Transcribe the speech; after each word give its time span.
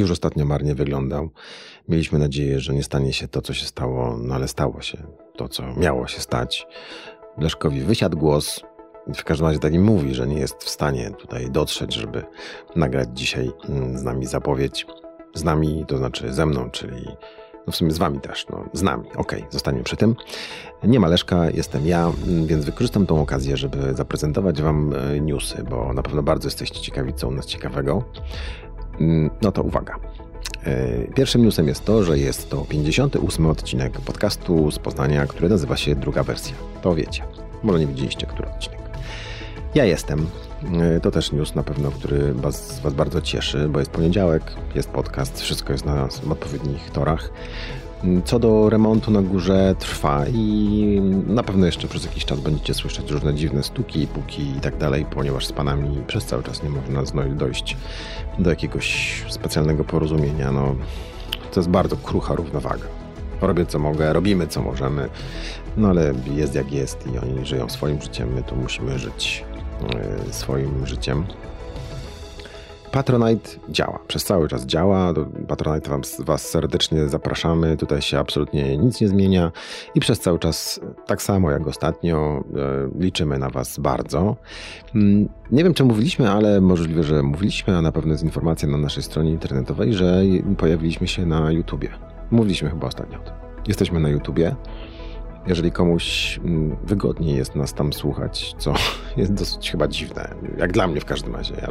już 0.00 0.10
ostatnio 0.10 0.44
marnie 0.44 0.74
wyglądał. 0.74 1.30
Mieliśmy 1.88 2.18
nadzieję, 2.18 2.60
że 2.60 2.74
nie 2.74 2.82
stanie 2.82 3.12
się 3.12 3.28
to, 3.28 3.42
co 3.42 3.54
się 3.54 3.66
stało, 3.66 4.16
no 4.18 4.34
ale 4.34 4.48
stało 4.48 4.80
się 4.80 4.98
to, 5.36 5.48
co 5.48 5.62
miało 5.76 6.06
się 6.06 6.20
stać. 6.20 6.66
Leszkowi 7.38 7.80
wysiadł 7.80 8.18
głos. 8.18 8.60
W 9.14 9.24
każdym 9.24 9.46
razie 9.46 9.58
tak 9.58 9.72
mówi, 9.72 10.14
że 10.14 10.26
nie 10.26 10.38
jest 10.38 10.64
w 10.64 10.68
stanie 10.68 11.10
tutaj 11.10 11.50
dotrzeć, 11.50 11.94
żeby 11.94 12.24
nagrać 12.76 13.08
dzisiaj 13.12 13.50
mm, 13.68 13.98
z 13.98 14.02
nami 14.02 14.26
zapowiedź. 14.26 14.86
Z 15.34 15.44
nami, 15.44 15.84
to 15.88 15.98
znaczy 15.98 16.32
ze 16.32 16.46
mną, 16.46 16.70
czyli 16.70 17.06
no 17.68 17.72
w 17.72 17.76
sumie 17.76 17.90
z 17.90 17.98
wami 17.98 18.20
też, 18.20 18.46
no 18.50 18.64
z 18.72 18.82
nami, 18.82 19.08
okej, 19.16 19.38
okay, 19.38 19.52
zostaniemy 19.52 19.84
przy 19.84 19.96
tym. 19.96 20.16
Nie 20.82 21.00
ma 21.00 21.08
Leszka, 21.08 21.50
jestem 21.50 21.86
ja, 21.86 22.12
mm, 22.26 22.46
więc 22.46 22.64
wykorzystam 22.64 23.06
tą 23.06 23.22
okazję, 23.22 23.56
żeby 23.56 23.94
zaprezentować 23.94 24.62
wam 24.62 24.94
e, 24.94 25.20
newsy, 25.20 25.64
bo 25.70 25.92
na 25.92 26.02
pewno 26.02 26.22
bardzo 26.22 26.46
jesteście 26.46 26.80
ciekawi, 26.80 27.14
co 27.14 27.28
u 27.28 27.30
nas 27.30 27.46
ciekawego. 27.46 28.04
Mm, 29.00 29.30
no 29.42 29.52
to 29.52 29.62
uwaga. 29.62 29.98
E, 30.64 31.04
pierwszym 31.14 31.42
newsem 31.42 31.68
jest 31.68 31.84
to, 31.84 32.02
że 32.04 32.18
jest 32.18 32.50
to 32.50 32.64
58 32.64 33.46
odcinek 33.46 34.00
podcastu 34.00 34.70
z 34.70 34.78
Poznania, 34.78 35.26
który 35.26 35.48
nazywa 35.48 35.76
się 35.76 35.94
Druga 35.94 36.22
Wersja. 36.22 36.54
To 36.82 36.94
wiecie. 36.94 37.22
Może 37.62 37.78
nie 37.78 37.86
widzieliście, 37.86 38.26
który 38.26 38.48
odcinek. 38.48 38.80
Ja 39.74 39.84
jestem. 39.84 40.26
E, 40.80 41.00
to 41.00 41.10
też 41.10 41.32
news 41.32 41.54
na 41.54 41.62
pewno, 41.62 41.90
który 41.90 42.34
was, 42.34 42.80
was 42.80 42.94
bardzo 42.94 43.20
cieszy, 43.20 43.68
bo 43.68 43.78
jest 43.78 43.90
poniedziałek, 43.90 44.42
jest 44.74 44.90
podcast, 44.90 45.40
wszystko 45.40 45.72
jest 45.72 45.84
na 45.84 46.08
odpowiednich 46.30 46.90
torach. 46.90 47.30
Co 48.24 48.38
do 48.38 48.70
remontu 48.70 49.10
na 49.10 49.22
górze 49.22 49.74
trwa 49.78 50.24
i 50.26 51.00
na 51.26 51.42
pewno 51.42 51.66
jeszcze 51.66 51.88
przez 51.88 52.04
jakiś 52.04 52.24
czas 52.24 52.40
będziecie 52.40 52.74
słyszeć 52.74 53.10
różne 53.10 53.34
dziwne 53.34 53.62
stuki, 53.62 54.06
puki 54.06 54.42
i 54.56 54.60
tak 54.60 54.76
dalej, 54.76 55.06
ponieważ 55.10 55.46
z 55.46 55.52
panami 55.52 56.02
przez 56.06 56.24
cały 56.24 56.42
czas 56.42 56.62
nie 56.62 56.70
można 56.70 57.24
dojść 57.28 57.76
do 58.38 58.50
jakiegoś 58.50 59.22
specjalnego 59.28 59.84
porozumienia. 59.84 60.52
No, 60.52 60.74
to 61.52 61.60
jest 61.60 61.70
bardzo 61.70 61.96
krucha 61.96 62.34
równowaga. 62.34 62.84
Robię 63.40 63.66
co 63.66 63.78
mogę, 63.78 64.12
robimy 64.12 64.46
co 64.46 64.62
możemy, 64.62 65.08
no 65.76 65.88
ale 65.88 66.12
jest 66.34 66.54
jak 66.54 66.72
jest 66.72 67.06
i 67.06 67.18
oni 67.18 67.46
żyją 67.46 67.68
swoim 67.68 68.02
życiem, 68.02 68.34
my 68.34 68.42
tu 68.42 68.56
musimy 68.56 68.98
żyć 68.98 69.44
yy, 70.26 70.32
swoim 70.32 70.86
życiem. 70.86 71.24
Patronite 72.92 73.50
działa, 73.68 73.98
przez 74.08 74.24
cały 74.24 74.48
czas 74.48 74.66
działa. 74.66 75.12
Do 75.12 75.26
Patronite 75.48 75.90
wam, 75.90 76.00
Was 76.18 76.48
serdecznie 76.48 77.08
zapraszamy. 77.08 77.76
Tutaj 77.76 78.02
się 78.02 78.18
absolutnie 78.18 78.78
nic 78.78 79.00
nie 79.00 79.08
zmienia 79.08 79.52
i 79.94 80.00
przez 80.00 80.20
cały 80.20 80.38
czas, 80.38 80.80
tak 81.06 81.22
samo 81.22 81.50
jak 81.50 81.66
ostatnio, 81.66 82.44
e, 82.56 83.00
liczymy 83.00 83.38
na 83.38 83.50
Was 83.50 83.78
bardzo. 83.78 84.36
Mm, 84.94 85.28
nie 85.50 85.64
wiem, 85.64 85.74
czy 85.74 85.84
mówiliśmy, 85.84 86.30
ale 86.30 86.60
możliwe, 86.60 87.02
że 87.02 87.22
mówiliśmy, 87.22 87.76
a 87.76 87.82
na 87.82 87.92
pewno 87.92 88.12
jest 88.12 88.24
informacja 88.24 88.68
na 88.68 88.78
naszej 88.78 89.02
stronie 89.02 89.30
internetowej, 89.30 89.94
że 89.94 90.22
pojawiliśmy 90.58 91.08
się 91.08 91.26
na 91.26 91.52
YouTubie. 91.52 91.88
Mówiliśmy 92.30 92.70
chyba 92.70 92.86
ostatnio 92.86 93.18
o 93.18 93.22
tym. 93.22 93.34
Jesteśmy 93.66 94.00
na 94.00 94.08
YouTubie. 94.08 94.56
Jeżeli 95.46 95.72
komuś 95.72 96.38
mm, 96.44 96.76
wygodniej 96.84 97.36
jest 97.36 97.54
nas 97.54 97.74
tam 97.74 97.92
słuchać, 97.92 98.54
co 98.58 98.74
jest 99.16 99.34
dosyć 99.34 99.70
chyba 99.70 99.88
dziwne, 99.88 100.34
jak 100.58 100.72
dla 100.72 100.86
mnie 100.86 101.00
w 101.00 101.04
każdym 101.04 101.36
razie. 101.36 101.54
Ja 101.54 101.68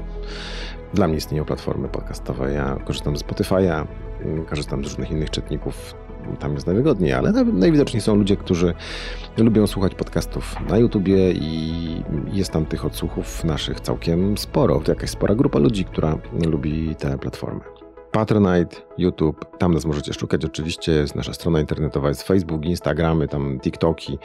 dla 0.97 1.07
mnie 1.07 1.17
istnieją 1.17 1.45
platformy 1.45 1.87
podcastowe. 1.87 2.53
Ja 2.53 2.77
korzystam 2.85 3.17
z 3.17 3.23
Spotify'a, 3.23 3.85
korzystam 4.45 4.81
z 4.81 4.87
różnych 4.87 5.11
innych 5.11 5.29
czytników. 5.29 5.93
Tam 6.39 6.53
jest 6.53 6.67
najwygodniej, 6.67 7.13
ale 7.13 7.31
najwidoczniej 7.43 8.01
są 8.01 8.15
ludzie, 8.15 8.37
którzy 8.37 8.73
lubią 9.37 9.67
słuchać 9.67 9.95
podcastów 9.95 10.55
na 10.69 10.77
YouTubie 10.77 11.31
i 11.31 12.03
jest 12.31 12.51
tam 12.51 12.65
tych 12.65 12.85
odsłuchów 12.85 13.43
naszych 13.43 13.79
całkiem 13.79 14.37
sporo. 14.37 14.79
To 14.79 14.91
jakaś 14.91 15.09
spora 15.09 15.35
grupa 15.35 15.59
ludzi, 15.59 15.85
która 15.85 16.17
lubi 16.45 16.95
te 16.95 17.17
platformy. 17.17 17.86
Patronite, 18.17 18.75
YouTube, 18.97 19.57
tam 19.57 19.73
nas 19.73 19.85
możecie 19.85 20.13
szukać. 20.13 20.45
Oczywiście 20.45 20.91
jest 20.91 21.15
nasza 21.15 21.33
strona 21.33 21.59
internetowa, 21.59 22.09
jest 22.09 22.23
Facebook, 22.23 22.65
Instagramy, 22.65 23.27
tam 23.27 23.59
TikToki. 23.59 24.17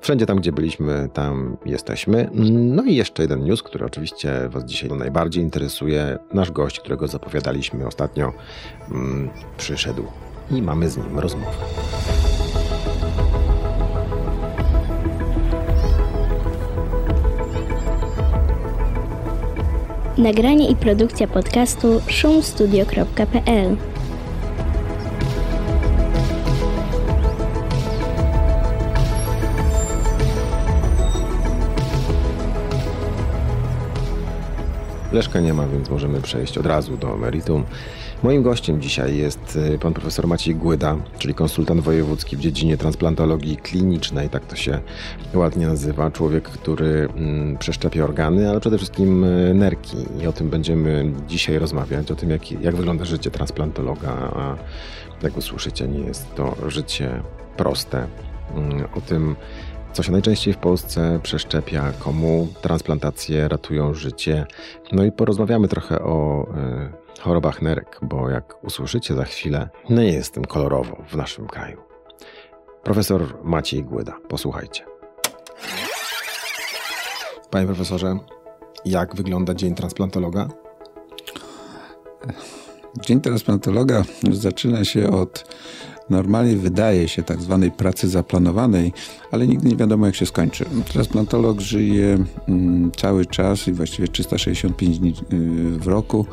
Wszędzie 0.00 0.26
tam, 0.26 0.36
gdzie 0.36 0.52
byliśmy, 0.52 1.08
tam 1.12 1.56
jesteśmy. 1.66 2.30
No 2.50 2.82
i 2.84 2.94
jeszcze 2.94 3.22
jeden 3.22 3.44
news, 3.44 3.62
który 3.62 3.84
oczywiście 3.84 4.48
Was 4.48 4.64
dzisiaj 4.64 4.90
najbardziej 4.90 5.42
interesuje. 5.42 6.18
Nasz 6.32 6.50
gość, 6.50 6.80
którego 6.80 7.08
zapowiadaliśmy 7.08 7.86
ostatnio, 7.86 8.32
mm, 8.90 9.30
przyszedł 9.58 10.04
i 10.50 10.62
mamy 10.62 10.90
z 10.90 10.96
nim 10.96 11.18
rozmowę. 11.18 11.56
Nagranie 20.18 20.70
i 20.70 20.76
produkcja 20.76 21.26
podcastu 21.26 22.00
szumstudio.pl 22.08 23.76
Leszka 35.12 35.40
nie 35.40 35.54
ma, 35.54 35.66
więc 35.66 35.90
możemy 35.90 36.20
przejść 36.20 36.58
od 36.58 36.66
razu 36.66 36.96
do 36.96 37.16
meritum. 37.16 37.64
Moim 38.22 38.42
gościem 38.42 38.80
dzisiaj 38.80 39.16
jest 39.16 39.58
y, 39.74 39.78
pan 39.78 39.94
profesor 39.94 40.26
Maciej 40.26 40.54
Głyda, 40.54 40.96
czyli 41.18 41.34
konsultant 41.34 41.80
wojewódzki 41.80 42.36
w 42.36 42.40
dziedzinie 42.40 42.76
transplantologii 42.76 43.56
klinicznej, 43.56 44.28
tak 44.28 44.46
to 44.46 44.56
się 44.56 44.80
ładnie 45.34 45.66
nazywa. 45.66 46.10
Człowiek, 46.10 46.44
który 46.44 47.08
mm, 47.16 47.58
przeszczepia 47.58 48.04
organy, 48.04 48.50
ale 48.50 48.60
przede 48.60 48.78
wszystkim 48.78 49.24
y, 49.24 49.54
nerki. 49.54 49.96
I 50.22 50.26
o 50.26 50.32
tym 50.32 50.50
będziemy 50.50 51.12
dzisiaj 51.28 51.58
rozmawiać, 51.58 52.10
o 52.10 52.14
tym 52.14 52.30
jak, 52.30 52.52
jak 52.52 52.76
wygląda 52.76 53.04
życie 53.04 53.30
transplantologa. 53.30 54.10
A 54.12 54.56
jak 55.22 55.36
usłyszycie, 55.36 55.88
nie 55.88 56.00
jest 56.00 56.34
to 56.34 56.56
życie 56.68 57.22
proste. 57.56 58.06
Mm, 58.54 58.84
o 58.94 59.00
tym, 59.00 59.36
co 59.92 60.02
się 60.02 60.12
najczęściej 60.12 60.54
w 60.54 60.58
Polsce 60.58 61.20
przeszczepia, 61.22 61.92
komu 61.92 62.48
transplantacje 62.62 63.48
ratują 63.48 63.94
życie. 63.94 64.46
No 64.92 65.04
i 65.04 65.12
porozmawiamy 65.12 65.68
trochę 65.68 65.98
o 65.98 66.46
y, 66.94 67.07
chorobach 67.20 67.62
nerek, 67.62 67.98
bo 68.02 68.30
jak 68.30 68.64
usłyszycie 68.64 69.14
za 69.14 69.24
chwilę, 69.24 69.68
nie 69.90 70.04
jest 70.04 70.34
tym 70.34 70.44
kolorowo 70.44 71.04
w 71.08 71.16
naszym 71.16 71.46
kraju. 71.46 71.80
Profesor 72.82 73.38
Maciej 73.44 73.84
Głyda, 73.84 74.18
posłuchajcie. 74.28 74.84
Panie 77.50 77.66
profesorze, 77.66 78.18
jak 78.84 79.16
wygląda 79.16 79.54
dzień 79.54 79.74
transplantologa? 79.74 80.48
Dzień 83.00 83.20
transplantologa 83.20 84.02
zaczyna 84.30 84.84
się 84.84 85.10
od 85.10 85.44
normalnie 86.10 86.56
wydaje 86.56 87.08
się 87.08 87.22
tak 87.22 87.42
zwanej 87.42 87.70
pracy 87.70 88.08
zaplanowanej, 88.08 88.92
ale 89.32 89.46
nigdy 89.46 89.68
nie 89.68 89.76
wiadomo 89.76 90.06
jak 90.06 90.14
się 90.14 90.26
skończy. 90.26 90.64
Transplantolog 90.92 91.60
żyje 91.60 92.18
mm, 92.48 92.90
cały 92.96 93.26
czas 93.26 93.68
i 93.68 93.72
właściwie 93.72 94.08
365 94.08 94.98
dni 94.98 95.10
y, 95.10 95.14
w 95.78 95.86
roku 95.86 96.26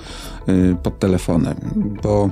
y, 0.50 0.76
pod 0.84 1.00
telefonem, 1.00 1.56
bo 2.04 2.30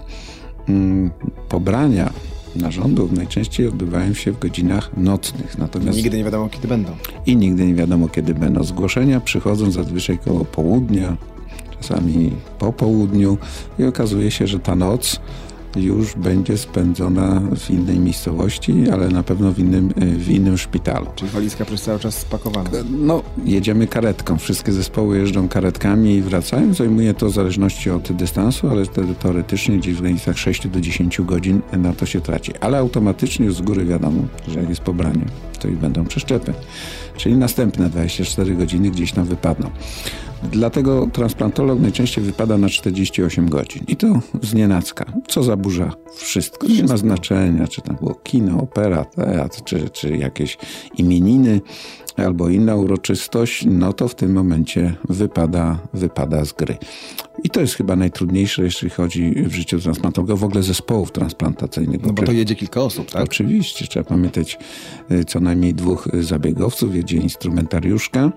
mm, 0.69 1.11
pobrania 1.49 2.13
narządów 2.55 3.11
najczęściej 3.11 3.67
odbywają 3.67 4.13
się 4.13 4.31
w 4.31 4.39
godzinach 4.39 4.97
nocnych. 4.97 5.57
Natomiast 5.57 5.97
nigdy 5.97 6.17
nie 6.17 6.23
wiadomo 6.23 6.49
kiedy 6.49 6.67
będą. 6.67 6.91
I 7.25 7.35
nigdy 7.35 7.65
nie 7.65 7.75
wiadomo 7.75 8.07
kiedy 8.07 8.33
będą. 8.33 8.63
Zgłoszenia 8.63 9.19
przychodzą 9.19 9.71
zazwyczaj 9.71 10.17
koło 10.17 10.45
południa, 10.45 11.17
czasami 11.81 12.31
po 12.59 12.73
południu 12.73 13.37
i 13.79 13.83
okazuje 13.83 14.31
się, 14.31 14.47
że 14.47 14.59
ta 14.59 14.75
noc 14.75 15.19
już 15.75 16.15
będzie 16.15 16.57
spędzona 16.57 17.41
w 17.55 17.69
innej 17.69 17.99
miejscowości, 17.99 18.89
ale 18.93 19.07
na 19.07 19.23
pewno 19.23 19.51
w 19.51 19.59
innym, 19.59 19.93
w 19.97 20.29
innym 20.29 20.57
szpitalu. 20.57 21.07
Czyli 21.15 21.31
walizka 21.31 21.65
przez 21.65 21.81
cały 21.81 21.99
czas 21.99 22.17
spakowana? 22.17 22.69
No, 22.89 23.23
jedziemy 23.45 23.87
karetką. 23.87 24.37
Wszystkie 24.37 24.71
zespoły 24.71 25.17
jeżdżą 25.17 25.47
karetkami 25.47 26.15
i 26.15 26.21
wracają. 26.21 26.73
Zajmuje 26.73 27.13
to 27.13 27.25
w 27.25 27.33
zależności 27.33 27.89
od 27.89 28.11
dystansu, 28.11 28.69
ale 28.69 28.85
wtedy 28.85 29.15
teoretycznie 29.15 29.77
gdzieś 29.77 29.95
w 29.95 30.01
granicach 30.01 30.37
6 30.37 30.67
do 30.67 30.81
10 30.81 31.21
godzin 31.21 31.61
na 31.73 31.93
to 31.93 32.05
się 32.05 32.21
traci. 32.21 32.51
Ale 32.59 32.77
automatycznie 32.77 33.45
już 33.45 33.55
z 33.55 33.61
góry 33.61 33.85
wiadomo, 33.85 34.21
że 34.47 34.59
jak 34.59 34.69
jest 34.69 34.81
pobranie, 34.81 35.25
to 35.59 35.67
i 35.67 35.71
będą 35.71 36.05
przeszczepy. 36.05 36.53
Czyli 37.17 37.37
następne 37.37 37.89
24 37.89 38.55
godziny 38.55 38.91
gdzieś 38.91 39.11
tam 39.11 39.25
wypadną. 39.25 39.69
Dlatego 40.51 41.07
transplantolog 41.13 41.79
najczęściej 41.79 42.23
wypada 42.23 42.57
na 42.57 42.69
48 42.69 43.49
godzin. 43.49 43.83
I 43.87 43.95
to 43.95 44.19
z 44.41 44.53
nienacka, 44.53 45.05
co 45.27 45.43
zaburza 45.43 45.93
wszystko. 46.15 46.67
Nie 46.67 46.83
ma 46.83 46.97
znaczenia, 46.97 47.67
czy 47.67 47.81
tam 47.81 47.95
było 47.95 48.13
kino, 48.13 48.61
opera, 48.61 49.05
teatr, 49.05 49.63
czy, 49.63 49.89
czy 49.89 50.17
jakieś 50.17 50.57
imieniny 50.97 51.61
albo 52.17 52.49
inna 52.49 52.75
uroczystość, 52.75 53.65
no 53.65 53.93
to 53.93 54.07
w 54.07 54.15
tym 54.15 54.33
momencie 54.33 54.95
wypada, 55.09 55.79
wypada 55.93 56.45
z 56.45 56.53
gry. 56.53 56.77
I 57.43 57.49
to 57.49 57.61
jest 57.61 57.75
chyba 57.75 57.95
najtrudniejsze, 57.95 58.63
jeśli 58.63 58.89
chodzi 58.89 59.31
w 59.31 59.53
życiu 59.53 59.79
transplantologa, 59.79 60.35
w 60.35 60.43
ogóle 60.43 60.63
zespołów 60.63 61.11
transplantacyjnych. 61.11 62.01
No 62.03 62.13
bo 62.13 62.23
to 62.23 62.31
jedzie 62.31 62.55
kilka 62.55 62.81
osób, 62.81 63.11
tak? 63.11 63.23
Oczywiście, 63.23 63.87
trzeba 63.87 64.03
pamiętać 64.03 64.57
y, 65.11 65.25
co 65.25 65.39
najmniej 65.39 65.73
dwóch 65.73 66.07
zabiegowców, 66.13 66.95
jedzie 66.95 67.17
instrumentariuszka, 67.17 68.31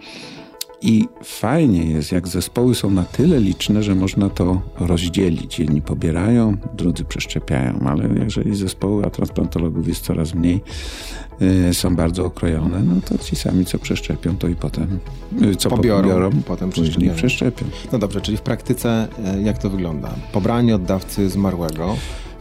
I 0.83 1.09
fajnie 1.25 1.85
jest, 1.85 2.13
jak 2.13 2.29
zespoły 2.29 2.75
są 2.75 2.91
na 2.91 3.05
tyle 3.05 3.41
liczne, 3.41 3.83
że 3.83 3.95
można 3.95 4.31
to 4.31 4.61
rozdzielić. 4.79 5.59
Jedni 5.59 5.83
pobierają, 5.83 6.57
drudzy 6.75 7.05
przeszczepiają, 7.05 7.81
ale 7.87 8.09
jeżeli 8.25 8.57
zespoły, 8.57 9.05
a 9.05 9.11
transplantologów 9.11 9.89
jest 9.89 10.05
coraz 10.05 10.35
mniej, 10.35 10.61
yy, 11.41 11.75
są 11.75 11.97
bardzo 11.97 12.25
okrojone, 12.25 12.83
no 12.83 12.95
to 13.01 13.19
ci 13.19 13.37
sami, 13.37 13.65
co 13.65 13.79
przeszczepią, 13.79 14.37
to 14.37 14.49
i 14.49 14.55
potem, 14.55 14.99
yy, 15.41 15.57
co 15.57 15.71
Pobiorą, 15.71 16.03
pobiorą, 16.03 16.31
potem 16.47 16.71
później 16.71 17.11
przeszczepią. 17.11 17.67
No 17.93 17.99
dobrze, 17.99 18.21
czyli 18.21 18.37
w 18.37 18.43
praktyce 18.43 19.09
e, 19.25 19.43
jak 19.43 19.59
to 19.59 19.71
wygląda? 19.71 20.11
Pobranie 20.33 20.75
oddawcy 20.75 21.31
zmarłego. 21.31 21.97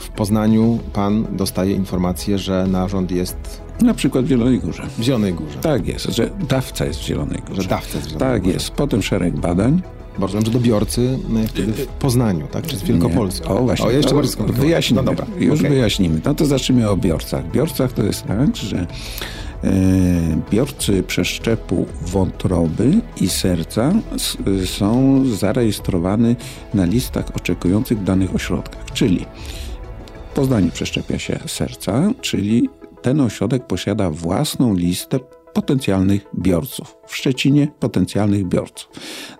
W 0.05 0.09
Poznaniu 0.09 0.79
pan 0.93 1.25
dostaje 1.31 1.71
informację, 1.75 2.37
że 2.37 2.67
narząd 2.67 3.11
jest 3.11 3.61
Na 3.81 3.93
przykład 3.93 4.25
w 4.25 4.27
Zielonej 4.27 4.59
Górze. 4.59 4.83
w 4.97 5.01
Zielonej 5.03 5.33
Górze. 5.33 5.57
Tak 5.61 5.87
jest, 5.87 6.05
że 6.05 6.29
dawca 6.49 6.85
jest 6.85 6.99
w 6.99 7.03
Zielonej 7.03 7.41
Górze. 7.47 7.61
Że 7.61 7.67
dawca 7.69 7.97
jest 7.97 8.07
w 8.07 8.11
Zielonej 8.11 8.33
Tak 8.33 8.41
Górze. 8.41 8.53
jest. 8.53 8.69
Potem 8.71 9.01
szereg 9.01 9.39
badań. 9.39 9.81
Rozumiem, 10.19 10.45
że 10.45 10.51
do 10.51 10.59
biorcy 10.59 11.19
e, 11.43 11.47
wtedy 11.47 11.73
w 11.73 11.87
Poznaniu, 11.87 12.47
tak? 12.51 12.65
Czy 12.67 12.77
z 12.77 12.83
Wielkopolski? 12.83 13.47
O 13.47 13.55
właśnie. 13.63 13.85
O, 13.85 13.91
jeszcze 13.91 14.09
to 14.09 14.15
bardziej 14.15 14.31
skomplikowane. 14.33 14.67
Wyjaśnimy. 14.67 15.01
No 15.03 15.11
dobra. 15.11 15.25
Już 15.39 15.59
okej. 15.59 15.71
wyjaśnimy. 15.71 16.21
No 16.25 16.35
to 16.35 16.45
zacznijmy 16.45 16.89
o 16.89 16.97
biorcach. 16.97 17.51
Biorcach 17.51 17.93
to 17.93 18.03
jest 18.03 18.23
tak, 18.23 18.55
że 18.55 18.77
e, 19.63 19.67
biorcy 20.51 21.03
przeszczepu 21.03 21.85
wątroby 22.01 22.93
i 23.21 23.29
serca 23.29 23.91
s, 24.15 24.37
są 24.65 25.21
zarejestrowani 25.25 26.35
na 26.73 26.85
listach 26.85 27.25
oczekujących 27.35 27.99
w 27.99 28.03
danych 28.03 28.35
ośrodkach. 28.35 28.85
Czyli 28.93 29.25
w 30.35 30.37
Poznaniu 30.37 30.71
przeszczepia 30.71 31.19
się 31.19 31.39
serca, 31.47 32.11
czyli 32.21 32.69
ten 33.01 33.21
ośrodek 33.21 33.67
posiada 33.67 34.09
własną 34.09 34.75
listę 34.75 35.19
potencjalnych 35.53 36.25
biorców. 36.39 36.94
W 37.07 37.15
Szczecinie 37.15 37.67
potencjalnych 37.79 38.47
biorców. 38.47 38.89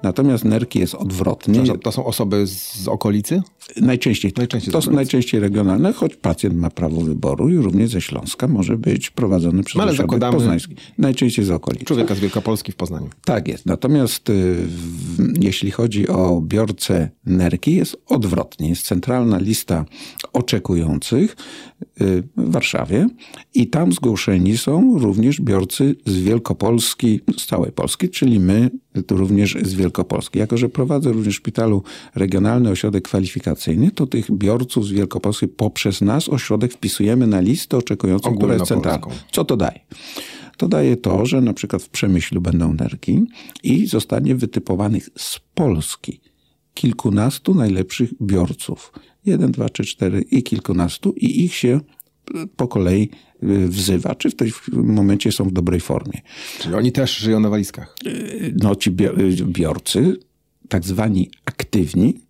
Natomiast 0.03 0.45
nerki 0.45 0.79
jest 0.79 0.95
odwrotnie. 0.95 1.63
To 1.83 1.91
są 1.91 2.05
osoby 2.05 2.47
z 2.47 2.87
okolicy? 2.87 3.41
Najczęściej, 3.81 4.33
Najczęściej 4.37 4.71
to 4.71 4.81
są 4.81 4.85
okolicy. 4.85 4.95
najczęściej 4.95 5.39
regionalne, 5.39 5.93
choć 5.93 6.15
pacjent 6.15 6.55
ma 6.55 6.69
prawo 6.69 7.01
wyboru 7.01 7.49
i 7.49 7.57
również 7.57 7.89
ze 7.89 8.01
Śląska 8.01 8.47
może 8.47 8.77
być 8.77 9.09
prowadzony 9.09 9.63
przez 9.63 9.75
No, 9.77 9.83
ale 9.83 9.91
ośrodek 9.91 10.11
zakładamy- 10.11 10.33
poznański. 10.37 10.75
Najczęściej 10.97 11.45
z 11.45 11.51
okolic. 11.51 11.83
Człowieka 11.83 12.15
z 12.15 12.19
Wielkopolski 12.19 12.71
w 12.71 12.75
Poznaniu. 12.75 13.09
Tak 13.25 13.47
jest. 13.47 13.65
Natomiast 13.65 14.29
y, 14.29 14.55
jeśli 15.41 15.71
chodzi 15.71 16.07
o 16.07 16.41
biorcę 16.41 17.09
nerki, 17.25 17.75
jest 17.75 17.97
odwrotnie. 18.07 18.69
Jest 18.69 18.85
centralna 18.85 19.37
lista 19.39 19.85
oczekujących 20.33 21.31
y, 22.01 22.23
w 22.37 22.51
Warszawie 22.51 23.07
i 23.53 23.67
tam 23.67 23.91
zgłoszeni 23.93 24.57
są 24.57 24.99
również 24.99 25.41
biorcy 25.41 25.95
z 26.05 26.17
Wielkopolski, 26.17 27.19
z 27.37 27.45
całej 27.55 27.71
Polski, 27.71 28.09
czyli 28.09 28.39
my 28.39 28.69
również 29.09 29.57
z 29.61 29.73
Wielkopolski. 29.73 30.39
Jako, 30.39 30.57
że 30.57 30.69
prowadzę 30.69 31.11
również 31.11 31.35
w 31.35 31.37
szpitalu 31.37 31.83
regionalny 32.15 32.69
ośrodek 32.69 33.03
kwalifikacyjny, 33.03 33.91
to 33.91 34.07
tych 34.07 34.31
biorców 34.31 34.87
z 34.87 34.91
Wielkopolski 34.91 35.47
poprzez 35.47 36.01
nas 36.01 36.29
ośrodek 36.29 36.73
wpisujemy 36.73 37.27
na 37.27 37.39
listę 37.39 37.77
oczekującą, 37.77 38.35
która 38.35 38.53
jest 38.53 38.65
centralna. 38.65 39.07
Co 39.31 39.45
to 39.45 39.57
daje? 39.57 39.79
To 40.57 40.67
daje 40.67 40.97
to, 40.97 41.25
że 41.25 41.41
na 41.41 41.53
przykład 41.53 41.83
w 41.83 41.89
Przemyślu 41.89 42.41
będą 42.41 42.73
nerki 42.73 43.21
i 43.63 43.87
zostanie 43.87 44.35
wytypowanych 44.35 45.09
z 45.17 45.39
Polski 45.53 46.21
kilkunastu 46.73 47.55
najlepszych 47.55 48.09
biorców. 48.21 48.91
Jeden, 49.25 49.51
dwa, 49.51 49.69
trzy, 49.69 49.83
cztery 49.83 50.21
i 50.21 50.43
kilkunastu 50.43 51.13
i 51.17 51.43
ich 51.43 51.55
się 51.55 51.79
po 52.55 52.67
kolei 52.67 53.09
y, 53.43 53.67
wzywa, 53.67 54.15
czy 54.15 54.29
w 54.29 54.35
tym 54.35 54.51
momencie 54.73 55.31
są 55.31 55.43
w 55.43 55.51
dobrej 55.51 55.79
formie. 55.79 56.21
Czyli 56.59 56.75
oni 56.75 56.91
też 56.91 57.17
żyją 57.17 57.39
na 57.39 57.49
walizkach. 57.49 57.95
No 58.61 58.75
ci 58.75 58.89
y, 58.89 59.45
biorcy, 59.45 60.17
tak 60.69 60.85
zwani 60.85 61.29
aktywni, 61.45 62.25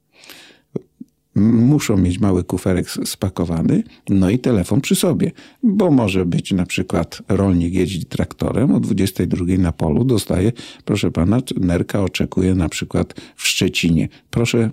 muszą 1.35 1.97
mieć 1.97 2.19
mały 2.19 2.43
kuferek 2.43 2.89
spakowany, 2.89 3.83
no 4.09 4.29
i 4.29 4.39
telefon 4.39 4.81
przy 4.81 4.95
sobie, 4.95 5.31
bo 5.63 5.91
może 5.91 6.25
być 6.25 6.51
na 6.51 6.65
przykład 6.65 7.21
rolnik 7.27 7.73
jeździ 7.73 8.05
traktorem, 8.05 8.71
o 8.71 8.79
22 8.79 9.45
na 9.57 9.71
polu 9.71 10.05
dostaje, 10.05 10.51
proszę 10.85 11.11
pana, 11.11 11.39
nerka 11.61 12.03
oczekuje 12.03 12.55
na 12.55 12.69
przykład 12.69 13.13
w 13.35 13.47
Szczecinie. 13.47 14.09
Proszę 14.29 14.71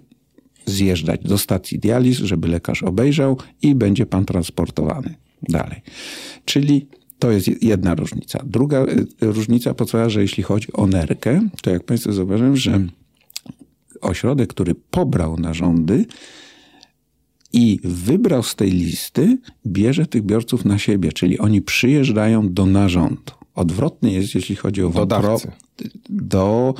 zjeżdżać 0.66 1.20
do 1.22 1.38
stacji 1.38 1.78
dializ, 1.78 2.16
żeby 2.18 2.48
lekarz 2.48 2.82
obejrzał 2.82 3.36
i 3.62 3.74
będzie 3.74 4.06
pan 4.06 4.24
transportowany 4.24 5.14
dalej. 5.48 5.80
Czyli 6.44 6.86
to 7.18 7.30
jest 7.30 7.62
jedna 7.62 7.94
różnica. 7.94 8.42
Druga 8.46 8.82
y, 8.82 9.06
różnica 9.20 9.74
podstawowa, 9.74 10.10
że 10.10 10.22
jeśli 10.22 10.42
chodzi 10.42 10.72
o 10.72 10.86
nerkę, 10.86 11.48
to 11.62 11.70
jak 11.70 11.84
państwo 11.84 12.12
zauważyłem, 12.12 12.56
że 12.56 12.86
ośrodek, 14.00 14.48
który 14.50 14.74
pobrał 14.74 15.38
narządy 15.38 16.06
i 17.52 17.80
wybrał 17.84 18.42
z 18.42 18.54
tej 18.54 18.70
listy, 18.70 19.38
bierze 19.66 20.06
tych 20.06 20.22
biorców 20.22 20.64
na 20.64 20.78
siebie, 20.78 21.12
czyli 21.12 21.38
oni 21.38 21.62
przyjeżdżają 21.62 22.52
do 22.52 22.66
narządu. 22.66 23.32
Odwrotnie 23.54 24.12
jest, 24.12 24.34
jeśli 24.34 24.56
chodzi 24.56 24.82
o 24.82 24.88
Do 24.88 25.00
wątro- 25.06 25.22
dawcy. 25.22 25.50
do 26.08 26.74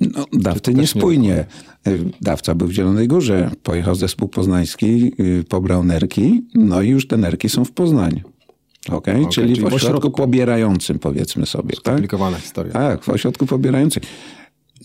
no, 0.00 0.26
dawcy 0.32 0.74
nie 0.74 0.80
niespójnie. 0.80 1.44
Dawca 2.20 2.54
był 2.54 2.68
w 2.68 2.72
Zielonej 2.72 3.08
Górze, 3.08 3.50
pojechał 3.62 3.94
zespół 3.94 4.28
poznański, 4.28 5.12
yy, 5.18 5.44
pobrał 5.48 5.84
nerki, 5.84 6.42
no 6.54 6.82
i 6.82 6.88
już 6.88 7.06
te 7.06 7.16
nerki 7.16 7.48
są 7.48 7.64
w 7.64 7.72
Poznaniu. 7.72 8.20
Okay? 8.90 9.14
czyli, 9.14 9.30
czyli 9.32 9.54
w 9.54 9.64
ośrodku 9.64 9.76
ośrodku. 9.76 10.10
pobierającym, 10.10 10.98
powiedzmy 10.98 11.46
sobie. 11.46 11.70
Tak? 11.70 11.80
Skomplikowana 11.80 12.38
historia. 12.38 12.72
Tak, 12.72 13.04
w 13.04 13.08
ośrodku 13.08 13.46
pobierającym. 13.46 14.02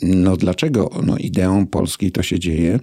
No 0.02 0.38
dlaczego? 0.38 0.90
No 1.06 1.18
ideą 1.18 1.68
Polski 1.68 2.12
to 2.12 2.24
się 2.24 2.40
dzieje, 2.40 2.80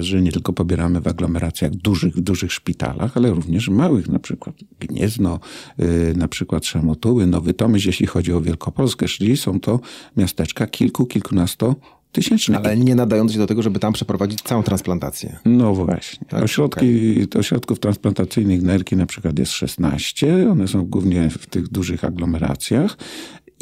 że 0.00 0.22
nie 0.22 0.32
tylko 0.32 0.52
pobieramy 0.52 1.00
w 1.00 1.08
aglomeracjach 1.08 1.70
dużych, 1.70 2.14
w 2.14 2.20
dużych 2.20 2.52
szpitalach, 2.52 3.16
ale 3.16 3.30
również 3.30 3.68
małych, 3.68 4.08
na 4.08 4.18
przykład 4.18 4.56
Gniezno, 4.80 5.40
yy, 5.78 6.14
na 6.16 6.28
przykład 6.28 6.66
Szamotuły, 6.66 7.26
Nowy 7.26 7.54
Tomyśl, 7.54 7.88
jeśli 7.88 8.06
chodzi 8.06 8.32
o 8.32 8.40
Wielkopolskę, 8.40 9.06
czyli 9.06 9.36
są 9.36 9.60
to 9.60 9.80
miasteczka 10.16 10.66
kilku, 10.66 11.06
kilkunasto 11.06 11.76
tysięczne. 12.12 12.56
Ale 12.56 12.76
nie 12.76 12.94
nadające 12.94 13.34
się 13.34 13.40
do 13.40 13.46
tego, 13.46 13.62
żeby 13.62 13.78
tam 13.78 13.92
przeprowadzić 13.92 14.42
całą 14.42 14.62
transplantację. 14.62 15.38
No 15.44 15.74
właśnie. 15.74 16.26
Tak? 16.28 16.42
Ośrodki, 16.42 17.28
to 17.28 17.38
ośrodków 17.38 17.78
transplantacyjnych 17.78 18.62
nerki 18.62 18.96
na 18.96 19.06
przykład 19.06 19.38
jest 19.38 19.52
16. 19.52 20.50
One 20.50 20.68
są 20.68 20.84
głównie 20.84 21.30
w 21.30 21.46
tych 21.46 21.68
dużych 21.68 22.04
aglomeracjach. 22.04 22.96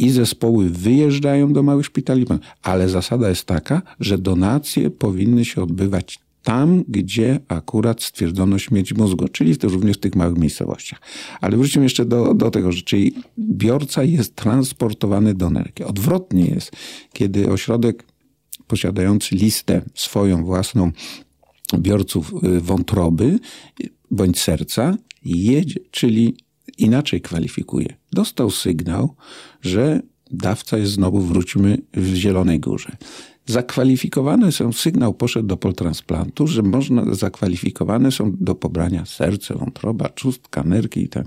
I 0.01 0.11
zespoły 0.11 0.71
wyjeżdżają 0.71 1.53
do 1.53 1.63
małych 1.63 1.87
szpitali, 1.87 2.27
ale 2.63 2.89
zasada 2.89 3.29
jest 3.29 3.45
taka, 3.45 3.83
że 4.01 4.19
donacje 4.19 4.91
powinny 4.91 5.45
się 5.45 5.63
odbywać 5.63 6.19
tam, 6.43 6.85
gdzie 6.89 7.41
akurat 7.49 8.03
stwierdzono 8.03 8.59
śmierć 8.59 8.95
mózgu, 8.95 9.29
czyli 9.29 9.57
tych, 9.57 9.71
również 9.71 9.97
w 9.97 10.01
tych 10.01 10.17
małych 10.17 10.39
miejscowościach. 10.39 11.01
Ale 11.41 11.57
wróćmy 11.57 11.83
jeszcze 11.83 12.05
do, 12.05 12.35
do 12.35 12.51
tego, 12.51 12.73
że 12.73 12.83
czyli 12.83 13.15
biorca 13.39 14.05
jest 14.05 14.37
transportowany 14.37 15.35
do 15.35 15.51
nerki. 15.51 15.85
Odwrotnie 15.85 16.45
jest, 16.45 16.73
kiedy 17.13 17.51
ośrodek 17.51 18.05
posiadający 18.67 19.35
listę 19.35 19.83
swoją 19.95 20.45
własną 20.45 20.93
biorców 21.79 22.33
y, 22.45 22.61
wątroby 22.61 23.39
bądź 24.11 24.41
serca 24.41 24.97
jedzie, 25.25 25.81
czyli 25.91 26.37
inaczej 26.79 27.21
kwalifikuje. 27.21 27.97
Dostał 28.13 28.51
sygnał, 28.51 29.15
że 29.63 30.01
dawca 30.31 30.79
jest 30.79 30.93
znowu, 30.93 31.21
wróćmy, 31.21 31.79
w 31.95 32.15
Zielonej 32.15 32.61
Górze. 32.61 32.97
Zakwalifikowane 33.47 34.53
są, 34.53 34.73
sygnał 34.73 35.15
poszedł 35.15 35.49
do 35.49 35.57
poltransplantu, 35.57 36.47
że 36.47 36.63
można, 36.63 37.15
zakwalifikowane 37.15 38.13
są 38.13 38.37
do 38.41 38.55
pobrania 38.55 39.07
serce, 39.07 39.55
wątroba, 39.55 40.09
czustka, 40.09 40.63
nerki 40.63 41.03
i 41.03 41.09
tak. 41.09 41.27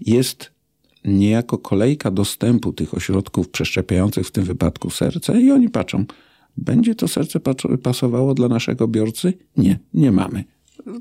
Jest 0.00 0.50
niejako 1.04 1.58
kolejka 1.58 2.10
dostępu 2.10 2.72
tych 2.72 2.94
ośrodków 2.94 3.48
przeszczepiających, 3.48 4.26
w 4.26 4.30
tym 4.30 4.44
wypadku 4.44 4.90
serce 4.90 5.40
i 5.40 5.50
oni 5.50 5.68
patrzą, 5.68 6.04
będzie 6.56 6.94
to 6.94 7.08
serce 7.08 7.40
pasowało 7.82 8.34
dla 8.34 8.48
naszego 8.48 8.88
biorcy? 8.88 9.32
Nie, 9.56 9.78
nie 9.94 10.12
mamy. 10.12 10.44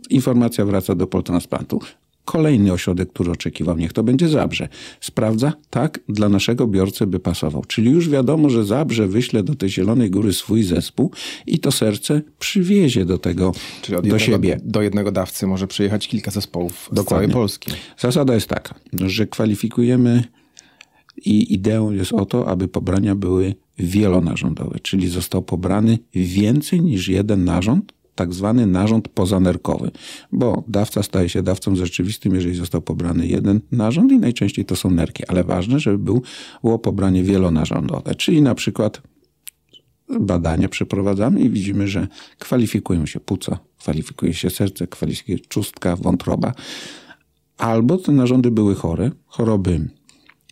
Informacja 0.09 0.65
wraca 0.65 0.95
do 0.95 1.07
poltransplantu. 1.07 1.79
Kolejny 2.25 2.73
ośrodek, 2.73 3.09
który 3.09 3.31
oczekiwał, 3.31 3.77
niech 3.77 3.93
to 3.93 4.03
będzie 4.03 4.27
Zabrze. 4.29 4.67
Sprawdza, 5.01 5.53
tak, 5.69 5.99
dla 6.09 6.29
naszego 6.29 6.67
biorcy 6.67 7.07
by 7.07 7.19
pasował. 7.19 7.65
Czyli 7.65 7.91
już 7.91 8.09
wiadomo, 8.09 8.49
że 8.49 8.65
Zabrze 8.65 9.07
wyśle 9.07 9.43
do 9.43 9.55
tej 9.55 9.69
Zielonej 9.69 10.09
Góry 10.11 10.33
swój 10.33 10.63
zespół 10.63 11.11
i 11.47 11.59
to 11.59 11.71
serce 11.71 12.21
przywiezie 12.39 13.05
do 13.05 13.17
tego, 13.17 13.51
Czyli 13.81 13.95
do 13.95 14.01
jednego, 14.03 14.19
siebie. 14.19 14.59
do 14.63 14.81
jednego 14.81 15.11
dawcy 15.11 15.47
może 15.47 15.67
przyjechać 15.67 16.07
kilka 16.07 16.31
zespołów 16.31 16.89
z 16.91 16.95
Dokładnie. 16.95 17.27
całej 17.27 17.29
Polski. 17.29 17.71
Zasada 17.97 18.33
jest 18.33 18.47
taka, 18.47 18.75
że 18.93 19.27
kwalifikujemy 19.27 20.23
i 21.25 21.53
ideą 21.53 21.91
jest 21.91 22.13
o 22.13 22.25
to, 22.25 22.47
aby 22.47 22.67
pobrania 22.67 23.15
były 23.15 23.55
wielonarządowe, 23.79 24.79
czyli 24.79 25.07
został 25.09 25.41
pobrany 25.41 25.99
więcej 26.15 26.81
niż 26.81 27.07
jeden 27.07 27.43
narząd, 27.45 27.93
tak 28.15 28.33
zwany 28.33 28.67
narząd 28.67 29.07
pozanerkowy, 29.07 29.91
bo 30.31 30.63
dawca 30.67 31.03
staje 31.03 31.29
się 31.29 31.43
dawcą 31.43 31.75
rzeczywistym, 31.75 32.35
jeżeli 32.35 32.55
został 32.55 32.81
pobrany 32.81 33.27
jeden 33.27 33.61
narząd 33.71 34.11
i 34.11 34.19
najczęściej 34.19 34.65
to 34.65 34.75
są 34.75 34.91
nerki, 34.91 35.25
ale 35.27 35.43
ważne, 35.43 35.79
żeby 35.79 35.97
był- 35.97 36.21
było 36.63 36.79
pobranie 36.79 37.23
wielonarządowe, 37.23 38.15
czyli 38.15 38.41
na 38.41 38.55
przykład 38.55 39.01
badania 40.19 40.69
przeprowadzamy 40.69 41.41
i 41.41 41.49
widzimy, 41.49 41.87
że 41.87 42.07
kwalifikują 42.39 43.05
się 43.05 43.19
płuca, 43.19 43.59
kwalifikuje 43.79 44.33
się 44.33 44.49
serce, 44.49 44.87
kwalifikuje 44.87 45.39
czustka, 45.39 45.95
wątroba. 45.95 46.53
Albo 47.57 47.97
te 47.97 48.11
narządy 48.11 48.51
były 48.51 48.75
chore, 48.75 49.11
choroby 49.25 49.89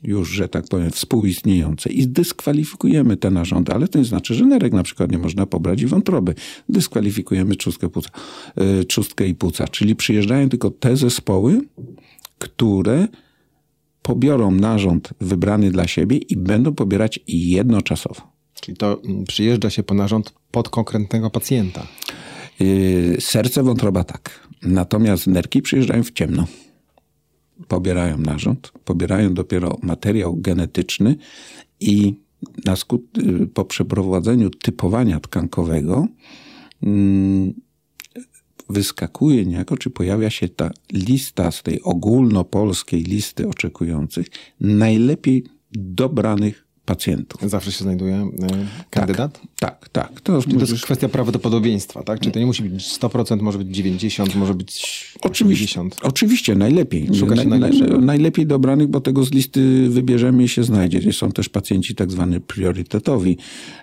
już, 0.04 0.30
że 0.30 0.50
tak 0.50 0.68
powiem, 0.68 0.92
współistniejące 0.92 1.90
i 1.90 2.08
dyskwalifikujemy 2.08 3.18
te 3.18 3.32
narządy, 3.32 3.74
ale 3.74 3.88
to 3.88 4.00
nie 4.00 4.06
znaczy, 4.06 4.34
że 4.34 4.46
nerek 4.46 4.74
na 4.74 4.84
przykład 4.84 5.12
nie 5.12 5.18
można 5.18 5.46
pobrać 5.46 5.82
i 5.82 5.88
wątroby. 5.88 6.36
Dyskwalifikujemy 6.70 7.56
czustkę, 7.56 7.90
płuca, 7.90 8.10
yy, 8.58 8.86
czustkę 8.86 9.28
i 9.28 9.36
płuca, 9.36 9.68
czyli 9.68 9.96
przyjeżdżają 9.96 10.50
tylko 10.50 10.72
te 10.72 10.98
zespoły, 10.98 11.62
które 12.38 13.08
pobiorą 14.02 14.52
narząd 14.52 15.10
wybrany 15.22 15.72
dla 15.72 15.88
siebie 15.88 16.18
i 16.18 16.38
będą 16.38 16.74
pobierać 16.74 17.20
jednoczasowo. 17.28 18.22
Czyli 18.62 18.78
to 18.78 19.02
mm, 19.04 19.24
przyjeżdża 19.24 19.70
się 19.70 19.84
po 19.84 19.94
narząd 19.94 20.34
pod 20.52 20.70
konkretnego 20.70 21.30
pacjenta. 21.30 21.88
Yy, 22.60 23.18
serce, 23.20 23.64
wątroba 23.64 24.04
tak. 24.04 24.48
Natomiast 24.62 25.28
nerki 25.28 25.62
przyjeżdżają 25.62 26.04
w 26.04 26.12
ciemno. 26.12 26.48
Pobierają 27.68 28.18
narząd, 28.18 28.72
pobierają 28.86 29.34
dopiero 29.34 29.78
materiał 29.82 30.36
genetyczny 30.36 31.16
i 31.80 32.16
na 32.66 32.76
skut, 32.76 33.02
po 33.54 33.66
przeprowadzeniu 33.66 34.50
typowania 34.50 35.20
tkankowego 35.20 36.08
yy, 36.82 37.54
wyskakuje 38.70 39.46
niejako, 39.46 39.78
czy 39.78 39.90
pojawia 39.90 40.30
się 40.30 40.50
ta 40.50 40.72
lista 40.94 41.52
z 41.52 41.64
tej 41.64 41.82
ogólnopolskiej 41.82 43.04
listy 43.04 43.48
oczekujących 43.48 44.28
najlepiej 44.60 45.44
dobranych 45.72 46.63
pacjentów. 46.86 47.42
Zawsze 47.50 47.72
się 47.72 47.84
znajduje 47.84 48.16
e, 48.16 48.30
kandydat? 48.90 49.42
Tak, 49.60 49.90
tak. 49.90 50.22
To, 50.22 50.42
to 50.42 50.60
jest 50.60 50.84
kwestia 50.84 51.10
prawdopodobieństwa, 51.10 52.04
tak? 52.04 52.20
Czy 52.20 52.32
to 52.32 52.40
nie 52.40 52.46
musi 52.46 52.64
być 52.64 52.84
100%, 52.84 53.42
może 53.42 53.58
być 53.58 53.78
90%, 53.78 54.36
może 54.36 54.54
być 54.54 55.14
oczywiście, 55.22 55.80
80%? 55.80 55.90
Oczywiście, 56.02 56.56
najlepiej. 56.56 57.10
Szuka 57.16 57.36
się 57.36 57.44
na, 57.44 57.50
na, 57.50 57.60
najlepszego. 57.60 58.02
najlepiej 58.02 58.48
dobranych, 58.48 58.88
bo 58.88 59.02
tego 59.02 59.24
z 59.24 59.32
listy 59.32 59.90
wybierzemy 59.90 60.44
i 60.44 60.48
się 60.48 60.64
znajdzie. 60.64 61.14
Są 61.14 61.32
też 61.32 61.50
pacjenci 61.50 61.96
tak 61.96 62.12
zwani 62.12 62.40
priorytetowi, 62.40 63.38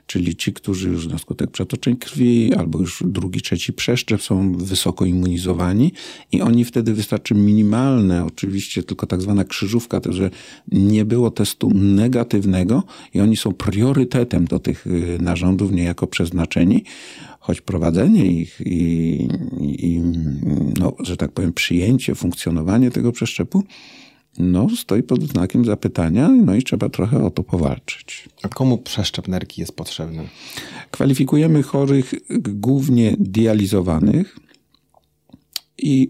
czyli 0.07 0.37
ci, 0.37 0.53
którzy 0.53 0.89
już 0.89 1.07
na 1.07 1.19
skutek 1.19 1.51
przetoczeń 1.51 1.97
krwi 1.97 2.55
albo 2.55 2.79
już 2.79 3.03
drugi, 3.07 3.41
trzeci 3.41 3.73
przeszczep 3.73 4.23
są 4.23 4.53
wysoko 4.53 5.05
immunizowani 5.05 5.93
i 6.33 6.43
oni 6.43 6.65
wtedy 6.65 6.95
wystarczy 6.95 7.35
minimalne, 7.35 8.25
oczywiście 8.25 8.83
tylko 8.83 9.07
tak 9.07 9.23
zwana 9.23 9.45
krzyżówka, 9.45 10.01
to 10.01 10.13
że 10.13 10.31
nie 10.73 11.05
było 11.05 11.31
testu 11.31 11.71
negatywnego 11.75 12.83
i 13.15 13.21
oni 13.21 13.37
są 13.37 13.53
priorytetem 13.53 14.45
do 14.45 14.59
tych 14.59 14.87
y, 14.87 15.19
narządów 15.21 15.73
niejako 15.73 16.07
przeznaczeni, 16.07 16.85
choć 17.41 17.61
prowadzenie 17.61 18.27
ich 18.27 18.61
i, 18.67 19.29
i 19.61 20.01
no, 20.79 20.93
że 21.01 21.17
tak 21.17 21.33
powiem, 21.33 21.53
przyjęcie, 21.53 22.15
funkcjonowanie 22.15 22.91
tego 22.91 23.13
przeszczepu 23.13 23.65
no, 24.39 24.67
stoi 24.77 25.03
pod 25.03 25.23
znakiem 25.23 25.65
zapytania, 25.65 26.29
no 26.29 26.55
i 26.55 26.63
trzeba 26.63 26.89
trochę 26.89 27.25
o 27.25 27.31
to 27.31 27.43
powalczyć. 27.43 28.29
A 28.43 28.49
komu 28.49 28.79
przeszczep 28.79 29.29
nerki 29.29 29.61
jest 29.61 29.73
potrzebny? 29.73 30.29
Kwalifikujemy 30.91 31.63
chorych 31.63 32.15
głównie 32.41 33.17
dializowanych 33.19 34.39
i 35.79 36.09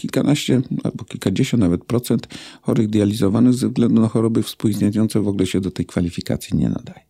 kilkanaście 0.00 0.62
albo 0.84 1.04
kilkadziesiąt 1.04 1.60
nawet 1.60 1.84
procent 1.84 2.28
chorych 2.62 2.88
dializowanych 2.88 3.54
ze 3.54 3.68
względu 3.68 4.00
na 4.00 4.08
choroby 4.08 4.42
współistniejące 4.42 5.20
w 5.20 5.28
ogóle 5.28 5.46
się 5.46 5.60
do 5.60 5.70
tej 5.70 5.86
kwalifikacji 5.86 6.56
nie 6.56 6.68
nadaje. 6.68 7.00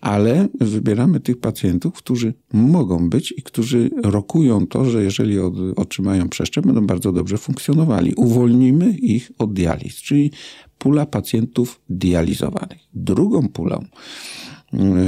Ale 0.00 0.48
wybieramy 0.60 1.20
tych 1.20 1.40
pacjentów, 1.40 1.94
którzy 1.94 2.34
mogą 2.52 3.10
być 3.10 3.34
i 3.36 3.42
którzy 3.42 3.90
rokują 4.02 4.66
to, 4.66 4.84
że 4.84 5.02
jeżeli 5.02 5.38
od, 5.38 5.54
otrzymają 5.76 6.28
przeszczep, 6.28 6.66
będą 6.66 6.86
bardzo 6.86 7.12
dobrze 7.12 7.38
funkcjonowali. 7.38 8.14
Uwolnimy 8.16 8.90
ich 8.90 9.32
od 9.38 9.52
dializ, 9.52 9.96
czyli 9.96 10.30
pula 10.78 11.06
pacjentów 11.06 11.80
dializowanych. 11.88 12.80
Drugą 12.94 13.48
pulą 13.48 13.84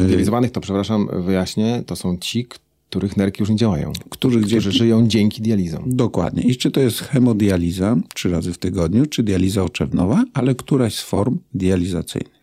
Dializowanych 0.09 0.51
to, 0.51 0.61
przepraszam, 0.61 1.09
wyjaśnię, 1.27 1.83
to 1.87 1.97
są 1.97 2.17
ci, 2.17 2.47
których 2.91 3.17
nerki 3.17 3.43
już 3.43 3.51
nie 3.51 3.57
działają. 3.57 3.93
Którzy 4.11 4.41
gdzie... 4.41 4.61
żyją 4.61 5.09
dzięki 5.09 5.43
dializom. 5.43 5.83
Dokładnie. 5.87 6.43
I 6.43 6.57
czy 6.57 6.71
to 6.71 6.81
jest 6.81 7.01
hemodializa 7.01 7.97
trzy 8.15 8.31
razy 8.31 8.53
w 8.53 8.59
tygodniu, 8.59 9.07
czy 9.07 9.23
dializa 9.23 9.65
oczewnowa, 9.65 10.25
ale 10.35 10.55
któraś 10.55 10.95
z 10.95 11.03
form 11.03 11.39
dializacyjnych. 11.55 12.37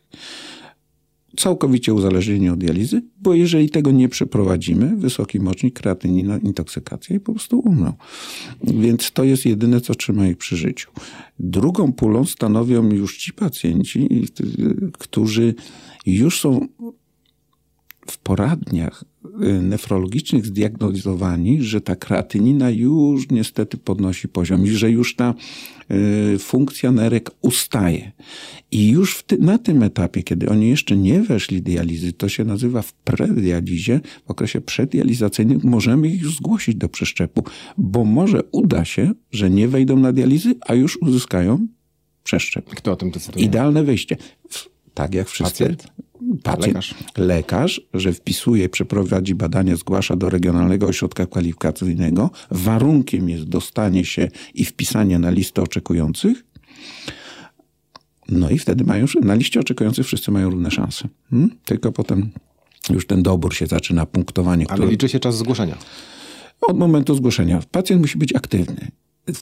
Całkowicie 1.38 1.94
uzależnieni 1.94 2.50
od 2.50 2.60
dializy, 2.60 3.02
bo 3.22 3.34
jeżeli 3.34 3.70
tego 3.70 3.92
nie 3.92 4.10
przeprowadzimy, 4.10 4.96
wysoki 4.98 5.40
mocznik, 5.40 5.80
kreatynina, 5.80 6.38
intoksykacja 6.38 7.16
i 7.16 7.20
po 7.20 7.32
prostu 7.34 7.60
umrą. 7.60 7.94
Więc 8.64 9.12
to 9.12 9.24
jest 9.24 9.46
jedyne, 9.46 9.82
co 9.82 9.96
trzyma 9.96 10.28
ich 10.28 10.38
przy 10.38 10.58
życiu. 10.58 10.92
Drugą 11.40 11.94
pulą 11.94 12.26
stanowią 12.26 12.90
już 12.92 13.18
ci 13.18 13.34
pacjenci, 13.34 14.10
którzy 15.00 15.56
już 16.06 16.40
są 16.40 16.68
w 18.08 18.18
poradniach 18.18 19.04
nefrologicznych 19.62 20.46
zdiagnozowani, 20.46 21.63
że 21.63 21.82
ta 21.82 21.96
kreatynina 21.96 22.70
już 22.70 23.30
niestety 23.30 23.77
podnosi 23.77 24.27
poziom 24.27 24.65
i 24.65 24.70
że 24.70 24.92
już 24.92 25.15
ta 25.15 25.34
y, 26.36 26.39
funkcja 26.39 26.92
nerek 26.92 27.32
ustaje. 27.42 28.12
I 28.72 28.89
już 28.89 29.24
ty, 29.24 29.38
na 29.38 29.58
tym 29.58 29.84
etapie, 29.84 30.24
kiedy 30.24 30.50
oni 30.50 30.70
jeszcze 30.70 30.98
nie 30.98 31.22
weszli 31.22 31.62
dializy, 31.62 32.13
to 32.13 32.30
się 32.30 32.44
nazywa 32.44 32.82
w 32.82 32.94
predializie, 32.94 34.00
w 34.25 34.32
okresie 34.32 34.62
przeddializacyjnym, 34.62 35.60
możemy 35.63 36.08
ich 36.08 36.22
już 36.22 36.36
zgłosić 36.36 36.75
do 36.75 36.89
przeszczepu, 36.89 37.44
bo 37.77 38.06
może 38.06 38.44
uda 38.51 38.86
się, 38.86 39.12
że 39.32 39.50
nie 39.50 39.68
wejdą 39.68 40.00
na 40.00 40.13
dializy, 40.13 40.56
a 40.62 40.74
już 40.74 40.98
uzyskają 41.01 41.68
przeszczep. 42.24 42.70
Kto 42.70 42.92
o 42.92 42.96
tym 42.96 43.12
decyduje? 43.12 43.46
Idealne 43.46 43.84
wyjście. 43.84 44.18
Tak 44.94 45.13
jak 45.13 45.30
wszyscy. 45.30 45.63
Pacjent? 45.63 45.88
Pacjent, 46.44 46.68
lekarz. 46.68 46.96
lekarz, 47.18 47.82
że 47.94 48.13
wpisuje, 48.13 48.70
przeprowadzi 48.70 49.36
badanie, 49.36 49.75
zgłasza 49.75 50.15
do 50.15 50.30
Regionalnego 50.30 50.88
Ośrodka 50.88 51.25
Kwalifikacyjnego. 51.25 52.30
Warunkiem 52.51 53.30
jest 53.30 53.44
dostanie 53.44 54.06
się 54.06 54.27
i 54.53 54.65
wpisanie 54.65 55.20
na 55.20 55.30
listę 55.30 55.62
oczekujących. 55.62 56.44
No 58.30 58.50
i 58.50 58.60
wtedy 58.60 58.84
mają, 58.84 59.06
na 59.22 59.36
liście 59.36 59.60
oczekujących 59.60 60.06
wszyscy 60.06 60.32
mają 60.32 60.50
równe 60.50 60.72
szanse. 60.72 61.08
Hmm? 61.30 61.50
Tylko 61.65 61.92
potem 61.92 62.30
już 62.89 63.08
ten 63.08 63.24
dobór 63.24 63.53
się 63.53 63.68
zaczyna, 63.68 64.06
punktowanie. 64.06 64.65
Ale 64.70 64.86
liczy 64.86 65.10
się 65.10 65.20
czas 65.20 65.38
zgłoszenia. 65.38 65.77
Od 66.62 66.77
momentu 66.77 67.15
zgłoszenia. 67.15 67.62
Pacjent 67.72 68.01
musi 68.01 68.18
być 68.18 68.36
aktywny. 68.36 68.88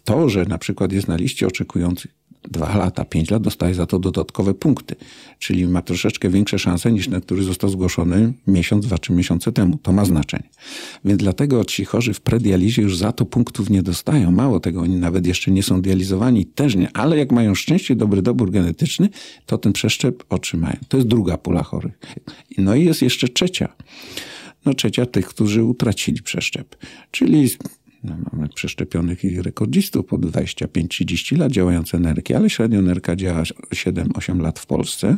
To, 0.04 0.30
że 0.30 0.46
na 0.46 0.58
przykład 0.58 0.92
jest 0.92 1.08
na 1.08 1.16
liście 1.16 1.48
oczekujących 1.48 2.21
dwa 2.44 2.78
lata, 2.78 3.06
pięć 3.06 3.32
lat, 3.32 3.42
dostaje 3.44 3.74
za 3.74 3.86
to 3.86 4.00
dodatkowe 4.00 4.54
punkty. 4.54 4.96
Czyli 5.40 5.68
ma 5.68 5.82
troszeczkę 5.82 6.30
większe 6.30 6.60
szanse 6.60 6.92
niż 6.92 7.08
ten, 7.08 7.22
który 7.22 7.44
został 7.44 7.70
zgłoszony 7.70 8.34
miesiąc, 8.48 8.86
dwa, 8.86 8.98
trzy 8.98 9.14
miesiące 9.14 9.52
temu. 9.52 9.78
To 9.78 9.92
ma 9.92 10.06
znaczenie. 10.06 10.50
Więc 11.06 11.20
dlatego 11.20 11.66
ci 11.66 11.86
chorzy 11.86 12.14
w 12.14 12.22
predializie 12.22 12.82
już 12.82 12.98
za 12.98 13.12
to 13.12 13.26
punktów 13.26 13.70
nie 13.70 13.84
dostają. 13.84 14.32
Mało 14.32 14.60
tego, 14.60 14.82
oni 14.82 14.96
nawet 14.96 15.28
jeszcze 15.28 15.52
nie 15.52 15.64
są 15.64 15.82
dializowani, 15.82 16.46
też 16.46 16.76
nie. 16.76 16.90
Ale 16.94 17.18
jak 17.18 17.32
mają 17.32 17.56
szczęście, 17.56 17.96
dobry 17.96 18.22
dobór 18.22 18.52
genetyczny, 18.52 19.10
to 19.46 19.58
ten 19.58 19.74
przeszczep 19.74 20.24
otrzymają. 20.30 20.78
To 20.88 20.98
jest 20.98 21.10
druga 21.10 21.38
pula 21.38 21.64
chorych. 21.64 22.00
No 22.58 22.76
i 22.76 22.86
jest 22.86 23.02
jeszcze 23.02 23.28
trzecia. 23.28 23.76
No 24.66 24.74
trzecia 24.74 25.06
tych, 25.06 25.28
którzy 25.28 25.64
utracili 25.64 26.22
przeszczep. 26.22 26.76
Czyli 27.12 27.50
mamy 28.04 28.50
przeszczepionych 28.56 29.24
i 29.24 29.42
rekordzistów 29.42 30.06
po 30.06 30.18
25-30 30.18 31.38
lat 31.38 31.52
działające 31.52 32.00
nerki, 32.00 32.34
ale 32.34 32.50
średnio 32.50 32.82
nerka 32.82 33.16
działa 33.16 33.44
7-8 33.44 34.42
lat 34.42 34.60
w 34.60 34.66
Polsce, 34.66 35.16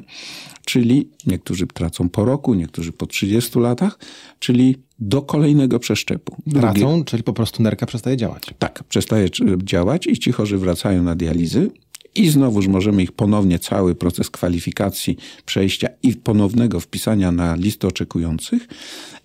czyli 0.65 1.09
niektórzy 1.27 1.67
tracą 1.67 2.09
po 2.09 2.25
roku, 2.25 2.53
niektórzy 2.53 2.91
po 2.91 3.05
30 3.05 3.59
latach, 3.59 3.99
czyli 4.39 4.75
do 4.99 5.21
kolejnego 5.21 5.79
przeszczepu. 5.79 6.37
Tracą, 6.53 7.03
czyli 7.03 7.23
po 7.23 7.33
prostu 7.33 7.63
nerka 7.63 7.85
przestaje 7.85 8.17
działać. 8.17 8.43
Tak, 8.59 8.83
przestaje 8.83 9.27
działać 9.57 10.07
i 10.07 10.17
ci 10.17 10.31
chorzy 10.31 10.57
wracają 10.57 11.03
na 11.03 11.15
dializy 11.15 11.71
i 12.15 12.29
znowuż 12.29 12.67
możemy 12.67 13.03
ich 13.03 13.11
ponownie 13.11 13.59
cały 13.59 13.95
proces 13.95 14.29
kwalifikacji, 14.29 15.17
przejścia 15.45 15.87
i 16.03 16.13
ponownego 16.13 16.79
wpisania 16.79 17.31
na 17.31 17.55
listę 17.55 17.87
oczekujących 17.87 18.67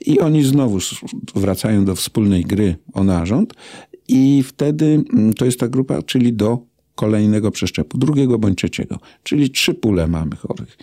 i 0.06 0.20
oni 0.20 0.44
znowu 0.44 0.78
wracają 1.34 1.84
do 1.84 1.94
wspólnej 1.94 2.42
gry 2.44 2.76
o 2.92 3.04
narząd 3.04 3.54
i 4.08 4.42
wtedy 4.42 5.04
mm, 5.12 5.34
to 5.34 5.44
jest 5.44 5.60
ta 5.60 5.68
grupa, 5.68 6.02
czyli 6.02 6.32
do 6.32 6.58
kolejnego 6.94 7.50
przeszczepu, 7.50 7.98
drugiego 7.98 8.38
bądź 8.38 8.58
trzeciego. 8.58 8.98
Czyli 9.22 9.50
trzy 9.50 9.74
pule 9.74 10.06
mamy 10.06 10.36
chorych. 10.36 10.78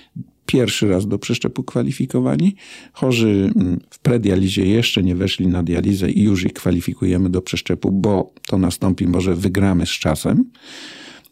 Pierwszy 0.46 0.88
raz 0.88 1.08
do 1.08 1.20
przeszczepu 1.20 1.64
kwalifikowani. 1.64 2.56
Chorzy 2.94 3.52
mm, 3.56 3.80
w 3.90 4.00
predializie 4.00 4.66
jeszcze 4.66 5.04
nie 5.04 5.16
weszli 5.16 5.48
na 5.48 5.64
dializę 5.64 6.12
i 6.12 6.24
już 6.24 6.46
ich 6.46 6.54
kwalifikujemy 6.54 7.30
do 7.30 7.42
przeszczepu, 7.42 7.92
bo 7.92 8.34
to 8.48 8.58
nastąpi, 8.58 9.08
może 9.08 9.36
wygramy 9.36 9.86
z 9.86 9.90
czasem. 9.90 10.46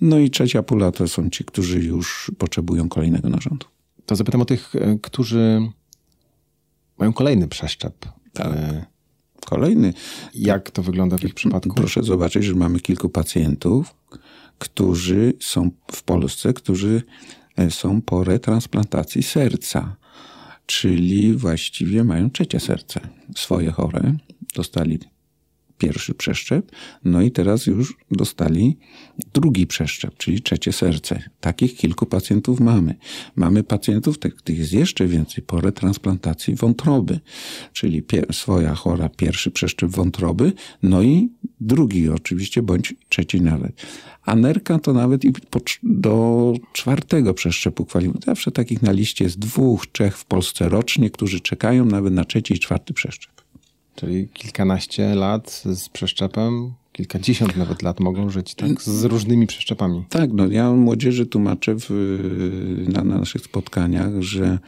No 0.03 0.19
i 0.19 0.29
trzecia 0.29 0.63
pula 0.63 0.91
to 0.91 1.07
są 1.07 1.29
ci, 1.29 1.45
którzy 1.45 1.79
już 1.79 2.31
potrzebują 2.37 2.89
kolejnego 2.89 3.29
narządu. 3.29 3.67
To 4.05 4.15
zapytam 4.15 4.41
o 4.41 4.45
tych, 4.45 4.75
e, 4.75 4.97
którzy 5.01 5.59
mają 6.97 7.13
kolejny 7.13 7.47
przeszczep. 7.47 8.05
Tak. 8.33 8.47
E, 8.47 8.85
Kolejny. 9.45 9.93
Jak 10.33 10.71
to 10.71 10.83
wygląda 10.83 11.17
w 11.17 11.23
ich 11.23 11.33
przypadku? 11.33 11.75
Proszę 11.75 12.03
zobaczyć, 12.03 12.43
że 12.43 12.55
mamy 12.55 12.79
kilku 12.79 13.09
pacjentów, 13.09 13.95
którzy 14.59 15.33
są 15.39 15.69
w 15.91 16.03
Polsce, 16.03 16.53
którzy 16.53 17.03
e, 17.57 17.71
są 17.71 18.01
po 18.01 18.23
retransplantacji 18.23 19.23
serca, 19.23 19.95
czyli 20.65 21.33
właściwie 21.33 22.03
mają 22.03 22.29
trzecie 22.29 22.59
serce 22.59 22.99
swoje 23.35 23.71
chore. 23.71 24.13
Dostali 24.55 24.99
pierwszy 25.77 26.13
przeszczep, 26.13 26.71
no 27.05 27.21
i 27.21 27.31
teraz 27.31 27.65
już 27.65 27.97
dostali 28.11 28.77
drugi 29.33 29.67
przeszczep, 29.67 30.17
czyli 30.17 30.41
trzecie 30.41 30.73
serce. 30.73 31.23
Takich 31.39 31.75
kilku 31.75 32.05
pacjentów 32.05 32.59
mamy. 32.59 32.95
Mamy 33.35 33.63
pacjentów, 33.63 34.19
tych, 34.19 34.33
jest 34.49 34.73
jeszcze 34.73 35.07
więcej, 35.07 35.43
po 35.43 35.61
retransplantacji 35.61 36.55
wątroby, 36.55 37.19
czyli 37.73 38.03
swoja 38.31 38.75
chora 38.75 39.09
pierwszy 39.09 39.51
przeszczep 39.51 39.89
wątroby, 39.89 40.53
no 40.83 41.03
i 41.03 41.29
drugi 41.61 42.09
oczywiście, 42.09 42.61
bądź 42.61 42.93
trzeci 43.09 43.41
nawet. 43.41 43.81
A 44.25 44.35
nerka 44.35 44.79
to 44.79 44.93
nawet 44.93 45.25
i 45.25 45.33
do 45.83 46.53
czwartego 46.73 47.33
przeszczepu 47.33 47.85
kwalifikuje. 47.85 48.25
Zawsze 48.25 48.51
takich 48.51 48.81
na 48.81 48.91
liście 48.91 49.23
jest 49.23 49.39
dwóch, 49.39 49.87
trzech 49.87 50.17
w 50.17 50.25
Polsce 50.25 50.69
rocznie, 50.69 51.09
którzy 51.09 51.39
czekają 51.39 51.85
nawet 51.85 52.13
na 52.13 52.25
trzeci 52.25 52.53
i 52.53 52.59
czwarty 52.59 52.93
przeszczep. 52.93 53.42
Czyli 53.95 54.27
kilkanaście 54.27 55.15
lat 55.15 55.63
z 55.65 55.89
przeszczepem, 55.89 56.73
kilkadziesiąt 56.91 57.55
nawet 57.57 57.81
lat 57.81 57.99
mogą 57.99 58.29
żyć 58.29 58.55
tak, 58.55 58.81
z 58.81 59.03
różnymi 59.03 59.47
przeszczepami. 59.47 60.05
Tak, 60.09 60.33
no 60.33 60.47
ja 60.47 60.71
młodzieży 60.71 61.25
tłumaczę 61.25 61.75
w, 61.79 61.89
na, 62.87 63.03
na 63.03 63.17
naszych 63.17 63.41
spotkaniach, 63.41 64.21
że 64.21 64.59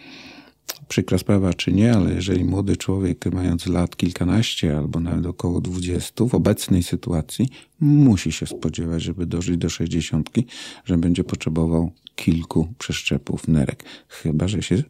przykra 0.88 1.17
sprawa 1.17 1.53
czy 1.53 1.72
nie, 1.72 1.94
ale 1.94 2.13
jeżeli 2.13 2.46
młody 2.46 2.77
człowiek 2.77 3.25
mając 3.34 3.65
lat 3.65 3.98
kilkanaście 3.98 4.77
albo 4.77 5.00
nawet 5.00 5.25
około 5.25 5.62
dwudziestu 5.62 6.27
w 6.27 6.36
obecnej 6.36 6.84
sytuacji 6.84 7.50
musi 7.79 8.32
się 8.32 8.46
spodziewać, 8.46 9.03
żeby 9.03 9.25
dożyć 9.25 9.58
do 9.58 9.70
sześćdziesiątki, 9.70 10.46
że 10.86 10.98
będzie 10.98 11.24
potrzebował 11.24 11.91
kilku 12.15 12.67
przeszczepów 12.77 13.48
nerek. 13.48 13.84
Chyba, 14.08 14.48
że 14.48 14.63
się 14.63 14.84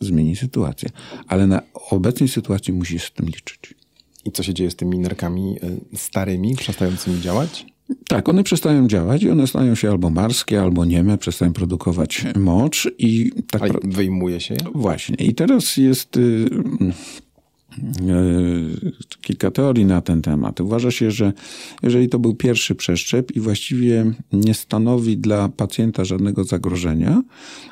zmieni 0.00 0.36
sytuacja. 0.36 0.88
Ale 1.28 1.46
na 1.46 1.62
obecnej 1.90 2.28
sytuacji 2.28 2.72
musi 2.72 2.98
się 2.98 3.06
z 3.06 3.12
tym 3.12 3.26
liczyć. 3.26 3.74
I 4.24 4.32
co 4.32 4.42
się 4.42 4.54
dzieje 4.54 4.70
z 4.70 4.76
tymi 4.76 4.98
nerkami 4.98 5.56
y, 5.94 5.98
starymi, 5.98 6.56
przestającymi 6.56 7.20
działać? 7.20 7.66
Tak, 8.08 8.28
one 8.28 8.42
przestają 8.44 8.88
działać 8.88 9.22
i 9.22 9.30
one 9.30 9.46
stają 9.46 9.74
się 9.74 9.90
albo 9.90 10.10
marskie, 10.10 10.62
albo 10.62 10.84
nieme, 10.84 11.18
przestają 11.18 11.52
produkować 11.52 12.24
mocz 12.36 12.90
i 12.98 13.30
tak. 13.50 13.62
A 13.62 13.66
wyjmuje 13.84 14.40
się? 14.40 14.56
Właśnie. 14.74 15.16
I 15.16 15.34
teraz 15.34 15.76
jest. 15.76 16.16
Yy, 16.16 16.48
yy, 18.06 18.92
kilka 19.20 19.50
teorii 19.50 19.84
na 19.84 20.00
ten 20.00 20.22
temat. 20.22 20.60
Uważa 20.60 20.90
się, 20.90 21.10
że 21.10 21.32
jeżeli 21.82 22.08
to 22.08 22.18
był 22.18 22.34
pierwszy 22.34 22.74
przeszczep 22.74 23.36
i 23.36 23.40
właściwie 23.40 24.12
nie 24.32 24.54
stanowi 24.54 25.16
dla 25.16 25.48
pacjenta 25.48 26.04
żadnego 26.04 26.44
zagrożenia 26.44 27.22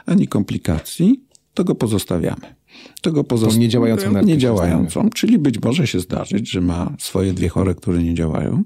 ani 0.06 0.28
komplikacji, 0.28 1.20
to 1.54 1.64
go 1.64 1.74
pozostawiamy. 1.74 2.59
To 3.00 3.12
go 3.12 3.24
pozostawiamy. 3.24 3.64
Niedziałającą. 3.64 4.22
Niedziałającą, 4.22 5.10
czyli 5.10 5.38
być 5.38 5.62
może 5.62 5.86
się 5.86 6.00
zdarzyć, 6.00 6.50
że 6.50 6.60
ma 6.60 6.96
swoje 6.98 7.32
dwie 7.32 7.48
chore, 7.48 7.74
które 7.74 8.02
nie 8.02 8.14
działają 8.14 8.62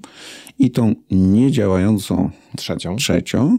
i 0.59 0.71
tą 0.71 0.95
niedziałającą 1.11 2.29
trzecią, 2.57 2.95
trzecią 2.95 3.57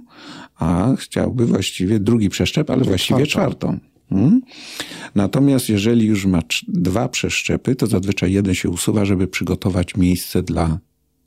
a 0.58 0.94
chciałby 0.98 1.46
właściwie 1.46 2.00
drugi 2.00 2.28
przeszczep, 2.28 2.70
ale 2.70 2.84
właściwie 2.84 3.26
czwartą. 3.26 3.78
Hmm? 4.10 4.40
Natomiast 5.14 5.68
jeżeli 5.68 6.06
już 6.06 6.26
ma 6.26 6.42
dwa 6.68 7.08
przeszczepy, 7.08 7.76
to 7.76 7.86
zazwyczaj 7.86 8.32
jeden 8.32 8.54
się 8.54 8.68
usuwa, 8.68 9.04
żeby 9.04 9.26
przygotować 9.26 9.96
miejsce 9.96 10.42
dla 10.42 10.78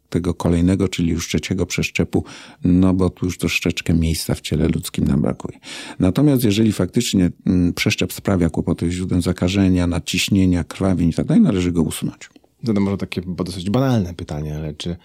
tego 0.10 0.34
kolejnego, 0.34 0.88
czyli 0.88 1.10
już 1.10 1.28
trzeciego 1.28 1.66
przeszczepu, 1.66 2.24
no 2.64 2.94
bo 2.94 3.10
tu 3.10 3.26
już 3.26 3.38
troszeczkę 3.38 3.94
miejsca 3.94 4.36
w 4.36 4.42
ciele 4.42 4.68
ludzkim 4.68 5.06
nam 5.08 5.22
brakuje. 5.22 5.60
Natomiast 6.00 6.44
jeżeli 6.44 6.72
faktycznie 6.72 7.32
mm, 7.46 7.74
przeszczep 7.74 8.14
sprawia 8.14 8.50
kłopoty 8.50 8.92
źródłem 8.92 9.22
zakażenia, 9.22 9.88
nadciśnienia, 9.88 10.64
krwawień 10.64 11.10
i 11.10 11.14
tak 11.14 11.26
dalej, 11.26 11.44
należy 11.44 11.72
go 11.72 11.82
usunąć. 11.82 12.30
Zadam 12.64 12.84
może 12.84 12.98
takie 12.98 13.22
dosyć 13.22 13.70
banalne 13.70 14.14
pytanie, 14.14 14.56
ale 14.56 14.74
czy 14.74 14.96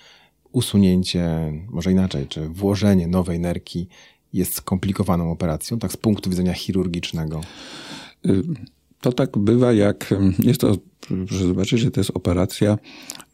usunięcie, 0.53 1.53
może 1.71 1.93
inaczej, 1.93 2.27
czy 2.29 2.49
włożenie 2.49 3.07
nowej 3.07 3.41
nerki 3.41 3.89
jest 4.33 4.55
skomplikowaną 4.55 5.31
operacją, 5.31 5.79
tak 5.79 5.93
z 5.93 5.97
punktu 5.97 6.31
widzenia 6.31 6.53
chirurgicznego? 6.53 7.41
Y, 8.27 8.43
to 9.05 9.13
tak 9.13 9.39
bywa, 9.39 9.73
jak 9.73 10.15
jest 10.39 10.61
to, 10.61 10.77
proszę 11.01 11.47
zobaczyć, 11.47 11.81
że 11.81 11.91
to 11.91 12.01
jest 12.01 12.11
operacja 12.15 12.79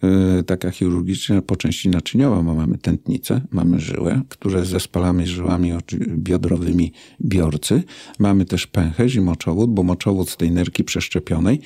yy, 0.02 0.42
taka 0.42 0.70
chirurgiczna 0.70 1.42
po 1.42 1.56
części 1.56 1.88
naczyniowa, 1.88 2.42
bo 2.42 2.54
mamy 2.54 2.78
tętnicę, 2.78 3.40
mamy 3.50 3.80
żyłę, 3.80 4.22
które 4.28 4.64
zespalamy 4.64 5.26
żyłami 5.26 5.72
biodrowymi 6.08 6.92
biorcy. 7.20 7.82
Mamy 8.18 8.44
też 8.44 8.66
pęcherz 8.66 9.14
i 9.14 9.20
moczowód, 9.20 9.70
bo 9.70 9.82
moczowód 9.82 10.30
z 10.30 10.36
tej 10.36 10.50
nerki 10.50 10.84
przeszczepionej 10.84 11.60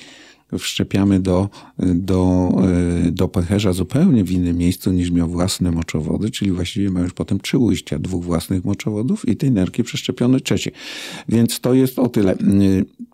wszczepiamy 0.59 1.19
do, 1.19 1.49
do, 1.79 2.51
e, 3.07 3.11
do 3.11 3.27
pęcherza 3.27 3.73
zupełnie 3.73 4.23
w 4.23 4.31
innym 4.31 4.57
miejscu 4.57 4.91
niż 4.91 5.11
miał 5.11 5.29
własne 5.29 5.71
moczowody, 5.71 6.29
czyli 6.29 6.51
właściwie 6.51 6.89
ma 6.89 7.01
już 7.01 7.13
potem 7.13 7.39
trzy 7.39 7.57
ujścia, 7.57 7.99
dwóch 7.99 8.23
własnych 8.23 8.65
moczowodów 8.65 9.27
i 9.29 9.37
tej 9.37 9.51
nerki 9.51 9.83
przeszczepione 9.83 10.39
trzecie. 10.39 10.71
Więc 11.29 11.59
to 11.59 11.73
jest 11.73 11.99
o 11.99 12.09
tyle. 12.09 12.35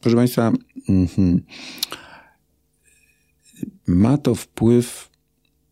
Proszę 0.01 0.17
Państwa, 0.17 0.51
mhm. 0.89 1.41
ma 3.87 4.17
to 4.17 4.35
wpływ 4.35 5.11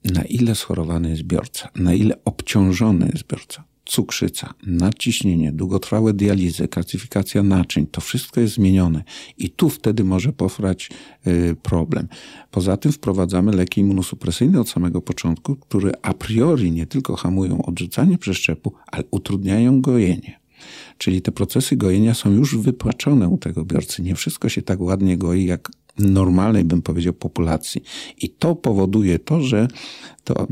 na 0.04 0.22
ile 0.22 0.56
schorowany 0.56 1.10
jest 1.10 1.22
zbiorca, 1.22 1.69
na 1.76 1.93
ile 1.93 2.24
obciążony 2.26 3.06
jest 3.06 3.26
zbiorca 3.26 3.68
cukrzyca, 3.89 4.54
nadciśnienie, 4.67 5.52
długotrwałe 5.52 6.13
dializy, 6.13 6.67
kalcyfikacja 6.67 7.43
naczyń, 7.43 7.88
to 7.88 8.02
wszystko 8.02 8.41
jest 8.41 8.54
zmienione 8.54 9.04
i 9.38 9.49
tu 9.49 9.69
wtedy 9.69 10.04
może 10.04 10.34
powstać 10.34 10.89
y, 11.28 11.56
problem. 11.63 12.08
Poza 12.52 12.78
tym 12.78 12.91
wprowadzamy 12.91 13.52
leki 13.52 13.82
immunosupresyjne 13.82 14.62
od 14.62 14.69
samego 14.69 15.02
początku, 15.02 15.56
które 15.56 15.91
a 16.02 16.13
priori 16.13 16.71
nie 16.71 16.86
tylko 16.86 17.15
hamują 17.15 17.65
odrzucanie 17.65 18.17
przeszczepu, 18.17 18.73
ale 18.88 19.04
utrudniają 19.12 19.82
gojenie. 19.82 20.39
Czyli 20.97 21.21
te 21.21 21.32
procesy 21.32 21.75
gojenia 21.75 22.13
są 22.13 22.32
już 22.32 22.58
wypłaczone 22.58 23.28
u 23.28 23.38
tego 23.38 23.65
biorcy. 23.65 24.02
Nie 24.02 24.15
wszystko 24.15 24.49
się 24.49 24.62
tak 24.62 24.82
ładnie 24.82 25.17
goi, 25.17 25.45
jak 25.45 25.71
normalnej, 25.97 26.63
bym 26.63 26.82
powiedział, 26.82 27.13
populacji. 27.13 27.82
I 28.17 28.30
to 28.30 28.56
powoduje 28.56 29.19
to, 29.19 29.41
że 29.41 29.67
to 30.23 30.47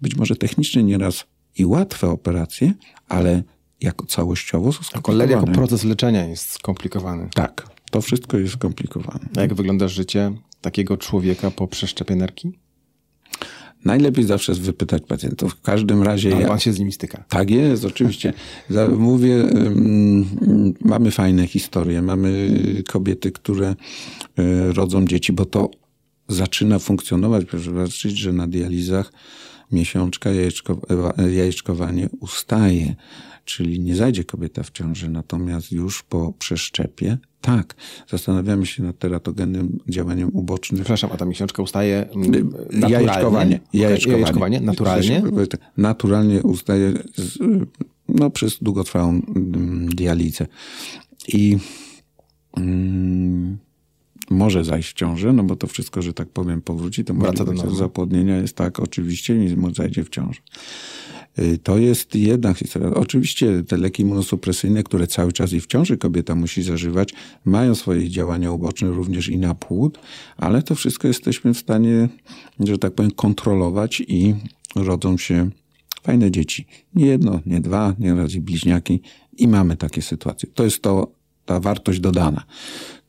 być 0.00 0.16
może 0.16 0.36
technicznie 0.36 0.82
nieraz 0.82 1.24
i 1.58 1.64
łatwe 1.64 2.10
operacje, 2.10 2.72
ale 3.08 3.42
jako 3.80 4.06
całościowo 4.06 4.72
są 4.72 4.82
skomplikowane. 4.82 5.32
Jako, 5.32 5.46
jako 5.46 5.58
proces 5.58 5.84
leczenia 5.84 6.26
jest 6.26 6.50
skomplikowany. 6.50 7.28
Tak, 7.34 7.68
to 7.90 8.00
wszystko 8.00 8.38
jest 8.38 8.52
skomplikowane. 8.52 9.28
A 9.36 9.40
jak 9.40 9.54
wygląda 9.54 9.88
życie 9.88 10.32
takiego 10.60 10.96
człowieka 10.96 11.50
po 11.50 11.68
przeszczepie 11.68 12.16
nerki? 12.16 12.52
Najlepiej 13.84 14.24
zawsze 14.24 14.52
jest 14.52 14.62
wypytać 14.62 15.02
pacjentów. 15.08 15.52
W 15.52 15.60
każdym 15.60 16.02
razie. 16.02 16.32
Ale 16.32 16.42
ja, 16.42 16.48
pan 16.48 16.58
się 16.58 16.72
z 16.72 16.78
nimi 16.78 16.92
styka. 16.92 17.24
Tak 17.28 17.50
jest, 17.50 17.84
oczywiście. 17.84 18.32
Mówię, 18.98 19.34
um, 19.34 20.74
mamy 20.80 21.10
fajne 21.10 21.46
historie. 21.46 22.02
Mamy 22.02 22.50
kobiety, 22.88 23.32
które 23.32 23.74
y, 24.38 24.72
rodzą 24.72 25.04
dzieci, 25.04 25.32
bo 25.32 25.44
to 25.44 25.70
zaczyna 26.28 26.78
funkcjonować. 26.78 27.44
Proszę 27.44 27.64
zobaczyć, 27.64 28.18
że 28.18 28.32
na 28.32 28.46
dializach 28.46 29.12
miesiączka, 29.72 30.30
jajeczko, 30.30 30.80
jajeczkowanie 31.30 32.08
ustaje, 32.20 32.94
czyli 33.44 33.80
nie 33.80 33.96
zajdzie 33.96 34.24
kobieta 34.24 34.62
w 34.62 34.70
ciąży, 34.70 35.08
natomiast 35.08 35.72
już 35.72 36.02
po 36.02 36.32
przeszczepie 36.38 37.18
tak, 37.40 37.74
zastanawiamy 38.08 38.66
się 38.66 38.82
nad 38.82 38.98
teratogennym 38.98 39.78
działaniem 39.88 40.30
ubocznym. 40.32 40.80
Przepraszam, 40.80 41.10
a 41.12 41.16
ta 41.16 41.24
miesiączka 41.24 41.62
ustaje 41.62 42.08
naturalnie? 42.14 42.90
Jajeczkowanie. 42.90 43.60
Jajeczkowanie. 43.72 44.20
jajeczkowanie 44.20 44.60
naturalnie? 44.60 45.22
Naturalnie 45.76 46.42
ustaje 46.42 46.92
z, 47.16 47.38
no, 48.08 48.30
przez 48.30 48.58
długotrwałą 48.62 49.10
mm, 49.10 49.88
dializę. 49.88 50.46
I 51.28 51.56
mm, 52.56 53.58
może 54.30 54.64
zajść 54.64 54.90
w 54.90 54.92
ciążę, 54.92 55.32
no 55.32 55.44
bo 55.44 55.56
to 55.56 55.66
wszystko, 55.66 56.02
że 56.02 56.12
tak 56.12 56.28
powiem, 56.28 56.62
powróci, 56.62 57.04
to 57.04 57.14
normy. 57.64 57.76
zapłodnienia 57.76 58.36
jest 58.36 58.56
tak, 58.56 58.80
oczywiście, 58.80 59.34
nie 59.34 59.56
zajdzie 59.74 60.04
w 60.04 60.08
ciążę. 60.08 60.40
Y, 61.38 61.58
to 61.58 61.78
jest 61.78 62.14
jedna 62.14 62.54
historia. 62.54 62.94
Oczywiście 62.94 63.62
te 63.62 63.76
leki 63.76 64.02
immunosupresyjne, 64.02 64.82
które 64.82 65.06
cały 65.06 65.32
czas 65.32 65.52
i 65.52 65.60
w 65.60 65.66
ciąży 65.66 65.96
kobieta 65.98 66.34
musi 66.34 66.62
zażywać, 66.62 67.14
mają 67.44 67.74
swoje 67.74 68.10
działania 68.10 68.52
uboczne 68.52 68.88
również 68.88 69.28
i 69.28 69.38
na 69.38 69.54
płód, 69.54 69.98
ale 70.36 70.62
to 70.62 70.74
wszystko 70.74 71.08
jesteśmy 71.08 71.54
w 71.54 71.58
stanie, 71.58 72.08
że 72.60 72.78
tak 72.78 72.94
powiem, 72.94 73.10
kontrolować 73.10 74.02
i 74.08 74.34
rodzą 74.76 75.18
się 75.18 75.50
fajne 76.02 76.30
dzieci. 76.30 76.66
Nie 76.94 77.06
jedno, 77.06 77.40
nie 77.46 77.60
dwa, 77.60 77.94
nie 77.98 78.14
razy 78.14 78.40
bliźniaki 78.40 79.00
i 79.38 79.48
mamy 79.48 79.76
takie 79.76 80.02
sytuacje. 80.02 80.48
To 80.54 80.64
jest 80.64 80.82
to 80.82 81.12
ta 81.44 81.60
wartość 81.60 82.00
dodana. 82.00 82.44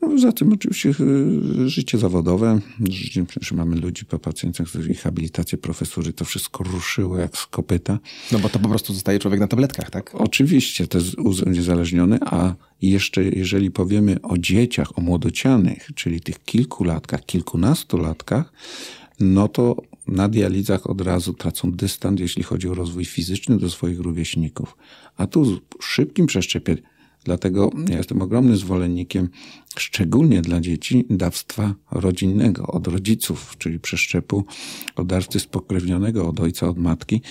No, 0.10 0.20
za 0.20 0.32
tym 0.32 0.54
oczywiście 0.54 0.90
y, 0.90 1.70
życie 1.70 1.98
zawodowe. 1.98 2.60
Życie, 2.90 3.26
przecież 3.26 3.52
mamy 3.52 3.76
ludzi 3.76 4.06
po 4.06 4.20
pacjentach, 4.20 4.70
z 4.70 4.76
rehabilitację, 4.76 5.58
profesury, 5.58 6.14
to 6.14 6.26
wszystko 6.26 6.64
ruszyło 6.64 7.18
jak 7.18 7.38
z 7.38 7.46
kopyta. 7.46 8.00
No 8.32 8.40
bo 8.40 8.50
to 8.50 8.60
po 8.60 8.70
prostu 8.70 8.94
zostaje 8.94 9.20
człowiek 9.20 9.40
na 9.40 9.48
tabletkach, 9.48 9.90
tak? 9.90 10.16
Oczywiście, 10.16 10.88
to 10.88 10.98
jest 10.98 11.16
uzależniony, 11.46 12.18
a 12.22 12.56
jeszcze 12.82 13.24
jeżeli 13.24 13.72
powiemy 13.72 14.22
o 14.22 14.38
dzieciach, 14.38 14.98
o 14.98 15.02
młodocianych, 15.02 15.90
czyli 15.96 16.22
tych 16.22 16.44
kilkulatkach, 16.44 17.26
kilkunastolatkach, 17.26 18.54
no 19.20 19.48
to 19.48 19.76
na 20.08 20.30
dializach 20.30 20.90
od 20.90 21.02
razu 21.02 21.34
tracą 21.34 21.72
dystans, 21.72 22.20
jeśli 22.20 22.44
chodzi 22.44 22.70
o 22.70 22.74
rozwój 22.74 23.06
fizyczny 23.06 23.58
do 23.58 23.70
swoich 23.70 24.00
rówieśników. 24.00 24.78
A 25.18 25.28
tu 25.28 25.62
w 25.80 25.86
szybkim 25.86 26.26
przeszczepie, 26.26 26.78
dlatego 27.24 27.70
ja 27.90 27.98
jestem 27.98 28.22
ogromnym 28.22 28.58
zwolennikiem, 28.58 29.30
szczególnie 29.78 30.42
dla 30.42 30.62
dzieci, 30.62 31.06
dawstwa 31.10 31.76
rodzinnego 31.92 32.68
od 32.68 32.88
rodziców, 32.88 33.56
czyli 33.58 33.80
przeszczepu 33.80 34.46
od 34.96 35.08
dawcy 35.08 35.40
spokrewnionego 35.40 36.28
od 36.28 36.40
ojca, 36.40 36.68
od 36.68 36.78
matki, 36.78 37.22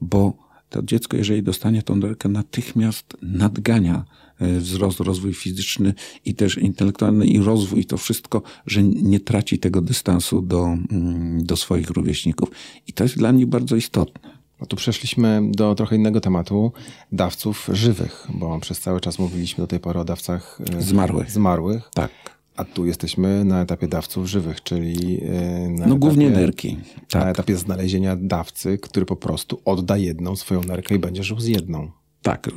bo 0.00 0.50
to 0.70 0.82
dziecko, 0.82 1.16
jeżeli 1.16 1.42
dostanie 1.42 1.82
tą 1.82 1.96
nerkę, 1.96 2.28
natychmiast 2.28 3.16
nadgania 3.22 4.04
e, 4.38 4.58
wzrost, 4.58 5.00
rozwój 5.00 5.34
fizyczny 5.34 5.94
i 6.24 6.34
też 6.34 6.58
intelektualny 6.58 7.26
i 7.26 7.38
rozwój, 7.38 7.84
to 7.84 7.96
wszystko, 7.96 8.42
że 8.66 8.82
nie 8.82 9.20
traci 9.20 9.58
tego 9.58 9.80
dystansu 9.80 10.42
do, 10.42 10.64
mm, 10.64 11.44
do 11.44 11.56
swoich 11.56 11.90
rówieśników. 11.90 12.50
I 12.86 12.92
to 12.92 13.04
jest 13.04 13.18
dla 13.18 13.32
nich 13.32 13.46
bardzo 13.46 13.76
istotne. 13.76 14.29
No 14.60 14.66
tu 14.66 14.76
przeszliśmy 14.76 15.42
do 15.50 15.74
trochę 15.74 15.96
innego 15.96 16.20
tematu 16.20 16.72
dawców 17.12 17.68
żywych, 17.72 18.26
bo 18.34 18.60
przez 18.60 18.80
cały 18.80 19.00
czas 19.00 19.18
mówiliśmy 19.18 19.62
do 19.62 19.68
tej 19.68 19.80
pory 19.80 20.00
o 20.00 20.04
dawcach 20.04 20.58
e, 20.76 20.82
zmarłych. 20.82 21.30
zmarłych. 21.30 21.90
Tak. 21.94 22.10
A 22.56 22.64
tu 22.64 22.86
jesteśmy 22.86 23.44
na 23.44 23.62
etapie 23.62 23.88
dawców 23.88 24.26
żywych, 24.26 24.62
czyli 24.62 25.20
e, 25.24 25.68
na 25.68 25.68
no 25.68 25.84
etapie, 25.84 25.98
głównie 25.98 26.30
nerki. 26.30 26.76
Tak. 27.10 27.24
Na 27.24 27.30
etapie 27.30 27.56
znalezienia 27.56 28.16
dawcy, 28.16 28.78
który 28.78 29.06
po 29.06 29.16
prostu 29.16 29.60
odda 29.64 29.96
jedną 29.96 30.36
swoją 30.36 30.62
nerkę 30.62 30.94
i 30.94 30.98
będzie 30.98 31.22
żył 31.22 31.40
z 31.40 31.46
jedną. 31.46 31.90
Tak, 32.22 32.50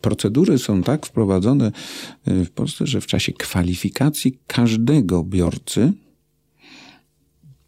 procedury 0.00 0.58
są 0.58 0.82
tak 0.82 1.06
wprowadzone 1.06 1.72
e, 2.26 2.44
w 2.44 2.50
Polsce, 2.50 2.86
że 2.86 3.00
w 3.00 3.06
czasie 3.06 3.32
kwalifikacji 3.32 4.38
każdego 4.46 5.24
biorcy 5.24 5.92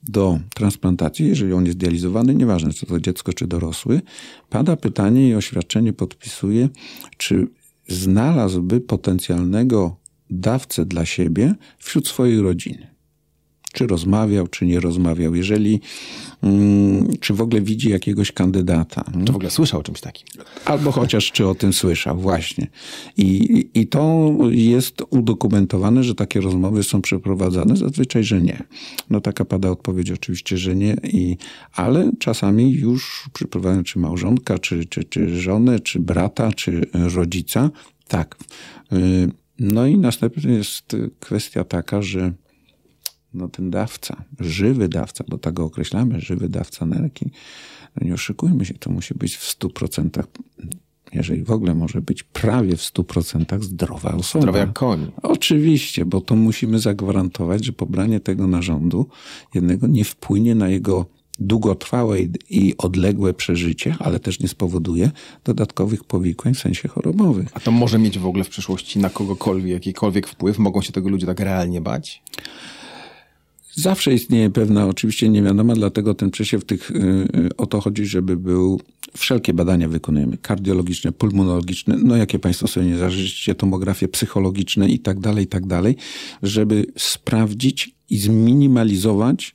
do 0.03 0.38
transplantacji, 0.55 1.29
jeżeli 1.29 1.53
on 1.53 1.67
jest 1.67 1.79
dializowany, 1.79 2.35
nieważne 2.35 2.73
czy 2.73 2.87
to 2.87 3.01
dziecko 3.01 3.33
czy 3.33 3.47
dorosły, 3.47 4.01
pada 4.51 4.77
pytanie 4.77 5.29
i 5.29 5.35
oświadczenie 5.35 5.93
podpisuje, 5.93 6.69
czy 7.17 7.49
znalazłby 7.88 8.81
potencjalnego 8.81 9.97
dawcę 10.31 10.85
dla 10.85 11.05
siebie 11.05 11.55
wśród 11.79 12.09
swojej 12.09 12.41
rodziny. 12.41 12.91
Czy 13.73 13.87
rozmawiał, 13.87 14.47
czy 14.49 14.67
nie 14.67 14.81
rozmawiał, 14.81 15.35
jeżeli, 15.35 15.81
mm, 16.43 17.09
czy 17.21 17.35
w 17.35 17.41
ogóle 17.41 17.61
widzi 17.61 17.91
jakiegoś 17.91 18.33
kandydata. 18.33 19.05
Czy 19.27 19.33
w 19.33 19.37
ogóle 19.37 19.51
słyszał 19.51 19.81
o 19.81 19.83
czymś 19.83 20.01
takim? 20.01 20.27
Albo 20.65 20.93
chociaż 20.93 21.33
czy 21.33 21.47
o 21.47 21.55
tym 21.55 21.73
słyszał, 21.73 22.19
właśnie. 22.19 22.67
I, 23.17 23.65
I 23.75 23.87
to 23.87 24.35
jest 24.51 25.03
udokumentowane, 25.11 26.05
że 26.05 26.15
takie 26.15 26.41
rozmowy 26.41 26.83
są 26.83 27.03
przeprowadzane, 27.03 27.77
zazwyczaj, 27.77 28.25
że 28.25 28.41
nie. 28.41 28.63
No 29.11 29.21
taka 29.21 29.45
pada 29.45 29.71
odpowiedź 29.71 30.11
oczywiście, 30.11 30.59
że 30.59 30.77
nie, 30.77 30.97
i, 31.03 31.37
ale 31.73 32.11
czasami 32.19 32.73
już 32.73 33.29
przyprowadzą 33.33 33.83
czy 33.83 33.99
małżonka, 33.99 34.59
czy, 34.59 34.85
czy, 34.85 35.05
czy 35.05 35.41
żonę, 35.41 35.81
czy 35.81 36.01
brata, 36.01 36.53
czy 36.53 36.81
rodzica. 37.15 37.71
Tak. 38.09 38.37
Y, 38.93 39.31
no 39.59 39.87
i 39.87 39.99
następnie 39.99 40.53
jest 40.53 40.97
kwestia 41.21 41.65
taka, 41.65 42.03
że 42.03 42.33
no 43.35 43.49
ten 43.49 43.71
dawca, 43.71 44.25
żywy 44.40 44.88
dawca, 44.88 45.25
bo 45.29 45.38
tak 45.38 45.55
go 45.55 45.64
określamy, 45.64 46.21
żywy 46.21 46.49
dawca 46.49 46.87
nerki, 46.87 47.31
no 47.97 48.07
nie 48.07 48.14
oszukujmy 48.14 48.64
się, 48.64 48.75
to 48.75 48.90
musi 48.90 49.14
być 49.14 49.37
w 49.37 49.59
100%, 49.59 50.23
jeżeli 51.12 51.45
w 51.45 51.51
ogóle 51.51 51.75
może 51.75 52.01
być 52.01 52.23
prawie 52.23 52.77
w 52.77 52.81
100% 52.81 53.62
zdrowa 53.62 54.12
osoba. 54.12 54.42
Zdrowa 54.42 54.59
jak 54.59 54.73
koń. 54.73 55.11
Oczywiście, 55.23 56.05
bo 56.05 56.21
to 56.21 56.37
musimy 56.37 56.79
zagwarantować, 56.79 57.64
że 57.64 57.73
pobranie 57.73 58.21
tego 58.21 58.47
narządu 58.47 59.07
jednego 59.55 59.87
nie 59.87 60.05
wpłynie 60.05 60.55
na 60.55 60.68
jego 60.68 61.07
długotrwałe 61.38 62.18
i 62.51 62.75
odległe 62.79 63.35
przeżycie, 63.35 63.97
ale 63.99 64.21
też 64.21 64.40
nie 64.40 64.49
spowoduje 64.49 65.11
dodatkowych 65.45 66.05
powikłań 66.05 66.55
w 66.55 66.59
sensie 66.59 66.88
chorobowych. 66.88 67.49
A 67.55 67.61
to 67.61 67.71
może 67.71 67.99
mieć 67.99 68.18
w 68.18 68.27
ogóle 68.27 68.45
w 68.45 68.49
przyszłości 68.49 68.99
na 68.99 69.11
kogokolwiek 69.11 69.73
jakikolwiek 69.73 70.27
wpływ? 70.27 70.59
Mogą 70.59 70.83
się 70.83 70.92
tego 70.92 71.09
ludzie 71.09 71.27
tak 71.27 71.40
realnie 71.40 71.81
bać? 71.81 72.23
Zawsze 73.75 74.15
istnieje 74.15 74.51
pewna, 74.51 74.87
oczywiście 74.87 75.29
nie 75.29 75.43
wiadomo, 75.43 75.75
dlatego 75.75 76.15
ten 76.15 76.31
przesiew 76.31 76.65
tych, 76.65 76.91
yy, 77.35 77.57
o 77.57 77.67
to 77.67 77.81
chodzi, 77.81 78.07
żeby 78.07 78.37
był, 78.37 78.81
wszelkie 79.17 79.55
badania 79.55 79.89
wykonujemy, 79.89 80.39
kardiologiczne, 80.39 81.13
pulmonologiczne, 81.13 81.97
no 82.05 82.17
jakie 82.17 82.39
Państwo 82.39 82.67
sobie 82.67 82.87
nie 82.87 82.97
zażyczycie, 82.97 83.55
tomografie 83.55 84.09
psychologiczne 84.09 84.89
i 84.89 84.99
tak 84.99 85.21
dalej, 85.21 85.45
i 85.45 85.49
tak 85.49 85.67
dalej, 85.67 85.97
żeby 86.43 86.87
sprawdzić 86.97 87.95
i 88.11 88.19
zminimalizować 88.19 89.55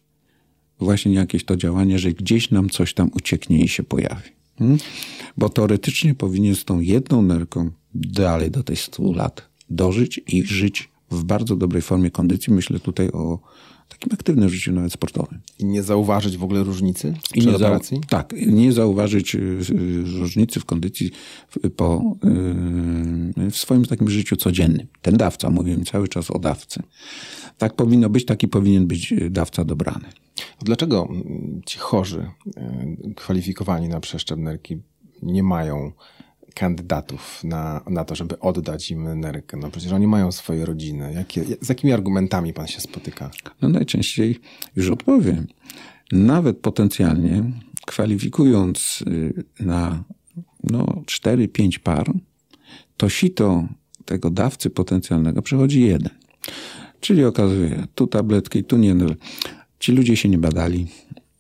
właśnie 0.79 1.13
jakieś 1.13 1.45
to 1.45 1.57
działanie, 1.57 1.99
że 1.99 2.11
gdzieś 2.11 2.51
nam 2.51 2.69
coś 2.69 2.93
tam 2.93 3.09
ucieknie 3.13 3.63
i 3.63 3.67
się 3.67 3.83
pojawi. 3.83 4.29
Hmm? 4.59 4.77
Bo 5.37 5.49
teoretycznie 5.49 6.15
powinien 6.15 6.55
z 6.55 6.65
tą 6.65 6.79
jedną 6.79 7.21
nerką 7.21 7.71
dalej 7.93 8.51
do 8.51 8.63
tej 8.63 8.75
100 8.75 9.11
lat 9.11 9.49
dożyć 9.69 10.21
i 10.27 10.43
żyć 10.43 10.89
w 11.11 11.23
bardzo 11.23 11.55
dobrej 11.55 11.81
formie 11.81 12.11
kondycji. 12.11 12.53
Myślę 12.53 12.79
tutaj 12.79 13.11
o 13.11 13.39
takim 13.87 14.13
aktywnym 14.13 14.49
życiu, 14.49 14.71
nawet 14.71 14.93
sportowym. 14.93 15.39
I 15.59 15.65
nie 15.65 15.83
zauważyć 15.83 16.37
w 16.37 16.43
ogóle 16.43 16.63
różnicy 16.63 17.13
I 17.35 17.47
nie 17.47 17.55
operacji? 17.55 18.01
tak, 18.09 18.33
nie 18.47 18.73
zauważyć 18.73 19.35
y, 19.35 19.39
y, 19.39 20.03
różnicy 20.19 20.59
w 20.59 20.65
kondycji 20.65 21.11
po, 21.75 22.15
y, 23.47 23.51
w 23.51 23.57
swoim 23.57 23.85
takim 23.85 24.09
życiu 24.09 24.35
codziennym. 24.35 24.87
Ten 25.01 25.17
dawca, 25.17 25.49
mówimy 25.49 25.85
cały 25.85 26.07
czas 26.07 26.31
o 26.31 26.39
dawcy. 26.39 26.83
Tak 27.57 27.75
powinno 27.75 28.09
być, 28.09 28.25
taki 28.25 28.47
powinien 28.47 28.87
być 28.87 29.13
dawca 29.29 29.65
dobrany. 29.65 30.05
Dlaczego 30.61 31.09
ci 31.65 31.79
chorzy 31.79 32.31
kwalifikowani 33.15 33.89
na 33.89 33.99
przeszczep 33.99 34.39
nerki 34.39 34.77
nie 35.23 35.43
mają 35.43 35.91
kandydatów 36.57 37.43
na, 37.43 37.81
na 37.89 38.05
to, 38.05 38.15
żeby 38.15 38.39
oddać 38.39 38.91
im 38.91 39.19
nerkę? 39.19 39.57
No 39.57 39.71
przecież 39.71 39.91
oni 39.91 40.07
mają 40.07 40.31
swoje 40.31 40.65
rodziny. 40.65 41.13
Jakie, 41.13 41.43
z 41.61 41.69
jakimi 41.69 41.93
argumentami 41.93 42.53
pan 42.53 42.67
się 42.67 42.81
spotyka? 42.81 43.31
No 43.61 43.69
najczęściej 43.69 44.39
już 44.75 44.89
odpowiem. 44.89 45.47
Nawet 46.11 46.57
potencjalnie 46.57 47.43
kwalifikując 47.85 49.03
y, 49.07 49.43
na 49.59 50.03
no, 50.63 50.85
4-5 51.05 51.79
par, 51.79 52.11
to 52.97 53.09
sito 53.09 53.67
tego 54.05 54.29
dawcy 54.29 54.69
potencjalnego 54.69 55.41
przechodzi 55.41 55.81
jeden. 55.81 56.09
Czyli 56.99 57.25
okazuje, 57.25 57.87
tu 57.95 58.07
tabletki, 58.07 58.63
tu 58.63 58.77
nie. 58.77 58.95
Ci 59.79 59.91
ludzie 59.91 60.17
się 60.17 60.29
nie 60.29 60.37
badali. 60.37 60.87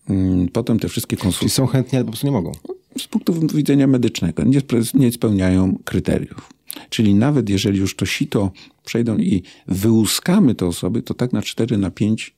Mm, 0.09 0.47
potem 0.47 0.79
te 0.79 0.89
wszystkie 0.89 1.17
konsultacje. 1.17 1.39
Czyli 1.39 1.55
są 1.55 1.67
chętni, 1.67 1.95
ale 1.95 2.05
po 2.05 2.11
prostu 2.11 2.27
nie 2.27 2.33
mogą 2.33 2.51
z 2.99 3.07
punktu 3.07 3.33
widzenia 3.53 3.87
medycznego 3.87 4.43
nie, 4.43 4.61
nie 4.93 5.11
spełniają 5.11 5.77
kryteriów. 5.83 6.53
Czyli 6.89 7.15
nawet 7.15 7.49
jeżeli 7.49 7.79
już 7.79 7.95
to 7.95 8.05
sito 8.05 8.51
przejdą 8.85 9.17
i 9.17 9.43
wyłuskamy 9.67 10.55
te 10.55 10.65
osoby, 10.65 11.01
to 11.01 11.13
tak 11.13 11.33
na 11.33 11.41
4 11.41 11.77
na 11.77 11.91
5 11.91 12.35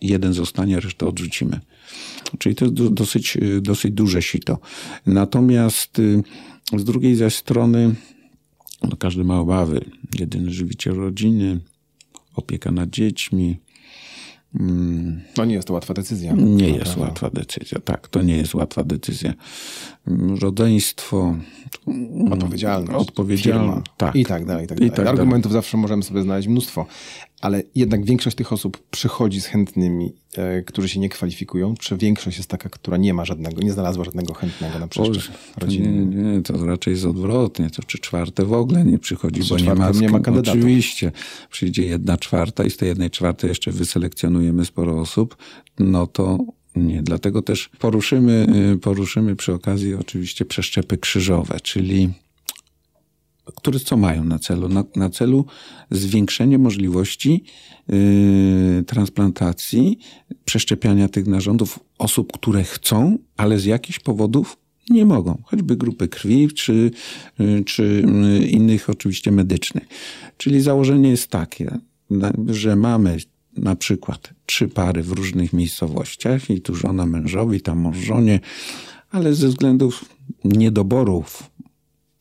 jeden 0.00 0.32
zostanie, 0.32 0.80
resztę 0.80 1.06
odrzucimy. 1.06 1.60
Czyli 2.38 2.54
to 2.54 2.64
jest 2.64 2.74
dosyć, 2.74 3.38
dosyć 3.60 3.92
duże 3.92 4.22
sito. 4.22 4.58
Natomiast 5.06 5.98
y, 5.98 6.22
z 6.76 6.84
drugiej 6.84 7.16
zaś 7.16 7.34
strony 7.34 7.94
no 8.82 8.96
każdy 8.96 9.24
ma 9.24 9.40
obawy. 9.40 9.84
Jedyny 10.18 10.50
żywiciel 10.50 10.94
rodziny, 10.94 11.60
opieka 12.34 12.70
nad 12.70 12.90
dziećmi, 12.90 13.56
no 15.36 15.44
nie 15.44 15.54
jest 15.54 15.68
to 15.68 15.74
łatwa 15.74 15.94
decyzja. 15.94 16.32
Nie 16.32 16.68
jest 16.68 16.84
prawda. 16.84 17.02
łatwa 17.02 17.30
decyzja, 17.30 17.78
tak, 17.84 18.08
to 18.08 18.22
nie 18.22 18.36
jest 18.36 18.54
łatwa 18.54 18.84
decyzja. 18.84 19.34
Rodzeństwo, 20.40 21.36
odpowiedzialność, 22.30 23.08
odpowiedzialność 23.08 23.86
tak. 23.96 24.16
i 24.16 24.24
tak 24.24 24.44
dalej. 24.44 24.64
I 24.64 24.68
tak 24.68 24.78
dalej. 24.78 24.92
I 24.92 24.96
tak 24.96 25.06
Argumentów 25.06 25.52
dalej. 25.52 25.62
zawsze 25.62 25.76
możemy 25.76 26.02
sobie 26.02 26.22
znaleźć 26.22 26.48
mnóstwo, 26.48 26.86
ale 27.44 27.62
jednak 27.74 28.04
większość 28.04 28.36
tych 28.36 28.52
osób 28.52 28.82
przychodzi 28.90 29.40
z 29.40 29.46
chętnymi, 29.46 30.12
e, 30.36 30.62
którzy 30.62 30.88
się 30.88 31.00
nie 31.00 31.08
kwalifikują, 31.08 31.74
czy 31.80 31.96
większość 31.96 32.36
jest 32.36 32.50
taka, 32.50 32.68
która 32.68 32.96
nie 32.96 33.14
ma 33.14 33.24
żadnego, 33.24 33.62
nie 33.62 33.72
znalazła 33.72 34.04
żadnego 34.04 34.34
chętnego 34.34 34.78
na 34.78 34.88
przeszczep 34.88 35.34
rodziny? 35.56 35.88
Nie, 35.88 36.22
nie, 36.22 36.42
to 36.42 36.66
raczej 36.66 36.90
jest 36.90 37.04
odwrotnie, 37.04 37.70
to 37.70 37.82
czy 37.82 37.98
czwarte 37.98 38.44
w 38.44 38.52
ogóle 38.52 38.84
nie 38.84 38.98
przychodzi, 38.98 39.42
bo 39.48 39.58
nie 39.58 39.74
ma, 39.74 39.90
nie 39.90 40.08
ma 40.08 40.20
kandydatów. 40.20 40.60
Oczywiście, 40.60 41.12
przyjdzie 41.50 41.86
jedna 41.86 42.16
czwarta 42.16 42.64
i 42.64 42.70
z 42.70 42.76
tej 42.76 42.88
jednej 42.88 43.10
czwartej 43.10 43.48
jeszcze 43.48 43.70
wyselekcjonujemy 43.70 44.64
sporo 44.64 45.00
osób, 45.00 45.36
no 45.78 46.06
to 46.06 46.38
nie, 46.76 47.02
dlatego 47.02 47.42
też 47.42 47.70
poruszymy, 47.78 48.46
y, 48.74 48.78
poruszymy 48.78 49.36
przy 49.36 49.52
okazji 49.52 49.94
oczywiście 49.94 50.44
przeszczepy 50.44 50.98
krzyżowe, 50.98 51.60
czyli 51.60 52.10
które 53.44 53.80
co 53.80 53.96
mają 53.96 54.24
na 54.24 54.38
celu? 54.38 54.68
Na, 54.68 54.84
na 54.96 55.10
celu 55.10 55.44
zwiększenie 55.90 56.58
możliwości 56.58 57.44
yy, 57.88 58.84
transplantacji, 58.86 59.98
przeszczepiania 60.44 61.08
tych 61.08 61.26
narządów 61.26 61.78
osób, 61.98 62.32
które 62.32 62.64
chcą, 62.64 63.18
ale 63.36 63.58
z 63.58 63.64
jakichś 63.64 63.98
powodów 63.98 64.56
nie 64.90 65.06
mogą, 65.06 65.42
choćby 65.44 65.76
grupy 65.76 66.08
krwi 66.08 66.48
czy, 66.48 66.90
yy, 67.38 67.64
czy 67.64 68.04
yy, 68.40 68.46
innych 68.46 68.90
oczywiście 68.90 69.32
medycznych. 69.32 69.88
Czyli 70.36 70.60
założenie 70.60 71.10
jest 71.10 71.28
takie, 71.28 71.78
że 72.46 72.76
mamy 72.76 73.16
na 73.56 73.76
przykład 73.76 74.34
trzy 74.46 74.68
pary 74.68 75.02
w 75.02 75.12
różnych 75.12 75.52
miejscowościach 75.52 76.50
i 76.50 76.60
tu 76.60 76.74
żona 76.74 77.06
mężowi, 77.06 77.60
tam 77.60 77.78
mąż 77.78 77.96
żonie, 77.96 78.40
ale 79.10 79.34
ze 79.34 79.48
względów 79.48 80.04
niedoborów 80.44 81.50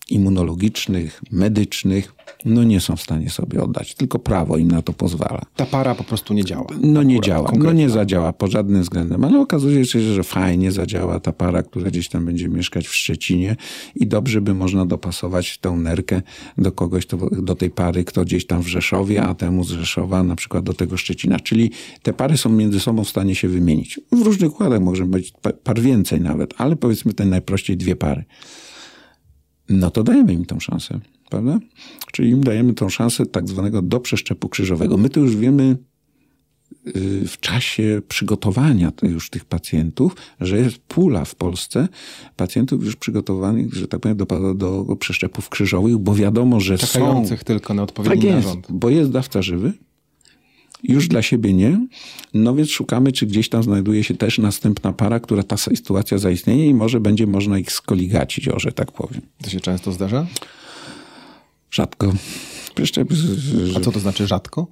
immunologicznych, 0.10 1.22
medycznych, 1.32 2.16
no 2.46 2.64
nie 2.64 2.82
są 2.82 2.96
w 2.96 3.02
stanie 3.02 3.30
sobie 3.30 3.64
oddać. 3.64 3.96
Tylko 3.96 4.20
prawo 4.20 4.58
im 4.58 4.72
na 4.72 4.82
to 4.82 4.94
pozwala. 4.94 5.42
Ta 5.56 5.66
para 5.66 5.96
po 5.96 6.04
prostu 6.04 6.34
nie 6.34 6.46
działa. 6.46 6.68
No 6.82 7.04
nie 7.04 7.22
działa. 7.22 7.52
No 7.58 7.72
nie 7.72 7.90
zadziała 7.90 8.34
pod 8.34 8.52
żadnym 8.52 8.82
względem. 8.82 9.24
Ale 9.24 9.40
okazuje 9.40 9.86
się, 9.86 10.02
że 10.02 10.24
fajnie 10.24 10.72
zadziała 10.72 11.20
ta 11.20 11.34
para, 11.34 11.64
która 11.64 11.90
gdzieś 11.90 12.10
tam 12.10 12.26
będzie 12.26 12.50
mieszkać 12.50 12.88
w 12.88 12.96
Szczecinie 12.96 13.56
i 13.96 14.08
dobrze 14.08 14.42
by 14.42 14.54
można 14.54 14.86
dopasować 14.86 15.58
tę 15.58 15.72
nerkę 15.72 16.22
do 16.58 16.72
kogoś, 16.72 17.06
to, 17.06 17.18
do 17.32 17.56
tej 17.56 17.70
pary, 17.70 18.04
kto 18.04 18.26
gdzieś 18.26 18.48
tam 18.48 18.62
w 18.62 18.68
Rzeszowie, 18.68 19.24
a 19.24 19.36
temu 19.36 19.64
z 19.64 19.70
Rzeszowa 19.70 20.24
na 20.24 20.36
przykład 20.36 20.64
do 20.64 20.74
tego 20.74 20.98
Szczecina. 20.98 21.40
Czyli 21.40 21.72
te 22.02 22.14
pary 22.14 22.38
są 22.38 22.50
między 22.50 22.80
sobą 22.80 23.04
w 23.04 23.10
stanie 23.10 23.36
się 23.36 23.48
wymienić. 23.48 24.00
W 24.12 24.22
różnych 24.22 24.52
układach 24.52 24.82
może 24.82 25.06
być 25.06 25.34
par 25.64 25.80
więcej 25.80 26.22
nawet, 26.22 26.54
ale 26.58 26.76
powiedzmy 26.76 27.14
te 27.14 27.26
najprościej 27.26 27.78
dwie 27.78 27.96
pary 27.96 28.24
no 29.70 29.92
to 29.92 30.04
dajemy 30.04 30.34
im 30.34 30.46
tą 30.46 30.60
szansę, 30.60 31.00
prawda? 31.30 31.60
Czyli 32.12 32.30
im 32.30 32.44
dajemy 32.44 32.74
tą 32.74 32.90
szansę 32.90 33.26
tak 33.26 33.48
zwanego 33.50 33.82
do 33.82 34.00
przeszczepu 34.00 34.50
krzyżowego. 34.50 34.98
My 34.98 35.10
to 35.10 35.20
już 35.20 35.36
wiemy 35.36 35.78
y, 36.88 37.28
w 37.28 37.40
czasie 37.40 38.02
przygotowania 38.08 38.92
już 39.02 39.30
tych 39.30 39.46
pacjentów, 39.46 40.16
że 40.40 40.58
jest 40.58 40.78
pula 40.78 41.26
w 41.26 41.36
Polsce 41.36 41.88
pacjentów 42.36 42.86
już 42.86 42.96
przygotowanych, 42.96 43.74
że 43.74 43.88
tak 43.88 44.00
powiem, 44.00 44.18
do, 44.18 44.54
do 44.54 44.96
przeszczepów 44.96 45.50
krzyżowych, 45.50 45.98
bo 45.98 46.16
wiadomo, 46.16 46.60
że 46.60 46.78
Czekających 46.78 47.40
są... 47.40 47.46
tylko 47.46 47.74
na 47.74 47.84
odpowiedni 47.84 48.16
tak 48.16 48.24
jest, 48.24 48.48
narząd. 48.48 48.68
bo 48.70 48.90
jest 48.90 49.12
dawca 49.12 49.42
żywy, 49.42 49.74
już 50.84 51.08
dla 51.08 51.22
siebie 51.22 51.54
nie. 51.54 51.88
No 52.34 52.56
więc 52.56 52.70
szukamy, 52.70 53.12
czy 53.12 53.26
gdzieś 53.26 53.50
tam 53.50 53.64
znajduje 53.64 54.04
się 54.04 54.14
też 54.14 54.38
następna 54.38 54.94
para, 54.94 55.20
która 55.20 55.44
ta 55.44 55.58
sytuacja 55.58 56.18
zaistnieje 56.18 56.68
i 56.68 56.74
może 56.74 57.00
będzie 57.00 57.28
można 57.28 57.60
ich 57.60 57.72
skoligacić, 57.72 58.48
o, 58.48 58.60
że 58.60 58.72
tak 58.72 58.92
powiem. 58.92 59.22
To 59.44 59.50
się 59.50 59.60
często 59.60 59.92
zdarza? 59.92 60.28
Rzadko. 61.72 62.14
Jeszcze, 62.80 63.06
A 63.78 63.80
co 63.80 63.92
to 63.92 64.00
znaczy 64.00 64.28
rzadko? 64.28 64.68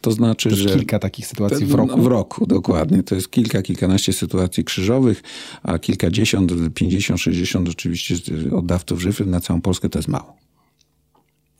To 0.00 0.10
znaczy, 0.12 0.50
to 0.50 0.56
że. 0.56 0.68
Kilka 0.68 0.98
takich 0.98 1.26
sytuacji 1.26 1.66
w 1.66 1.74
roku? 1.74 2.02
W 2.02 2.06
roku, 2.06 2.46
dokładnie. 2.46 3.02
To 3.02 3.14
jest 3.14 3.30
kilka, 3.30 3.62
kilkanaście 3.62 4.12
sytuacji 4.12 4.64
krzyżowych, 4.64 5.22
a 5.62 5.78
kilkadziesiąt, 5.78 6.52
pięćdziesiąt, 6.74 7.20
sześćdziesiąt 7.20 7.68
oczywiście 7.68 8.14
oddawców 8.52 9.00
żywych 9.00 9.26
na 9.26 9.40
całą 9.40 9.60
Polskę 9.60 9.88
to 9.88 9.98
jest 9.98 10.08
mało. 10.08 10.36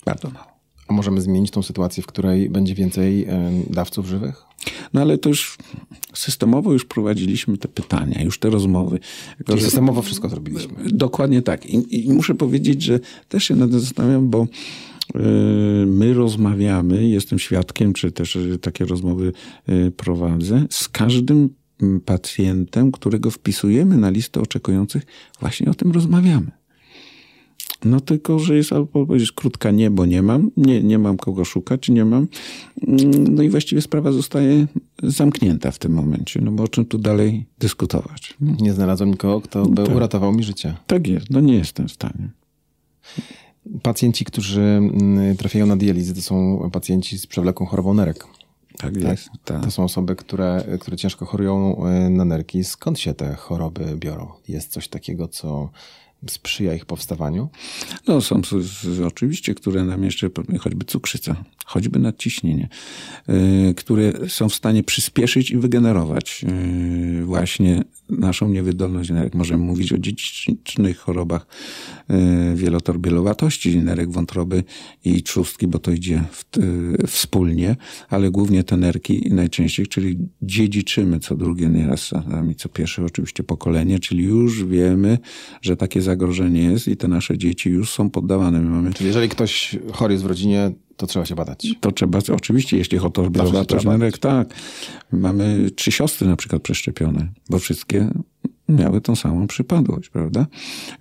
Bardzo 0.05 0.31
mało. 0.31 0.54
A 0.89 0.93
możemy 0.93 1.21
zmienić 1.21 1.51
tą 1.51 1.63
sytuację, 1.63 2.03
w 2.03 2.07
której 2.07 2.51
będzie 2.51 2.75
więcej 2.75 3.27
dawców 3.71 4.07
żywych? 4.07 4.45
No 4.93 5.01
ale 5.01 5.19
to 5.19 5.29
już 5.29 5.59
systemowo 6.15 6.73
już 6.73 6.85
prowadziliśmy 6.85 7.59
te 7.59 7.69
pytania, 7.69 8.23
już 8.23 8.39
te 8.39 8.51
rozmowy. 8.51 8.99
Czyli 9.47 9.61
systemowo 9.61 10.03
wszystko 10.03 10.29
zrobiliśmy. 10.29 10.75
Dokładnie 10.91 11.43
tak. 11.43 11.67
I, 11.67 12.07
I, 12.07 12.13
muszę 12.13 12.35
powiedzieć, 12.35 12.83
że 12.83 13.01
też 13.29 13.45
się 13.45 13.57
nad 13.57 13.71
tym 13.71 13.81
zastanawiam, 13.81 14.31
bo 14.31 14.47
e, 15.15 15.19
my 15.87 16.15
rozmawiamy, 16.15 17.09
jestem 17.09 17.39
świadkiem, 17.39 17.93
czy 17.93 18.13
też 18.13 18.37
e, 18.37 18.59
takie 18.59 18.85
rozmowy 18.85 19.33
e, 19.67 19.91
prowadzę, 19.91 20.67
z 20.71 20.89
każdym 20.89 21.49
pacjentem, 22.05 22.93
którego 22.93 23.31
wpisujemy 23.31 23.97
na 23.97 24.11
listę 24.11 24.41
oczekujących, 24.41 25.07
właśnie 25.41 25.71
o 25.71 25.75
tym 25.75 25.93
rozmawiamy. 25.93 26.51
No 27.85 28.01
tylko, 28.01 28.39
że 28.39 28.57
jest 28.57 28.73
albo 28.73 29.07
powiedzieć 29.07 29.33
krótka 29.33 29.71
nie, 29.71 29.91
bo 29.91 30.07
nie 30.07 30.23
mam, 30.23 30.51
nie, 30.57 30.83
nie 30.83 30.99
mam 30.99 31.17
kogo 31.17 31.45
szukać, 31.45 31.89
nie 31.89 32.05
mam. 32.05 32.29
No 33.31 33.43
i 33.43 33.49
właściwie 33.49 33.83
sprawa 33.83 34.13
zostaje 34.13 34.67
zamknięta 35.03 35.71
w 35.71 35.79
tym 35.79 35.93
momencie, 35.93 36.41
no 36.41 36.51
bo 36.51 36.63
o 36.63 36.69
czym 36.69 36.85
tu 36.85 36.99
dalej 36.99 37.47
dyskutować? 37.59 38.35
Nie 38.41 38.73
znalazłem 38.73 39.11
nikogo, 39.11 39.41
kto 39.41 39.67
by 39.67 39.85
tak. 39.85 39.97
uratował 39.97 40.33
mi 40.33 40.43
życie. 40.43 40.75
Tak 40.87 41.07
jest, 41.07 41.31
no 41.31 41.41
nie 41.41 41.55
jestem 41.55 41.89
w 41.89 41.93
stanie. 41.93 42.31
Pacjenci, 43.83 44.25
którzy 44.25 44.61
mm, 44.61 45.37
trafiają 45.37 45.67
na 45.67 45.77
dializę, 45.77 46.15
to 46.15 46.23
są 46.23 46.71
pacjenci 46.73 47.19
z 47.19 47.27
przewlekłą 47.27 47.67
chorobą 47.67 47.95
nerek. 47.95 48.27
Tak, 48.79 48.95
tak 48.95 49.03
jest. 49.03 49.29
Tak. 49.45 49.65
To 49.65 49.71
są 49.71 49.85
osoby, 49.85 50.17
które, 50.17 50.65
które 50.81 50.97
ciężko 50.97 51.27
chorują 51.27 51.85
e, 51.87 52.11
na 52.11 52.25
nerki. 52.25 52.65
Skąd 52.65 52.99
się 52.99 53.15
te 53.15 53.35
choroby 53.35 53.97
biorą? 53.97 54.29
Jest 54.49 54.73
coś 54.73 54.89
takiego, 54.89 55.29
co 55.29 55.71
sprzyja 56.29 56.75
ich 56.75 56.85
powstawaniu? 56.85 57.49
No 58.09 58.21
są 58.21 58.41
oczywiście, 59.07 59.55
które 59.55 59.85
nam 59.85 60.05
jeszcze, 60.05 60.31
choćby 60.61 60.85
cukrzyca, 60.85 61.45
choćby 61.65 61.99
nadciśnienie, 61.99 62.69
y, 63.71 63.75
które 63.75 64.13
są 64.29 64.49
w 64.49 64.55
stanie 64.55 64.83
przyspieszyć 64.83 65.51
i 65.51 65.57
wygenerować 65.57 66.45
y, 67.21 67.25
właśnie 67.25 67.85
naszą 68.09 68.49
niewydolność 68.49 69.11
nerek. 69.11 69.35
Możemy 69.35 69.65
mówić 69.65 69.93
o 69.93 69.99
dziedzicznych 69.99 70.99
chorobach 70.99 71.47
y, 72.11 72.57
wielotorbielowatości 72.57 73.77
nerek 73.77 74.11
wątroby 74.11 74.65
i 75.05 75.23
trzustki, 75.23 75.67
bo 75.67 75.79
to 75.79 75.91
idzie 75.91 76.25
w, 76.33 76.45
wspólnie, 77.07 77.77
ale 78.09 78.31
głównie 78.31 78.65
te 78.65 78.77
nerki 78.77 79.29
najczęściej, 79.31 79.87
czyli 79.87 80.19
dziedziczymy 80.43 81.21
co 81.21 81.37
drugie 81.37 81.69
nieraz, 81.69 82.13
a 82.13 82.23
co 82.57 82.69
pierwsze 82.69 83.05
oczywiście 83.05 83.43
pokolenie, 83.43 83.99
czyli 83.99 84.25
już 84.25 84.65
wiemy, 84.65 85.19
że 85.63 85.77
takie 85.77 86.03
zagrożenie 86.03 86.63
jest 86.63 86.89
i 86.89 86.97
te 86.97 87.09
nasze 87.09 87.39
dzieci 87.39 87.71
już 87.71 87.91
są 87.91 88.11
poddawane. 88.11 88.61
My 88.61 88.71
mamy... 88.71 88.93
Czyli 88.93 89.07
jeżeli 89.07 89.29
ktoś 89.29 89.77
chory 89.93 90.15
jest 90.15 90.25
w 90.25 90.27
rodzinie, 90.27 90.73
to 90.97 91.07
trzeba 91.07 91.27
się 91.27 91.35
badać. 91.35 91.69
To 91.81 91.93
trzeba, 91.93 92.19
oczywiście, 92.33 92.77
jeśli 92.77 92.99
chodzi 92.99 93.21
o 93.21 93.31
białowatość 93.31 93.85
nerek, 93.85 94.19
tak. 94.19 94.55
Mamy 95.13 95.71
trzy 95.71 95.93
siostry 95.93 96.27
na 96.27 96.37
przykład 96.37 96.63
przeszczepione, 96.63 97.29
bo 97.51 97.59
wszystkie 97.59 98.11
miały 98.69 99.01
tą 99.01 99.17
samą 99.17 99.47
przypadłość, 99.47 100.09
prawda? 100.09 100.47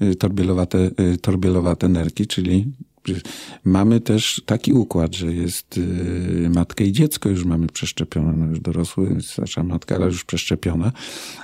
Y, 0.02 0.16
torbielowate, 0.16 0.92
y, 1.00 1.18
torbielowate 1.18 1.90
nerki, 1.90 2.28
czyli 2.28 2.72
Mamy 3.64 4.02
też 4.02 4.42
taki 4.46 4.74
układ, 4.74 5.16
że 5.16 5.34
jest 5.34 5.78
y, 5.78 6.50
matka 6.50 6.84
i 6.84 6.92
dziecko 6.92 7.30
już 7.30 7.46
mamy 7.46 7.68
przeszczepione, 7.68 8.34
no 8.38 8.46
już 8.46 8.60
dorosły, 8.60 9.18
starsza 9.22 9.64
matka, 9.64 9.96
ale 9.96 10.06
już 10.06 10.24
przeszczepiona. 10.24 10.92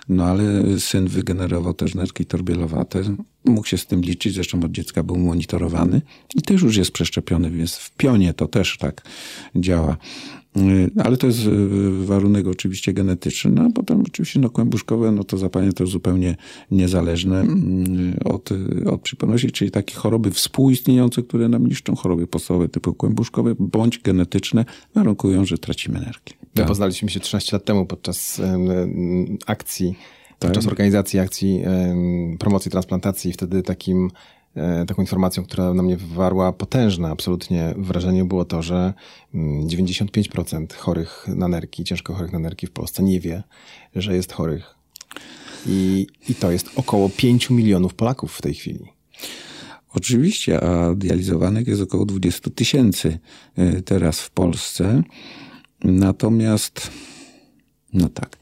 No 0.09 0.25
ale 0.25 0.63
syn 0.79 1.07
wygenerował 1.07 1.73
też 1.73 1.95
nerki 1.95 2.25
torbielowate. 2.25 3.01
Mógł 3.45 3.67
się 3.67 3.77
z 3.77 3.85
tym 3.85 4.01
liczyć, 4.01 4.33
zresztą 4.33 4.63
od 4.63 4.71
dziecka 4.71 5.03
był 5.03 5.17
monitorowany 5.17 6.01
i 6.35 6.41
też 6.41 6.61
już 6.61 6.77
jest 6.77 6.91
przeszczepiony, 6.91 7.51
więc 7.51 7.75
w 7.75 7.91
pionie 7.91 8.33
to 8.33 8.47
też 8.47 8.77
tak 8.77 9.01
działa. 9.55 9.97
Y, 10.57 10.91
ale 11.03 11.17
to 11.17 11.27
jest 11.27 11.39
y, 11.39 12.05
warunek 12.05 12.47
oczywiście 12.47 12.93
genetyczny, 12.93 13.51
no 13.51 13.61
a 13.61 13.69
potem 13.69 14.01
oczywiście 14.01 14.39
no, 14.39 14.49
kłębuszkowe, 14.49 15.11
no 15.11 15.23
to 15.23 15.37
zapalenie 15.37 15.73
to 15.73 15.87
zupełnie 15.87 16.35
niezależne 16.71 17.39
mm, 17.39 18.17
od, 18.25 18.49
od 18.85 19.01
przypadłości, 19.01 19.51
czyli 19.51 19.71
takie 19.71 19.95
choroby 19.95 20.31
współistniejące, 20.31 21.23
które 21.23 21.49
nam 21.49 21.67
niszczą, 21.67 21.95
choroby 21.95 22.27
podstawowe 22.27 22.69
typu 22.69 22.93
kłębuszkowe, 22.93 23.55
bądź 23.59 23.99
genetyczne, 23.99 24.65
warunkują, 24.95 25.45
że 25.45 25.57
tracimy 25.57 25.97
energię. 25.97 26.33
My 26.41 26.47
tak. 26.53 26.67
poznaliśmy 26.67 27.09
się 27.09 27.19
13 27.19 27.55
lat 27.55 27.65
temu 27.65 27.85
podczas 27.85 28.41
akcji, 29.45 29.95
tak. 30.29 30.37
podczas 30.39 30.67
organizacji 30.67 31.19
akcji 31.19 31.63
promocji 32.39 32.71
transplantacji, 32.71 33.33
wtedy 33.33 33.63
takim 33.63 34.11
taką 34.87 35.01
informacją, 35.01 35.43
która 35.43 35.73
na 35.73 35.83
mnie 35.83 35.97
wywarła 35.97 36.53
potężne 36.53 37.09
absolutnie 37.09 37.73
wrażenie, 37.77 38.25
było 38.25 38.45
to, 38.45 38.61
że 38.61 38.93
95% 39.33 40.55
mm, 40.55 40.67
chorych 40.77 41.25
na 41.27 41.47
nerki, 41.47 41.83
ciężko 41.83 42.13
chorych 42.13 42.33
na 42.33 42.39
nerki 42.39 42.67
w 42.67 42.71
Polsce 42.71 43.03
nie 43.03 43.19
wie, 43.19 43.43
że 43.95 44.15
jest 44.15 44.33
chorych. 44.33 44.75
I, 45.65 46.07
i 46.29 46.35
to 46.35 46.51
jest 46.51 46.69
około 46.75 47.09
5 47.09 47.49
milionów 47.49 47.93
Polaków 47.93 48.33
w 48.37 48.41
tej 48.41 48.53
chwili. 48.53 48.85
Oczywiście, 49.93 50.63
a 50.63 50.95
dializowanych 50.95 51.67
jest 51.67 51.81
około 51.81 52.05
20 52.05 52.49
tysięcy 52.49 53.19
e, 53.55 53.81
teraz 53.81 54.19
w 54.19 54.31
Polsce. 54.31 55.03
Natomiast, 55.83 56.91
no 57.93 58.09
tak, 58.09 58.38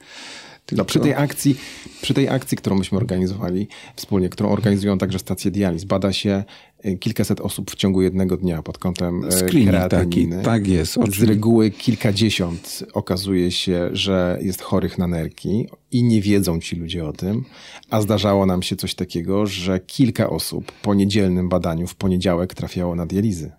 No, 0.72 0.86
przy, 0.86 1.00
tej 1.00 1.14
akcji, 1.14 1.56
przy 2.02 2.14
tej 2.14 2.30
akcji, 2.30 2.58
którą 2.58 2.76
myśmy 2.76 2.98
organizowali 2.98 3.68
wspólnie, 3.96 4.30
którą 4.30 4.50
organizują 4.50 4.98
także 4.98 5.20
stacje 5.20 5.52
dializ, 5.52 5.84
bada 5.84 6.14
się 6.14 6.44
y, 6.86 6.98
kilkaset 6.98 7.42
osób 7.42 7.72
w 7.72 7.76
ciągu 7.76 8.02
jednego 8.02 8.38
dnia 8.38 8.64
pod 8.64 8.78
kątem 8.78 9.24
y, 9.24 9.32
Screening 9.32 9.90
taki, 9.90 10.30
tak 10.44 10.68
jest. 10.68 10.94
Z 10.94 10.98
oczywiście. 10.98 11.26
reguły 11.26 11.72
kilkadziesiąt 11.72 12.84
okazuje 12.94 13.52
się, 13.52 13.90
że 13.92 14.40
jest 14.42 14.62
chorych 14.62 14.98
na 14.98 15.08
nerki 15.08 15.68
i 15.92 16.04
nie 16.04 16.22
wiedzą 16.22 16.60
ci 16.60 16.76
ludzie 16.76 17.06
o 17.06 17.14
tym, 17.14 17.46
a 17.90 18.02
zdarzało 18.02 18.46
nam 18.46 18.64
się 18.64 18.76
coś 18.76 18.96
takiego, 18.96 19.46
że 19.46 19.80
kilka 19.80 20.30
osób 20.30 20.72
po 20.72 20.94
niedzielnym 20.94 21.50
badaniu 21.50 21.88
w 21.88 21.96
poniedziałek 21.96 22.54
trafiało 22.54 22.96
na 22.96 23.06
dializy. 23.06 23.52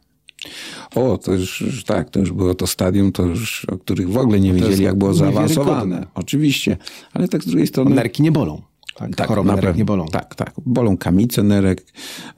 O, 0.95 1.19
to 1.19 1.33
już 1.33 1.61
już 1.61 1.85
tak, 1.85 2.11
to 2.11 2.21
już 2.21 2.33
było 2.33 2.55
to 2.55 2.67
stadium, 2.67 3.13
to 3.13 3.23
już, 3.23 3.65
o 3.65 3.79
których 3.79 4.11
w 4.11 4.17
ogóle 4.17 4.41
nie 4.41 4.49
jest 4.49 4.61
wiedzieli, 4.61 4.85
jak 4.85 4.97
było 4.97 5.15
zaawansowane. 5.15 6.07
Oczywiście, 6.15 6.77
ale 7.13 7.29
tak 7.29 7.43
z 7.43 7.47
drugiej 7.47 7.67
strony... 7.67 7.95
Nerki 7.95 8.23
nie 8.23 8.33
bolą. 8.33 8.63
Tak, 8.99 9.17
Tak, 9.17 9.29
Choroby 9.29 9.49
na 9.49 9.55
nerek 9.55 9.77
nie 9.77 9.85
bolą. 9.85 10.07
Tak, 10.07 10.35
tak. 10.35 10.53
Bolą 10.67 10.97
kamice 10.97 11.43
nerek, 11.43 11.85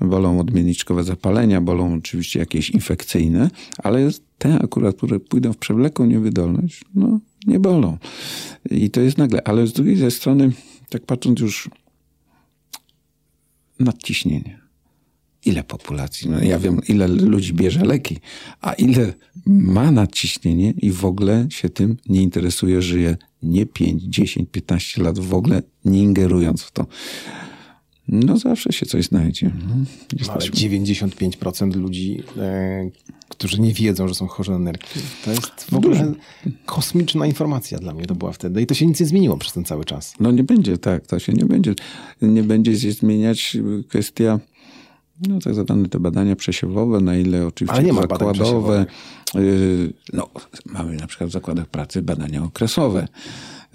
bolą 0.01 0.41
odmienniczkowe 0.41 1.05
zapalenia, 1.05 1.61
bolą 1.61 1.95
oczywiście 1.95 2.39
jakieś 2.39 2.71
infekcyjne, 2.71 3.51
ale 3.79 4.09
te 4.39 4.59
akurat, 4.63 4.97
które 4.97 5.21
pójdą 5.21 5.53
w 5.53 5.57
przewlekłą 5.57 6.07
niewydolność, 6.07 6.85
no 6.95 7.21
nie 7.47 7.61
bolą. 7.61 7.99
I 8.71 8.91
to 8.91 9.01
jest 9.01 9.19
nagle. 9.19 9.43
Ale 9.45 9.67
z 9.67 9.73
drugiej 9.73 10.11
strony, 10.11 10.53
tak 10.89 11.07
patrząc 11.07 11.41
już 11.41 11.71
nadciśnienie. 13.79 14.60
Ile 15.45 15.65
populacji? 15.65 16.31
No 16.31 16.43
ja 16.43 16.59
wiem, 16.59 16.81
ile 16.89 17.09
ludzi 17.09 17.55
bierze 17.55 17.85
leki, 17.85 18.19
a 18.61 18.73
ile 18.73 19.13
ma 19.47 19.91
nadciśnienie 19.91 20.75
i 20.79 20.91
w 20.93 21.05
ogóle 21.05 21.47
się 21.51 21.69
tym 21.69 21.97
nie 22.09 22.23
interesuje, 22.23 22.83
żyje 22.83 23.17
nie 23.43 23.67
5, 23.67 24.03
10, 24.03 24.49
15 24.53 25.03
lat, 25.03 25.19
w 25.19 25.35
ogóle 25.35 25.63
nie 25.85 26.03
ingerując 26.03 26.63
w 26.63 26.71
to. 26.73 26.87
No 28.09 28.37
zawsze 28.37 28.73
się 28.73 28.87
coś 28.87 29.05
znajdzie. 29.05 29.51
No, 29.69 29.75
No, 29.75 29.75
ale 29.75 30.19
jesteśmy- 30.19 30.57
95% 30.57 31.77
ludzi, 31.77 32.23
e, 32.37 32.91
którzy 33.29 33.61
nie 33.61 33.75
wiedzą, 33.75 34.09
że 34.09 34.15
są 34.15 34.27
chorzy 34.27 34.51
na 34.51 34.59
nerki, 34.59 35.01
to 35.25 35.31
jest 35.31 35.65
w 35.71 35.75
ogóle 35.75 36.13
kosmiczna 36.67 37.27
informacja 37.27 37.79
dla 37.79 37.95
mnie 37.95 38.07
to 38.07 38.15
była 38.15 38.33
wtedy. 38.33 38.63
I 38.63 38.67
to 38.67 38.75
się 38.75 38.87
nic 38.87 39.01
nie 39.01 39.07
zmieniło 39.07 39.37
przez 39.37 39.53
ten 39.53 39.65
cały 39.65 39.85
czas. 39.85 40.15
No 40.21 40.31
nie 40.31 40.45
będzie, 40.45 40.79
tak, 40.79 41.07
to 41.07 41.19
się 41.19 41.33
nie 41.33 41.45
będzie. 41.45 41.75
Nie 42.23 42.43
będzie 42.43 42.81
się 42.81 42.93
zmieniać 42.93 43.57
kwestia, 43.89 44.41
no 45.29 45.39
tak 45.39 45.55
zwane 45.55 45.89
te 45.89 46.01
badania 46.01 46.37
przesiewowe, 46.37 47.01
na 47.01 47.17
ile 47.17 47.47
oczywiście 47.47 47.77
Ale 47.77 47.87
nie 47.87 47.93
ma 47.93 48.01
zakładowe. 48.01 48.87
y, 49.37 49.93
No, 50.13 50.29
mamy 50.67 50.97
na 50.97 51.07
przykład 51.07 51.31
w 51.31 51.33
zakładach 51.33 51.67
pracy 51.67 52.03
badania 52.03 52.43
okresowe, 52.43 53.09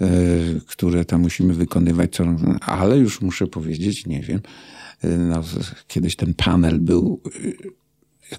y, 0.02 0.60
które 0.66 1.04
tam 1.04 1.20
musimy 1.20 1.54
wykonywać, 1.54 2.12
co, 2.12 2.24
ale 2.60 2.98
już 2.98 3.20
muszę 3.20 3.46
powiedzieć, 3.46 4.06
nie 4.06 4.20
wiem, 4.20 4.40
y, 5.04 5.18
no, 5.18 5.42
kiedyś 5.88 6.16
ten 6.16 6.34
panel 6.34 6.80
był 6.80 7.20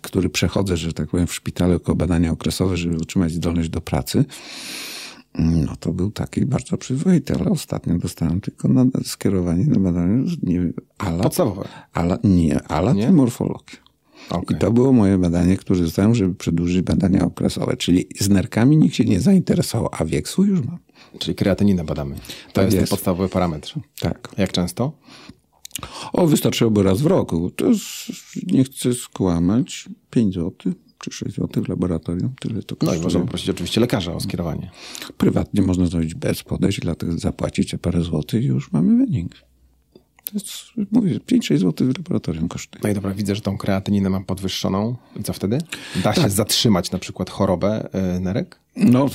który 0.01 0.29
przechodzę, 0.29 0.77
że 0.77 0.93
tak 0.93 1.09
powiem, 1.09 1.27
w 1.27 1.33
szpitalu 1.33 1.73
jako 1.73 1.95
badania 1.95 2.31
okresowe, 2.31 2.77
żeby 2.77 2.95
utrzymać 2.97 3.31
zdolność 3.31 3.69
do 3.69 3.81
pracy, 3.81 4.25
no 5.37 5.75
to 5.79 5.93
był 5.93 6.11
taki 6.11 6.45
bardzo 6.45 6.77
przyzwoity, 6.77 7.33
ale 7.35 7.49
ostatnio 7.49 7.97
dostałem 7.97 8.41
tylko 8.41 8.67
na 8.67 8.85
skierowanie 9.03 9.65
na 9.65 9.79
badanie, 9.79 10.23
nie 10.43 10.73
ala, 10.97 11.23
Podstawowe. 11.23 11.67
ala, 11.93 12.17
nie, 12.23 12.63
ala 12.63 12.93
Nie? 12.93 13.11
morfologia. 13.11 13.77
Okej. 14.29 14.57
I 14.57 14.59
to 14.59 14.71
było 14.71 14.93
moje 14.93 15.17
badanie, 15.17 15.57
które 15.57 15.79
dostałem, 15.81 16.15
żeby 16.15 16.35
przedłużyć 16.35 16.81
badania 16.81 17.25
okresowe. 17.25 17.77
Czyli 17.77 18.05
z 18.19 18.29
nerkami 18.29 18.77
nikt 18.77 18.95
się 18.95 19.05
nie 19.05 19.21
zainteresował, 19.21 19.89
a 19.91 20.05
wiek 20.05 20.29
swój 20.29 20.47
już 20.47 20.61
mam. 20.65 20.77
Czyli 21.19 21.35
kreatyninę 21.35 21.83
badamy. 21.83 22.15
To 22.15 22.21
Tak 22.53 22.63
jest, 22.65 22.75
ten 22.75 22.81
jest. 22.81 22.89
podstawowy 22.91 23.29
parametr. 23.29 23.73
Tak. 23.99 24.29
Jak 24.37 24.51
często? 24.51 24.91
O, 26.13 26.27
wystarczyłoby 26.27 26.83
raz 26.83 27.01
w 27.01 27.05
roku. 27.05 27.49
To 27.51 27.65
jest, 27.65 27.83
nie 28.47 28.63
chcę 28.63 28.93
skłamać, 28.93 29.89
5 30.09 30.33
zł 30.35 30.73
czy 30.99 31.11
6 31.11 31.35
zł 31.35 31.63
w 31.63 31.67
laboratorium. 31.69 32.33
Tyle 32.39 32.63
to 32.63 32.75
No 32.75 32.75
i 32.75 32.79
kosztuje. 32.79 33.03
można 33.03 33.19
poprosić 33.19 33.49
oczywiście 33.49 33.81
lekarza 33.81 34.13
o 34.13 34.19
skierowanie. 34.19 34.71
Prywatnie 35.17 35.61
można 35.61 35.85
zrobić 35.85 36.15
bez 36.15 36.43
podejść, 36.43 36.79
dlatego 36.79 37.17
zapłacić 37.17 37.75
parę 37.81 38.01
złotych 38.03 38.43
i 38.43 38.47
już 38.47 38.71
mamy 38.71 39.05
wynik. 39.05 39.35
To 40.25 40.31
jest, 40.33 40.47
mówię, 40.91 41.19
5-6 41.19 41.57
zł 41.57 41.87
w 41.93 41.97
laboratorium 41.97 42.47
kosztuje. 42.47 42.81
No 42.83 42.89
i 42.89 42.93
dobra, 42.93 43.11
widzę, 43.13 43.35
że 43.35 43.41
tą 43.41 43.57
kreatyninę 43.57 44.09
mam 44.09 44.25
podwyższoną. 44.25 44.95
I 45.19 45.23
co 45.23 45.33
wtedy? 45.33 45.57
Da 45.95 46.01
Tak. 46.01 46.15
się 46.15 46.29
zatrzymać 46.29 46.91
na 46.91 46.99
przykład 46.99 47.29
chorobę 47.29 47.89
e, 47.93 48.19
nerek? 48.19 48.59
No, 48.75 49.09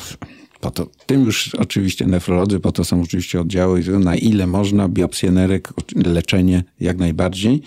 po 0.63 0.71
to, 0.71 0.87
tym 1.07 1.25
już 1.25 1.55
oczywiście 1.55 2.07
nefrolodzy, 2.07 2.61
po 2.61 2.73
to 2.73 2.85
są 2.85 3.03
oczywiście 3.03 3.41
oddziały, 3.41 3.83
na 3.99 4.17
ile 4.17 4.47
można, 4.47 4.89
biopsję 4.89 5.31
nerek, 5.31 5.73
leczenie 5.97 6.65
jak 6.81 6.99
najbardziej. 6.99 7.63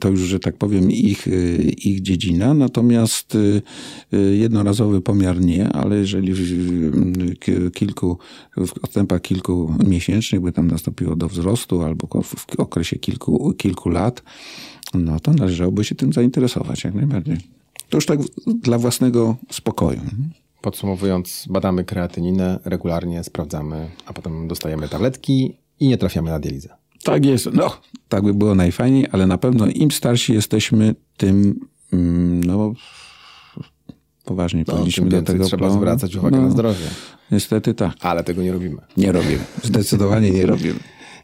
To 0.00 0.08
już, 0.08 0.20
że 0.20 0.40
tak 0.40 0.56
powiem, 0.56 0.90
ich, 0.90 1.26
ich 1.76 2.02
dziedzina. 2.02 2.54
Natomiast 2.54 3.36
jednorazowy 4.32 5.00
pomiar 5.00 5.40
nie, 5.40 5.68
ale 5.68 5.96
jeżeli 5.96 6.34
w 6.34 7.38
ki- 7.38 7.70
kilku, 7.74 8.18
w 8.56 8.84
odstępach 8.84 9.22
kilkumiesięcznych 9.22 10.40
by 10.40 10.52
tam 10.52 10.66
nastąpiło 10.66 11.16
do 11.16 11.28
wzrostu 11.28 11.82
albo 11.82 12.22
w 12.22 12.60
okresie 12.60 12.96
kilku, 12.96 13.54
kilku 13.58 13.88
lat, 13.88 14.22
no 14.94 15.20
to 15.20 15.32
należałoby 15.32 15.84
się 15.84 15.94
tym 15.94 16.12
zainteresować 16.12 16.84
jak 16.84 16.94
najbardziej. 16.94 17.36
To 17.88 17.96
już 17.96 18.06
tak 18.06 18.20
dla 18.62 18.78
własnego 18.78 19.36
spokoju. 19.50 20.00
Podsumowując, 20.60 21.46
badamy 21.50 21.84
kreatyninę, 21.84 22.58
regularnie 22.64 23.24
sprawdzamy, 23.24 23.90
a 24.06 24.12
potem 24.12 24.48
dostajemy 24.48 24.88
tabletki 24.88 25.56
i 25.80 25.88
nie 25.88 25.98
trafiamy 25.98 26.30
na 26.30 26.40
dializę. 26.40 26.68
Tak 27.04 27.24
jest. 27.26 27.48
No, 27.52 27.76
tak 28.08 28.22
by 28.24 28.34
było 28.34 28.54
najfajniej, 28.54 29.06
ale 29.12 29.26
na 29.26 29.38
pewno 29.38 29.66
im 29.66 29.90
starsi 29.90 30.32
jesteśmy, 30.34 30.94
tym 31.16 31.60
mm, 31.92 32.44
no, 32.44 32.72
poważniej 34.24 34.64
No, 34.68 34.72
powinniśmy 34.74 35.08
do 35.08 35.22
tego 35.22 35.44
trzeba 35.44 35.66
pla- 35.66 35.72
zwracać 35.72 36.16
uwagę 36.16 36.36
no, 36.36 36.42
na 36.42 36.50
zdrowie. 36.50 36.86
Niestety 37.30 37.74
tak. 37.74 37.92
Ale 38.00 38.24
tego 38.24 38.42
nie 38.42 38.52
robimy. 38.52 38.76
Nie 38.96 39.12
robimy. 39.12 39.38
Zdecydowanie 39.62 40.30
nie 40.30 40.46
robimy. 40.56 40.80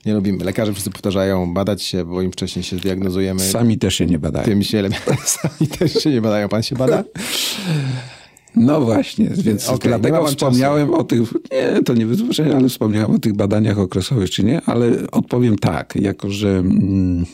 Nie 0.06 0.14
robimy. 0.14 0.44
Lekarze 0.44 0.72
wszyscy 0.72 0.90
powtarzają, 0.90 1.54
badać 1.54 1.82
się, 1.82 2.04
bo 2.04 2.22
im 2.22 2.32
wcześniej 2.32 2.62
się 2.62 2.76
zdiagnozujemy, 2.76 3.40
Sami 3.40 3.78
też 3.78 3.94
się 3.94 4.06
nie 4.06 4.18
badają. 4.18 4.44
tym 4.44 4.62
się 4.62 4.82
lepiej. 4.82 4.98
Sami 5.24 5.68
też 5.78 5.92
się 5.94 6.10
nie 6.10 6.20
badają. 6.20 6.48
Pan 6.48 6.62
się 6.62 6.76
bada? 6.76 7.04
No 8.56 8.80
właśnie, 8.80 9.30
więc 9.36 9.70
ma 9.70 9.78
dlatego 9.78 10.26
wspomniałem 10.26 10.94
o 10.94 11.04
tych, 11.04 11.32
nie, 11.52 11.82
to 11.82 11.94
nie 11.94 12.06
wyzwyczajenie, 12.06 12.56
ale 12.56 12.68
wspomniałem 12.68 13.10
o 13.10 13.18
tych 13.18 13.36
badaniach 13.36 13.78
okresowych, 13.78 14.30
czy 14.30 14.44
nie, 14.44 14.60
ale 14.66 14.92
odpowiem 15.12 15.58
tak, 15.58 15.96
jako 15.96 16.30
że 16.30 16.48
mm, 16.48 17.24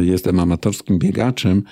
jestem 0.00 0.40
amatorskim 0.40 0.98
biegaczem 0.98 1.62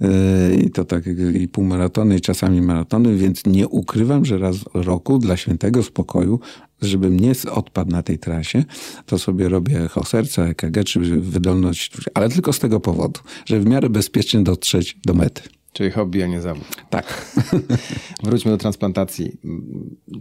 yy, 0.00 0.08
i 0.56 0.70
to 0.70 0.84
tak 0.84 1.04
i 1.40 1.48
półmaratony, 1.48 2.16
i 2.16 2.20
czasami 2.20 2.62
maratony, 2.62 3.16
więc 3.16 3.46
nie 3.46 3.68
ukrywam, 3.68 4.24
że 4.24 4.38
raz 4.38 4.56
w 4.56 4.74
roku 4.74 5.18
dla 5.18 5.36
świętego 5.36 5.82
spokoju, 5.82 6.40
żebym 6.82 7.20
nie 7.20 7.32
odpadł 7.50 7.90
na 7.90 8.02
tej 8.02 8.18
trasie, 8.18 8.64
to 9.06 9.18
sobie 9.18 9.48
robię 9.48 9.84
echo 9.84 10.04
serca, 10.04 10.44
EKG, 10.44 10.84
czy 10.84 11.00
wydolność, 11.00 11.92
ale 12.14 12.28
tylko 12.28 12.52
z 12.52 12.58
tego 12.58 12.80
powodu, 12.80 13.20
że 13.46 13.60
w 13.60 13.66
miarę 13.66 13.90
bezpiecznie 13.90 14.42
dotrzeć 14.42 14.96
do 15.06 15.14
mety. 15.14 15.55
Czyli 15.76 15.90
hobby, 15.90 16.22
a 16.22 16.26
nie 16.26 16.40
zawód. 16.40 16.64
Tak. 16.90 17.32
Wróćmy 18.24 18.50
do 18.50 18.56
transplantacji. 18.56 19.36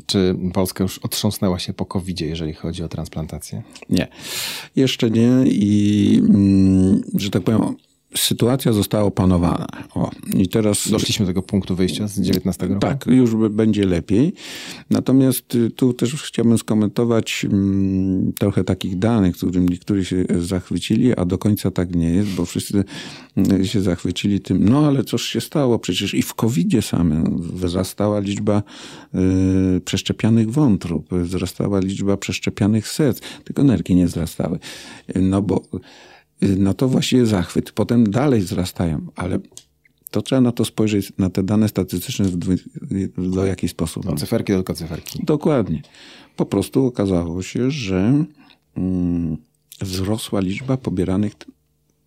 Czy 0.05 0.35
Polska 0.53 0.83
już 0.83 0.97
otrząsnęła 0.97 1.59
się 1.59 1.73
po 1.73 1.85
covid 1.85 2.21
jeżeli 2.21 2.53
chodzi 2.53 2.83
o 2.83 2.87
transplantację? 2.87 3.63
Nie, 3.89 4.07
jeszcze 4.75 5.09
nie 5.09 5.29
i, 5.45 6.21
mm, 6.29 7.01
że 7.13 7.29
tak 7.29 7.43
powiem, 7.43 7.75
sytuacja 8.17 8.73
została 8.73 9.03
opanowana. 9.03 9.67
O, 9.95 10.11
I 10.33 10.47
teraz... 10.47 10.89
Doszliśmy 10.91 11.25
do 11.25 11.29
tego 11.29 11.41
punktu 11.41 11.75
wyjścia 11.75 12.07
z 12.07 12.19
19 12.19 12.67
roku? 12.67 12.79
Tak, 12.79 13.05
już 13.07 13.35
będzie 13.35 13.85
lepiej. 13.85 14.33
Natomiast 14.89 15.55
y, 15.55 15.71
tu 15.71 15.93
też 15.93 16.13
chciałbym 16.23 16.57
skomentować 16.57 17.45
mm, 17.45 18.33
trochę 18.33 18.63
takich 18.63 18.99
danych, 18.99 19.37
którym 19.37 19.69
niektórzy 19.69 20.05
się 20.05 20.25
zachwycili, 20.39 21.15
a 21.15 21.25
do 21.25 21.37
końca 21.37 21.71
tak 21.71 21.95
nie 21.95 22.09
jest, 22.09 22.29
bo 22.29 22.45
wszyscy 22.45 22.83
y, 23.61 23.67
się 23.67 23.81
zachwycili 23.81 24.39
tym, 24.39 24.69
no 24.69 24.87
ale 24.87 25.03
cóż 25.03 25.27
się 25.27 25.41
stało, 25.41 25.79
przecież 25.79 26.13
i 26.13 26.21
w 26.21 26.33
COVID-zie 26.33 26.81
samym 26.81 27.41
wzrastała 27.41 28.19
liczba 28.19 28.63
y, 29.77 29.81
przeszczepianych 29.81 30.51
wątrób, 30.51 31.13
wzrastała 31.13 31.79
liczba 31.79 32.17
przeszczepianych 32.17 32.87
serc, 32.87 33.19
tylko 33.43 33.63
nerki 33.63 33.95
nie 33.95 34.05
wzrastały. 34.05 34.59
No 35.15 35.41
bo 35.41 35.63
no 36.41 36.73
to 36.73 36.87
właściwie 36.87 37.25
zachwyt. 37.25 37.71
Potem 37.71 38.11
dalej 38.11 38.41
wzrastają, 38.41 39.07
ale 39.15 39.39
to 40.11 40.21
trzeba 40.21 40.41
na 40.41 40.51
to 40.51 40.65
spojrzeć, 40.65 41.13
na 41.17 41.29
te 41.29 41.43
dane 41.43 41.69
statystyczne 41.69 42.25
w 43.17 43.45
jaki 43.47 43.67
sposób. 43.67 44.05
No, 44.05 44.15
cyferki 44.15 44.53
tylko 44.53 44.73
cyferki. 44.73 45.19
Dokładnie. 45.23 45.81
Po 46.35 46.45
prostu 46.45 46.85
okazało 46.85 47.41
się, 47.41 47.71
że 47.71 48.25
mm, 48.77 49.37
wzrosła 49.81 50.39
liczba 50.39 50.77
pobieranych 50.77 51.33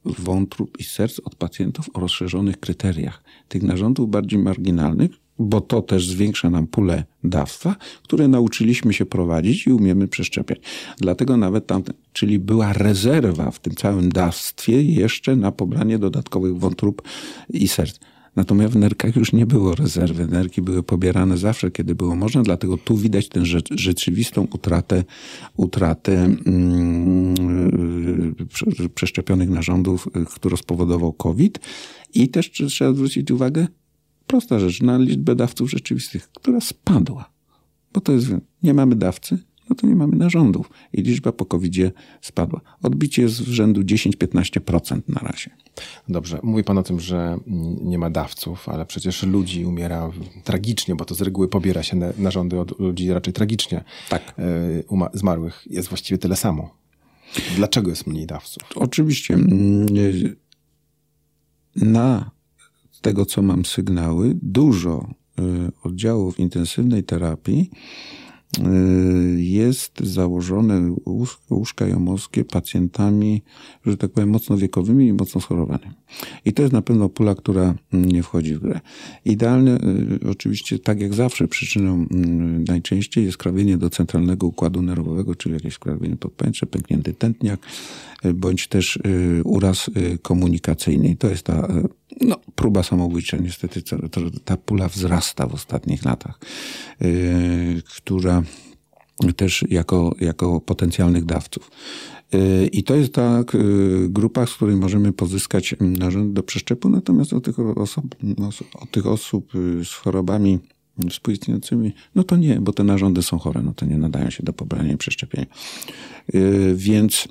wątrób 0.05 0.81
i 0.81 0.85
serc 0.85 1.21
od 1.25 1.35
pacjentów 1.35 1.91
o 1.95 2.01
rozszerzonych 2.01 2.61
kryteriach. 2.61 3.23
Tych 3.49 3.63
narządów 3.63 4.11
bardziej 4.11 4.39
marginalnych 4.39 5.11
bo 5.39 5.61
to 5.61 5.83
też 5.83 6.09
zwiększa 6.09 6.51
nam 6.51 6.67
pulę 6.67 7.05
dawstwa, 7.25 7.77
które 8.03 8.29
nauczyliśmy 8.29 8.93
się 8.93 9.07
prowadzić 9.07 9.67
i 9.67 9.73
umiemy 9.73 10.09
przeszczepiać. 10.09 10.59
Dlatego 10.99 11.37
nawet 11.37 11.67
tamten, 11.67 11.95
czyli 12.13 12.39
była 12.39 12.73
rezerwa 12.73 13.51
w 13.51 13.59
tym 13.59 13.75
całym 13.75 14.09
dawstwie 14.09 14.83
jeszcze 14.83 15.37
na 15.37 15.53
pobranie 15.53 15.99
dodatkowych 15.99 16.59
wątrób 16.59 17.03
i 17.51 17.69
serc. 17.69 17.99
Natomiast 18.37 18.75
w 18.75 18.77
nerkach 18.77 19.17
już 19.17 19.33
nie 19.33 19.47
było 19.47 19.75
rezerwy. 19.75 20.27
Nerki 20.27 20.63
były 20.63 20.83
pobierane 20.83 21.39
zawsze, 21.39 21.71
kiedy 21.71 21.95
było 21.95 22.17
można, 22.17 22.43
dlatego 22.43 22.77
tu 22.77 22.97
widać 22.97 23.29
tę 23.29 23.41
rzeczywistą 23.71 24.47
utratę, 24.53 25.05
utratę 25.57 26.25
mm, 26.25 27.35
przeszczepionych 28.95 29.51
narządów, 29.51 30.09
które 30.35 30.57
spowodował 30.57 31.13
COVID. 31.13 31.59
I 32.15 32.29
też 32.29 32.51
trzeba 32.51 32.93
zwrócić 32.93 33.31
uwagę, 33.31 33.67
prosta 34.29 34.59
rzecz, 34.59 34.83
na 34.83 34.99
liczbę 34.99 35.35
dawców 35.35 35.71
rzeczywistych, 35.71 36.29
która 36.33 36.61
spadła. 36.61 37.31
Bo 37.93 38.01
to 38.01 38.13
jest, 38.13 38.27
nie 38.63 38.75
mamy 38.75 38.97
dawcy, 38.97 39.39
no 39.71 39.77
to 39.77 39.87
nie 39.87 39.97
mamy 39.97 40.17
narządów. 40.17 40.71
I 40.93 41.03
liczba 41.03 41.33
po 41.33 41.45
covid 41.45 41.75
spadła. 42.21 42.61
Odbicie 42.83 43.23
jest 43.23 43.43
w 43.43 43.49
rzędu 43.49 43.81
10-15% 43.83 45.01
na 45.09 45.21
razie. 45.21 45.51
Dobrze. 46.09 46.41
Mówi 46.43 46.65
pan 46.65 46.79
o 46.79 46.83
tym, 46.83 47.01
że 47.01 47.39
nie 47.83 47.99
ma 47.99 48.11
dawców, 48.11 48.69
ale 48.69 48.87
przecież 48.87 49.23
ludzi 49.23 49.65
umiera 49.65 50.11
tragicznie, 50.45 50.95
bo 50.95 51.05
to 51.05 51.15
z 51.15 51.21
reguły 51.21 51.49
pobiera 51.49 51.83
się 51.83 51.97
narządy 52.19 52.61
od 52.61 52.81
ludzi 52.81 53.13
raczej 53.13 53.33
tragicznie. 53.33 53.85
Tak. 54.09 54.35
E, 54.39 55.19
zmarłych 55.19 55.65
jest 55.71 55.89
właściwie 55.89 56.19
tyle 56.19 56.37
samo. 56.37 56.75
Dlaczego 57.57 57.91
jest 57.91 58.07
mniej 58.07 58.27
dawców? 58.27 58.63
Oczywiście. 58.75 59.35
Mm, 59.35 59.87
na 62.99 63.03
tego, 63.03 63.27
co 63.27 63.43
mam 63.43 63.65
sygnały, 63.65 64.37
dużo 64.43 65.09
y, 65.39 65.43
oddziałów 65.83 66.39
intensywnej 66.39 67.05
terapii 67.05 67.71
Y, 68.59 69.43
jest 69.43 70.01
założone 70.01 70.95
łóżka 71.51 71.87
jomowskie 71.87 72.45
pacjentami, 72.45 73.43
że 73.87 73.97
tak 73.97 74.11
powiem, 74.11 74.31
mocno 74.31 74.57
wiekowymi 74.57 75.07
i 75.07 75.13
mocno 75.13 75.41
schorowanymi. 75.41 75.95
I 76.45 76.53
to 76.53 76.63
jest 76.63 76.73
na 76.73 76.83
pewno 76.83 77.09
pula, 77.09 77.35
która 77.35 77.75
nie 77.93 78.23
wchodzi 78.23 78.55
w 78.55 78.59
grę. 78.59 78.81
Idealne, 79.25 79.79
y, 80.23 80.31
oczywiście, 80.31 80.79
tak 80.79 81.01
jak 81.01 81.15
zawsze, 81.15 81.49
przyczyną 81.49 82.03
y, 82.03 82.07
najczęściej 82.69 83.25
jest 83.25 83.37
krawienie 83.37 83.79
do 83.79 83.91
centralnego 83.91 84.47
układu 84.47 84.83
nerwowego, 84.83 85.35
czyli 85.35 85.55
jakieś 85.55 85.79
krawienie 85.79 86.17
podpęcze, 86.17 86.67
pęknięty 86.67 87.15
tętniak, 87.15 87.61
bądź 88.35 88.69
też 88.69 88.99
uraz 89.45 89.91
komunikacyjny. 90.23 91.09
I 91.09 91.17
to 91.17 91.29
jest 91.29 91.43
ta 91.43 91.69
no, 92.21 92.37
próba 92.55 92.83
samobójcza. 92.83 93.37
Niestety 93.37 93.83
ta 94.45 94.57
pula 94.57 94.89
wzrasta 94.89 95.47
w 95.47 95.55
ostatnich 95.55 96.05
latach, 96.05 96.39
która 97.97 98.43
też 99.37 99.65
jako, 99.71 100.15
jako 100.21 100.61
potencjalnych 100.61 101.25
dawców. 101.25 101.71
I 102.73 102.85
to 102.85 102.97
jest 102.97 103.13
ta 103.13 103.45
grupa, 104.09 104.47
z 104.47 104.55
której 104.55 104.77
możemy 104.77 105.13
pozyskać 105.13 105.75
narząd 105.81 106.33
do 106.33 106.43
przeszczepu, 106.43 106.89
natomiast 106.89 107.33
o 107.33 107.41
tych, 107.41 107.59
osób, 107.61 108.15
o 108.75 108.87
tych 108.87 109.07
osób 109.07 109.53
z 109.85 109.93
chorobami 109.93 110.59
współistniejącymi, 111.11 111.93
no 112.15 112.25
to 112.25 112.37
nie, 112.37 112.61
bo 112.61 112.73
te 112.73 112.85
narządy 112.85 113.23
są 113.23 113.39
chore, 113.39 113.63
no 113.63 113.75
to 113.75 113.87
nie 113.87 113.99
nadają 113.99 114.31
się 114.31 114.43
do 114.43 114.53
pobrania 114.53 114.93
i 114.93 114.97
przeszczepienia. 114.97 115.47
Więc 116.75 117.29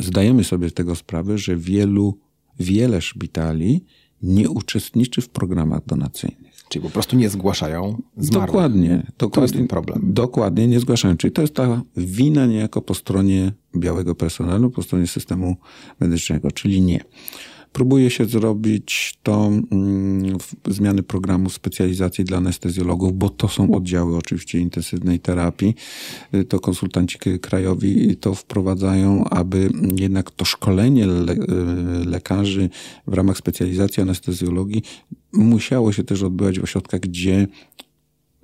zdajemy 0.00 0.44
sobie 0.44 0.70
z 0.70 0.74
tego 0.74 0.94
sprawę, 0.94 1.38
że 1.38 1.56
wielu 1.56 2.18
wiele 2.60 3.00
szpitali 3.00 3.84
nie 4.22 4.50
uczestniczy 4.50 5.20
w 5.20 5.28
programach 5.28 5.86
donacyjnych. 5.86 6.54
Czyli 6.68 6.82
po 6.82 6.90
prostu 6.90 7.16
nie 7.16 7.30
zgłaszają 7.30 8.02
zmarłych. 8.16 8.46
Dokładnie. 8.46 8.88
dokładnie 9.18 9.34
to 9.34 9.42
jest 9.42 9.54
ten 9.54 9.68
problem. 9.68 10.00
Dokładnie, 10.02 10.68
nie 10.68 10.80
zgłaszają. 10.80 11.16
Czyli 11.16 11.32
to 11.32 11.42
jest 11.42 11.54
ta 11.54 11.82
wina 11.96 12.46
niejako 12.46 12.82
po 12.82 12.94
stronie 12.94 13.52
białego 13.76 14.14
personelu, 14.14 14.70
po 14.70 14.82
stronie 14.82 15.06
systemu 15.06 15.56
medycznego, 16.00 16.50
czyli 16.50 16.80
nie. 16.80 17.04
Próbuje 17.74 18.10
się 18.10 18.24
zrobić 18.24 19.18
to 19.22 19.46
mm, 19.46 20.36
zmiany 20.68 21.02
programu 21.02 21.50
specjalizacji 21.50 22.24
dla 22.24 22.38
anestezjologów, 22.38 23.18
bo 23.18 23.30
to 23.30 23.48
są 23.48 23.74
oddziały 23.74 24.16
oczywiście 24.16 24.58
intensywnej 24.58 25.20
terapii. 25.20 25.74
Y, 26.34 26.44
to 26.44 26.60
konsultanci 26.60 27.18
krajowi 27.18 28.16
to 28.16 28.34
wprowadzają, 28.34 29.24
aby 29.24 29.70
jednak 29.96 30.30
to 30.30 30.44
szkolenie 30.44 31.06
le 31.06 31.32
y, 31.32 31.36
lekarzy 32.06 32.70
w 33.06 33.14
ramach 33.14 33.36
specjalizacji 33.36 34.02
anestezjologii 34.02 34.82
musiało 35.32 35.92
się 35.92 36.04
też 36.04 36.22
odbywać 36.22 36.58
w 36.58 36.64
ośrodkach, 36.64 37.00
gdzie 37.00 37.46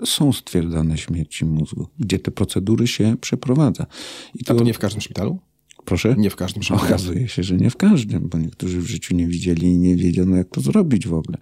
są 0.05 0.33
stwierdzane 0.33 0.99
śmierci 0.99 1.45
mózgu, 1.45 1.87
gdzie 1.99 2.19
te 2.19 2.31
procedury 2.31 2.87
się 2.87 3.17
przeprowadza. 3.21 3.87
I 4.35 4.45
to, 4.45 4.55
A 4.55 4.57
to 4.57 4.65
nie 4.65 4.75
w 4.75 4.79
każdym 4.79 5.01
szpitalu? 5.01 5.39
Proszę? 5.85 6.15
Nie 6.19 6.31
w 6.31 6.37
każdym 6.37 6.63
szpitalu. 6.63 6.87
Okazuje 6.87 7.29
się, 7.29 7.43
że 7.43 7.57
nie 7.57 7.71
w 7.71 7.77
każdym, 7.77 8.29
bo 8.29 8.39
niektórzy 8.39 8.81
w 8.81 8.87
życiu 8.87 9.17
nie 9.17 9.27
widzieli 9.27 9.67
i 9.67 9.79
nie 9.79 9.97
wiedziano, 9.97 10.37
jak 10.37 10.49
to 10.49 10.61
zrobić 10.61 11.07
w 11.07 11.15
ogóle. 11.15 11.39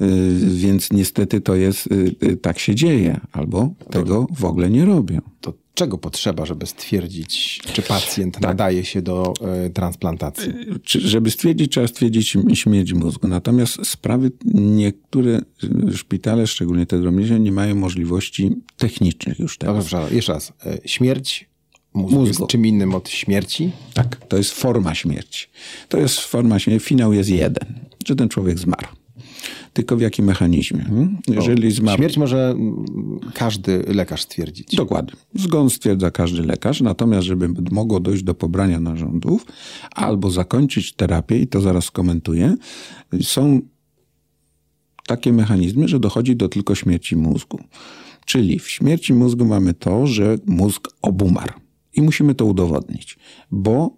Y, 0.00 0.36
więc 0.54 0.92
niestety 0.92 1.40
to 1.40 1.54
jest, 1.54 1.86
y, 1.86 2.14
y, 2.22 2.36
tak 2.36 2.58
się 2.58 2.74
dzieje, 2.74 3.20
albo 3.32 3.74
tego 3.90 4.26
w 4.30 4.44
ogóle 4.44 4.70
nie 4.70 4.84
robią. 4.84 5.20
To 5.40 5.54
czego 5.74 5.98
potrzeba, 5.98 6.46
żeby 6.46 6.66
stwierdzić, 6.66 7.60
czy 7.72 7.82
pacjent 7.82 8.34
tak. 8.34 8.42
nadaje 8.42 8.84
się 8.84 9.02
do 9.02 9.32
transplantacji? 9.74 10.52
Czy, 10.82 11.00
żeby 11.00 11.30
stwierdzić, 11.30 11.72
trzeba 11.72 11.86
stwierdzić 11.86 12.36
śmierć 12.54 12.92
mózgu. 12.92 13.28
Natomiast 13.28 13.86
sprawy, 13.86 14.30
niektóre 14.54 15.40
szpitale, 15.94 16.46
szczególnie 16.46 16.86
te 16.86 17.00
drobniejsze, 17.00 17.40
nie 17.40 17.52
mają 17.52 17.74
możliwości 17.74 18.56
technicznych 18.76 19.38
już 19.38 19.58
teraz. 19.58 19.76
Dobrze, 19.76 20.14
jeszcze 20.14 20.32
raz. 20.32 20.52
Śmierć 20.84 21.47
mózgu, 21.98 22.18
mózgu. 22.18 22.42
jest 22.42 22.50
czym 22.50 22.66
innym 22.66 22.94
od 22.94 23.08
śmierci? 23.08 23.70
Tak, 23.94 24.16
to 24.16 24.36
jest 24.36 24.50
forma 24.50 24.94
śmierci. 24.94 25.46
To 25.88 25.98
jest 25.98 26.18
forma 26.18 26.58
śmierci. 26.58 26.86
Finał 26.86 27.12
jest 27.12 27.30
jeden, 27.30 27.74
że 28.06 28.16
ten 28.16 28.28
człowiek 28.28 28.58
zmarł. 28.58 28.88
Tylko 29.72 29.96
w 29.96 30.00
jakim 30.00 30.24
mechanizmie? 30.24 30.84
Hmm? 30.84 31.18
Jeżeli 31.28 31.70
zmarł... 31.70 31.98
Śmierć 31.98 32.16
może 32.16 32.54
każdy 33.34 33.82
lekarz 33.82 34.22
stwierdzić. 34.22 34.74
Dokładnie. 34.74 35.12
Zgon 35.34 35.70
stwierdza 35.70 36.10
każdy 36.10 36.42
lekarz, 36.42 36.80
natomiast 36.80 37.26
żeby 37.26 37.48
mogło 37.70 38.00
dojść 38.00 38.22
do 38.22 38.34
pobrania 38.34 38.80
narządów 38.80 39.46
albo 39.90 40.30
zakończyć 40.30 40.92
terapię, 40.92 41.38
i 41.38 41.46
to 41.46 41.60
zaraz 41.60 41.84
skomentuję, 41.84 42.56
są 43.22 43.60
takie 45.06 45.32
mechanizmy, 45.32 45.88
że 45.88 46.00
dochodzi 46.00 46.36
do 46.36 46.48
tylko 46.48 46.74
śmierci 46.74 47.16
mózgu. 47.16 47.60
Czyli 48.24 48.58
w 48.58 48.68
śmierci 48.68 49.14
mózgu 49.14 49.44
mamy 49.44 49.74
to, 49.74 50.06
że 50.06 50.38
mózg 50.46 50.88
obumarł. 51.02 51.52
I 51.98 52.02
musimy 52.02 52.34
to 52.34 52.44
udowodnić, 52.44 53.18
bo 53.50 53.96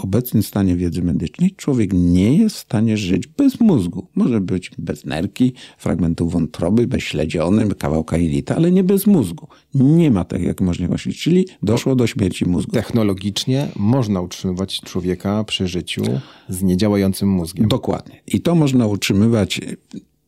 w 0.00 0.04
obecnym 0.04 0.42
stanie 0.42 0.76
wiedzy 0.76 1.02
medycznej 1.02 1.54
człowiek 1.56 1.90
nie 1.92 2.36
jest 2.36 2.56
w 2.56 2.58
stanie 2.58 2.96
żyć 2.96 3.26
bez 3.26 3.60
mózgu. 3.60 4.06
Może 4.14 4.40
być 4.40 4.70
bez 4.78 5.04
nerki, 5.04 5.52
fragmentów 5.78 6.32
wątroby, 6.32 6.86
bez 6.86 7.02
śledziony, 7.02 7.74
kawałka 7.74 8.16
jelita, 8.16 8.56
ale 8.56 8.70
nie 8.70 8.84
bez 8.84 9.06
mózgu. 9.06 9.46
Nie 9.74 10.10
ma 10.10 10.24
takiej 10.24 10.54
możliwości, 10.60 11.12
czyli 11.12 11.46
doszło 11.62 11.96
do 11.96 12.06
śmierci 12.06 12.44
mózgu. 12.44 12.72
Technologicznie 12.72 13.68
można 13.76 14.20
utrzymywać 14.20 14.80
człowieka 14.80 15.44
przy 15.44 15.68
życiu 15.68 16.02
z 16.48 16.62
niedziałającym 16.62 17.28
mózgiem. 17.28 17.68
Dokładnie. 17.68 18.20
I 18.26 18.40
to 18.40 18.54
można 18.54 18.86
utrzymywać 18.86 19.60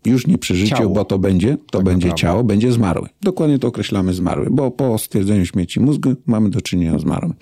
już 0.05 0.27
nie 0.27 0.39
przy 0.39 0.57
życiu, 0.57 0.77
ciało. 0.77 0.95
bo 0.95 1.05
to 1.05 1.19
będzie, 1.19 1.57
to 1.71 1.79
tak 1.79 1.85
będzie 1.85 2.07
naprawdę. 2.07 2.21
ciało, 2.21 2.45
będzie 2.45 2.73
zmarły. 2.73 3.09
Dokładnie 3.23 3.59
to 3.59 3.69
określamy 3.69 4.15
zmarły, 4.15 4.49
bo 4.51 4.71
po 4.71 4.99
stwierdzeniu 4.99 5.47
śmierci 5.47 5.81
mózgu 5.81 6.15
mamy 6.27 6.51
do 6.51 6.61
czynienia 6.61 6.99
z 6.99 7.03
zmarłym. 7.03 7.35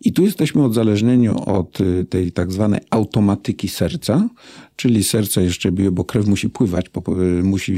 I 0.00 0.12
tu 0.12 0.22
jesteśmy 0.22 0.64
odzależnieni 0.64 1.28
od 1.28 1.80
y, 1.80 2.04
tej 2.04 2.32
tak 2.32 2.52
zwanej 2.52 2.80
automatyki 2.90 3.68
serca, 3.68 4.28
czyli 4.76 5.04
serce 5.04 5.42
jeszcze 5.42 5.72
bije, 5.72 5.90
bo 5.90 6.04
krew 6.04 6.26
musi 6.26 6.50
pływać, 6.50 6.86
y, 6.86 7.42
musi 7.42 7.72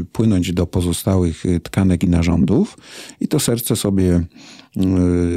y, 0.00 0.04
płynąć 0.12 0.52
do 0.52 0.66
pozostałych 0.66 1.44
tkanek 1.62 2.04
i 2.04 2.08
narządów 2.08 2.78
i 3.20 3.28
to 3.28 3.40
serce 3.40 3.76
sobie 3.76 4.24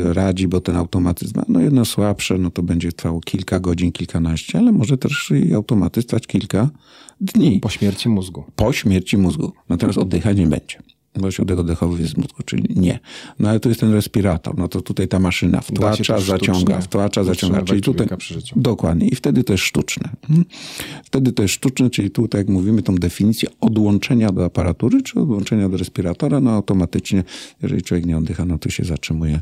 radzi, 0.04 0.48
bo 0.48 0.62
ten 0.62 0.76
automatyzm, 0.76 1.42
no 1.48 1.60
jedno 1.60 1.86
słabsze, 1.86 2.38
no 2.38 2.52
to 2.52 2.64
będzie 2.64 2.92
trwało 2.92 3.22
kilka 3.22 3.60
godzin, 3.60 3.92
kilkanaście, 3.92 4.60
ale 4.60 4.72
może 4.72 4.98
też 4.98 5.32
i 5.46 5.54
automatyzm 5.54 6.08
trwać 6.08 6.28
kilka 6.28 6.70
dni. 7.22 7.60
Po 7.60 7.70
śmierci 7.70 8.10
mózgu. 8.10 8.44
Po 8.56 8.74
śmierci 8.74 9.18
mózgu. 9.18 9.52
Natomiast 9.70 9.98
oddychać 9.98 10.38
nie 10.38 10.48
będzie 10.48 10.80
bo 11.16 11.32
środek 11.32 11.60
oddechowy 11.60 12.02
jest 12.02 12.18
mózgu, 12.18 12.44
czyli 12.46 12.80
nie. 12.80 13.00
No 13.40 13.50
ale 13.50 13.60
to 13.60 13.70
jest 13.70 13.82
ten 13.82 13.94
respirator, 13.94 14.58
no 14.58 14.68
to 14.68 14.82
tutaj 14.82 15.08
ta 15.08 15.20
maszyna 15.20 15.62
wtłacza, 15.62 16.20
zaciąga, 16.20 16.82
wtłacza, 16.82 17.24
zaciąga, 17.24 17.62
czyli 17.62 17.82
tutaj 17.82 18.08
dokładnie 18.56 19.08
i 19.08 19.16
wtedy 19.16 19.44
to 19.44 19.54
jest 19.54 19.64
sztuczne. 19.64 20.10
Hmm? 20.28 20.46
Wtedy 21.04 21.32
to 21.32 21.42
jest 21.42 21.54
sztuczne, 21.54 21.90
czyli 21.90 22.12
tutaj 22.12 22.42
jak 22.42 22.50
mówimy 22.50 22.84
tą 22.84 22.96
definicję 22.96 23.50
odłączenia 23.62 24.32
do 24.32 24.46
aparatury, 24.46 25.02
czy 25.02 25.20
odłączenia 25.20 25.70
do 25.70 25.78
respiratora, 25.78 26.40
no 26.40 26.52
automatycznie, 26.52 27.24
jeżeli 27.62 27.82
człowiek 27.82 28.06
nie 28.06 28.18
oddycha, 28.18 28.46
no 28.46 28.58
to 28.58 28.70
się 28.70 28.84
zatrzymuje, 28.84 29.40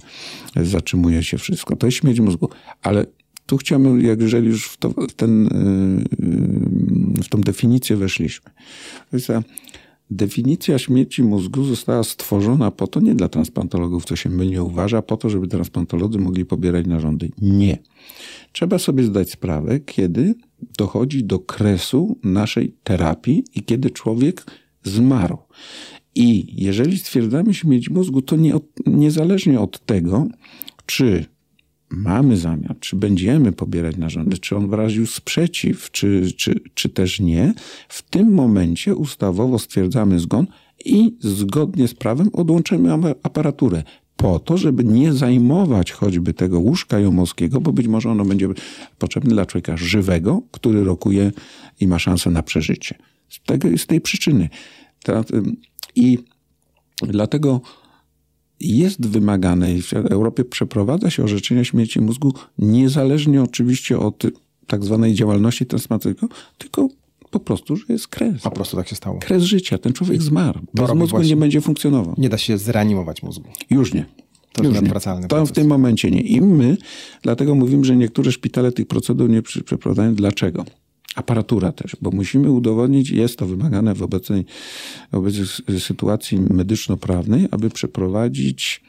zatrzymuje 0.55 1.23
się 1.23 1.37
wszystko. 1.37 1.75
To 1.75 1.87
jest 1.87 1.97
śmierć 1.97 2.19
mózgu, 2.19 2.49
ale 2.81 3.05
tu 3.45 3.57
chciałbym, 3.57 4.01
jak 4.01 4.21
jeżeli 4.21 4.47
już 4.47 4.67
w, 4.67 4.77
to, 4.77 4.89
w, 4.89 5.13
ten, 5.13 5.43
yy, 5.43 7.23
w 7.23 7.29
tą 7.29 7.41
definicję 7.41 7.95
weszliśmy, 7.95 8.49
definicja 10.11 10.79
śmierci 10.79 11.23
mózgu 11.23 11.63
została 11.63 12.03
stworzona 12.03 12.71
po 12.71 12.87
to, 12.87 12.99
nie 12.99 13.15
dla 13.15 13.29
transplantologów, 13.29 14.05
co 14.05 14.15
się 14.15 14.29
mylnie 14.29 14.63
uważa, 14.63 15.01
po 15.01 15.17
to, 15.17 15.29
żeby 15.29 15.47
transplantolodzy 15.47 16.19
mogli 16.19 16.45
pobierać 16.45 16.87
narządy. 16.87 17.31
Nie. 17.41 17.77
Trzeba 18.51 18.79
sobie 18.79 19.03
zdać 19.03 19.31
sprawę, 19.31 19.79
kiedy 19.79 20.35
dochodzi 20.77 21.23
do 21.23 21.39
kresu 21.39 22.19
naszej 22.23 22.75
terapii 22.83 23.43
i 23.55 23.63
kiedy 23.63 23.89
człowiek 23.89 24.45
zmarł. 24.83 25.37
I 26.15 26.53
jeżeli 26.63 26.97
stwierdzamy 26.97 27.53
śmierć 27.53 27.89
mózgu, 27.89 28.21
to 28.21 28.35
nie, 28.35 28.53
niezależnie 28.85 29.59
od 29.59 29.85
tego, 29.85 30.27
czy 30.85 31.25
mamy 31.89 32.37
zamiar, 32.37 32.79
czy 32.79 32.95
będziemy 32.95 33.51
pobierać 33.51 33.97
narządy, 33.97 34.37
czy 34.37 34.55
on 34.55 34.69
wyraził 34.69 35.05
sprzeciw, 35.05 35.91
czy, 35.91 36.31
czy, 36.37 36.59
czy 36.73 36.89
też 36.89 37.19
nie, 37.19 37.53
w 37.89 38.01
tym 38.01 38.33
momencie 38.33 38.95
ustawowo 38.95 39.59
stwierdzamy 39.59 40.19
zgon 40.19 40.47
i 40.85 41.15
zgodnie 41.19 41.87
z 41.87 41.93
prawem 41.93 42.29
odłączymy 42.33 42.93
aparaturę. 43.23 43.83
Po 44.17 44.39
to, 44.39 44.57
żeby 44.57 44.83
nie 44.83 45.13
zajmować 45.13 45.91
choćby 45.91 46.33
tego 46.33 46.59
łóżka 46.59 46.99
jomowskiego, 46.99 47.61
bo 47.61 47.73
być 47.73 47.87
może 47.87 48.09
ono 48.09 48.25
będzie 48.25 48.47
potrzebne 48.97 49.33
dla 49.33 49.45
człowieka 49.45 49.77
żywego, 49.77 50.41
który 50.51 50.83
rokuje 50.83 51.31
i 51.79 51.87
ma 51.87 51.99
szansę 51.99 52.31
na 52.31 52.43
przeżycie. 52.43 52.95
Z, 53.29 53.39
tego, 53.39 53.77
z 53.77 53.87
tej 53.87 54.01
przyczyny. 54.01 54.49
I 55.95 56.17
dlatego 57.01 57.61
jest 58.59 59.07
wymagane 59.07 59.73
i 59.73 59.81
w 59.81 59.93
Europie 59.93 60.45
przeprowadza 60.45 61.09
się 61.09 61.23
orzeczenia 61.23 61.63
śmierci 61.63 62.01
mózgu 62.01 62.33
niezależnie 62.57 63.43
oczywiście 63.43 63.99
od 63.99 64.23
tak 64.67 64.83
zwanej 64.83 65.13
działalności 65.13 65.65
transplantacyjnej, 65.65 66.29
tylko 66.57 66.87
po 67.31 67.39
prostu, 67.39 67.75
że 67.75 67.83
jest 67.89 68.07
kres. 68.07 68.41
Po 68.41 68.51
prostu 68.51 68.77
tak 68.77 68.87
się 68.87 68.95
stało. 68.95 69.19
Kres 69.19 69.43
życia. 69.43 69.77
Ten 69.77 69.93
człowiek 69.93 70.21
zmarł. 70.21 70.59
Bez 70.73 70.93
mózgu 70.93 71.07
właśnie. 71.07 71.29
nie 71.29 71.37
będzie 71.37 71.61
funkcjonował. 71.61 72.15
Nie 72.17 72.29
da 72.29 72.37
się 72.37 72.57
zreanimować 72.57 73.23
mózgu. 73.23 73.49
Już 73.69 73.93
nie. 73.93 74.05
To 74.53 74.63
Już 74.63 74.73
jest 74.73 74.83
nieodwracalny 74.83 75.27
To 75.27 75.45
w 75.45 75.51
tym 75.51 75.67
momencie 75.67 76.11
nie. 76.11 76.21
I 76.21 76.41
my, 76.41 76.77
dlatego 77.21 77.55
mówimy, 77.55 77.85
że 77.85 77.95
niektóre 77.95 78.31
szpitale 78.31 78.71
tych 78.71 78.87
procedur 78.87 79.29
nie 79.29 79.41
przeprowadzają. 79.41 80.15
Dlaczego? 80.15 80.65
Aparatura 81.17 81.71
też, 81.71 81.97
bo 82.01 82.11
musimy 82.11 82.51
udowodnić, 82.51 83.09
jest 83.09 83.39
to 83.39 83.45
wymagane 83.45 83.95
w 83.95 84.03
obecnej, 84.03 84.45
obecnej 85.11 85.79
sytuacji 85.79 86.39
medyczno-prawnej, 86.39 87.47
aby 87.51 87.69
przeprowadzić 87.69 88.83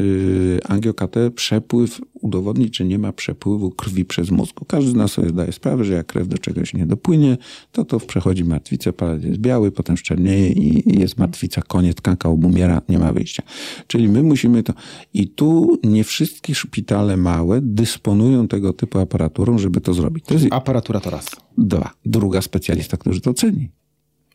Y, 0.00 0.60
angio-KT 0.68 1.30
przepływ 1.34 2.00
udowodnić, 2.14 2.74
czy 2.74 2.84
nie 2.84 2.98
ma 2.98 3.12
przepływu 3.12 3.70
krwi 3.70 4.04
przez 4.04 4.30
mózg. 4.30 4.56
Każdy 4.66 4.90
z 4.90 4.94
nas 4.94 5.12
sobie 5.12 5.28
zdaje 5.28 5.52
sprawę, 5.52 5.84
że 5.84 5.92
jak 5.92 6.06
krew 6.06 6.28
do 6.28 6.38
czegoś 6.38 6.74
nie 6.74 6.86
dopłynie, 6.86 7.38
to 7.72 7.84
to 7.84 8.00
przechodzi 8.00 8.44
martwicę, 8.44 8.92
palet 8.92 9.24
jest 9.24 9.38
biały, 9.38 9.72
potem 9.72 9.96
szczernieje 9.96 10.48
i 10.48 11.00
jest 11.00 11.18
martwica, 11.18 11.62
koniec, 11.62 11.96
tkanka 11.96 12.28
obumiera, 12.28 12.82
nie 12.88 12.98
ma 12.98 13.12
wyjścia. 13.12 13.42
Czyli 13.86 14.08
my 14.08 14.22
musimy 14.22 14.62
to... 14.62 14.72
I 15.14 15.28
tu 15.28 15.78
nie 15.84 16.04
wszystkie 16.04 16.54
szpitale 16.54 17.16
małe 17.16 17.60
dysponują 17.62 18.48
tego 18.48 18.72
typu 18.72 18.98
aparaturą, 18.98 19.58
żeby 19.58 19.80
to 19.80 19.94
zrobić. 19.94 20.24
To 20.24 20.34
jest... 20.34 20.46
Aparatura 20.50 21.00
to 21.00 21.10
raz. 21.10 21.26
Dwa. 21.58 21.90
Druga 22.04 22.42
specjalista, 22.42 22.96
który 22.96 23.20
to 23.20 23.34
ceni. 23.34 23.70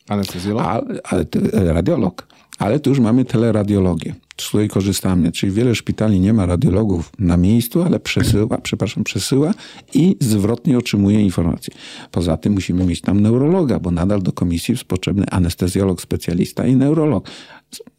Anestezjolog? 0.09 0.65
Ale, 0.65 0.99
ale 1.03 1.25
radiolog. 1.73 2.27
Ale 2.57 2.79
tu 2.79 2.89
już 2.89 2.99
mamy 2.99 3.25
teleradiologię 3.25 4.15
z 4.37 4.47
której 4.47 4.69
korzystamy. 4.69 5.31
Czyli 5.31 5.51
wiele 5.51 5.75
szpitali 5.75 6.19
nie 6.19 6.33
ma 6.33 6.45
radiologów 6.45 7.11
na 7.19 7.37
miejscu, 7.37 7.83
ale 7.83 7.99
przesyła, 7.99 8.57
przepraszam, 8.57 9.03
przesyła 9.03 9.53
i 9.93 10.15
zwrotnie 10.19 10.77
otrzymuje 10.77 11.21
informacje. 11.21 11.73
Poza 12.11 12.37
tym 12.37 12.53
musimy 12.53 12.85
mieć 12.85 13.01
tam 13.01 13.21
neurologa, 13.21 13.79
bo 13.79 13.91
nadal 13.91 14.21
do 14.21 14.31
komisji 14.31 14.71
jest 14.71 14.83
potrzebny 14.83 15.25
anestezjolog, 15.31 16.01
specjalista 16.01 16.67
i 16.67 16.75
neurolog. 16.75 17.29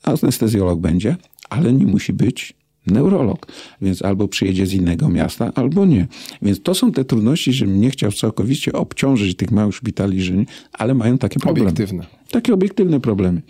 Anestezjolog 0.03 0.81
będzie, 0.81 1.17
ale 1.51 1.73
nie 1.73 1.87
musi 1.87 2.13
być 2.13 2.55
neurolog, 2.87 3.47
więc 3.83 4.03
albo 4.03 4.29
przyjedzie 4.29 4.67
z 4.67 4.73
innego 4.73 5.09
miasta, 5.09 5.53
albo 5.55 5.87
nie. 5.87 6.07
Więc 6.43 6.63
to 6.63 6.75
są 6.75 6.93
te 6.93 7.05
trudności, 7.05 7.53
że 7.53 7.67
nie 7.67 7.91
chciał 7.91 8.13
całkowicie 8.13 8.73
obciążyć 8.73 9.37
tych 9.37 9.51
małych 9.51 9.75
szpitali, 9.75 10.23
że 10.23 10.33
nie, 10.33 10.47
ale 10.73 10.95
mają 10.95 11.19
takie 11.19 11.41
problemy. 11.41 11.71
Obiektywne. 11.71 12.07
Takie 12.31 12.55
obiektywne 12.55 13.01
problemy. 13.01 13.43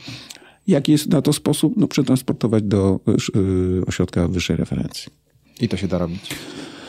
Jaki 0.67 0.93
jest 0.93 1.09
na 1.09 1.23
to 1.23 1.33
sposób? 1.33 1.75
No, 1.77 1.89
przetransportować 1.89 2.65
do 2.65 3.01
y, 3.37 3.87
ośrodka 3.87 4.29
wyższej 4.29 4.57
referencji. 4.57 5.13
I 5.61 5.69
to 5.69 5.77
się 5.77 5.89
da 5.89 5.99
robić? 5.99 6.31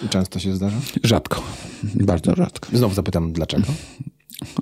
Często 0.10 0.40
się 0.40 0.56
zdarza? 0.56 0.78
Rzadko. 1.04 1.44
Bardzo 1.96 2.36
rzadko. 2.36 2.78
Znowu 2.78 2.96
zapytam, 2.96 3.34
dlaczego? 3.34 3.66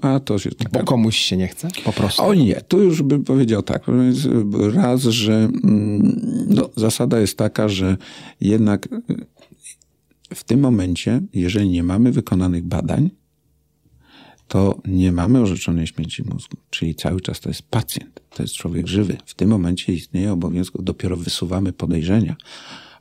A 0.01 0.19
to 0.19 0.39
się... 0.39 0.49
Bo 0.71 0.83
komuś 0.83 1.17
się 1.17 1.37
nie 1.37 1.47
chce? 1.47 1.67
Po 1.85 1.93
prostu? 1.93 2.23
O 2.23 2.33
nie, 2.33 2.61
tu 2.61 2.83
już 2.83 3.01
bym 3.01 3.23
powiedział 3.23 3.61
tak. 3.61 3.83
Raz, 4.73 5.01
że 5.01 5.33
mm, 5.33 6.45
no, 6.47 6.69
zasada 6.75 7.19
jest 7.19 7.37
taka, 7.37 7.69
że 7.69 7.97
jednak 8.41 8.87
w 10.33 10.43
tym 10.43 10.59
momencie, 10.59 11.21
jeżeli 11.33 11.69
nie 11.69 11.83
mamy 11.83 12.11
wykonanych 12.11 12.63
badań, 12.63 13.09
to 14.47 14.79
nie 14.85 15.11
mamy 15.11 15.41
orzeczonej 15.41 15.87
śmierci 15.87 16.23
mózgu. 16.23 16.57
Czyli 16.69 16.95
cały 16.95 17.21
czas 17.21 17.39
to 17.39 17.49
jest 17.49 17.61
pacjent, 17.61 18.21
to 18.29 18.43
jest 18.43 18.55
człowiek 18.55 18.87
żywy. 18.87 19.17
W 19.25 19.33
tym 19.33 19.49
momencie 19.49 19.93
istnieje 19.93 20.31
obowiązek, 20.31 20.73
dopiero 20.79 21.17
wysuwamy 21.17 21.73
podejrzenia, 21.73 22.35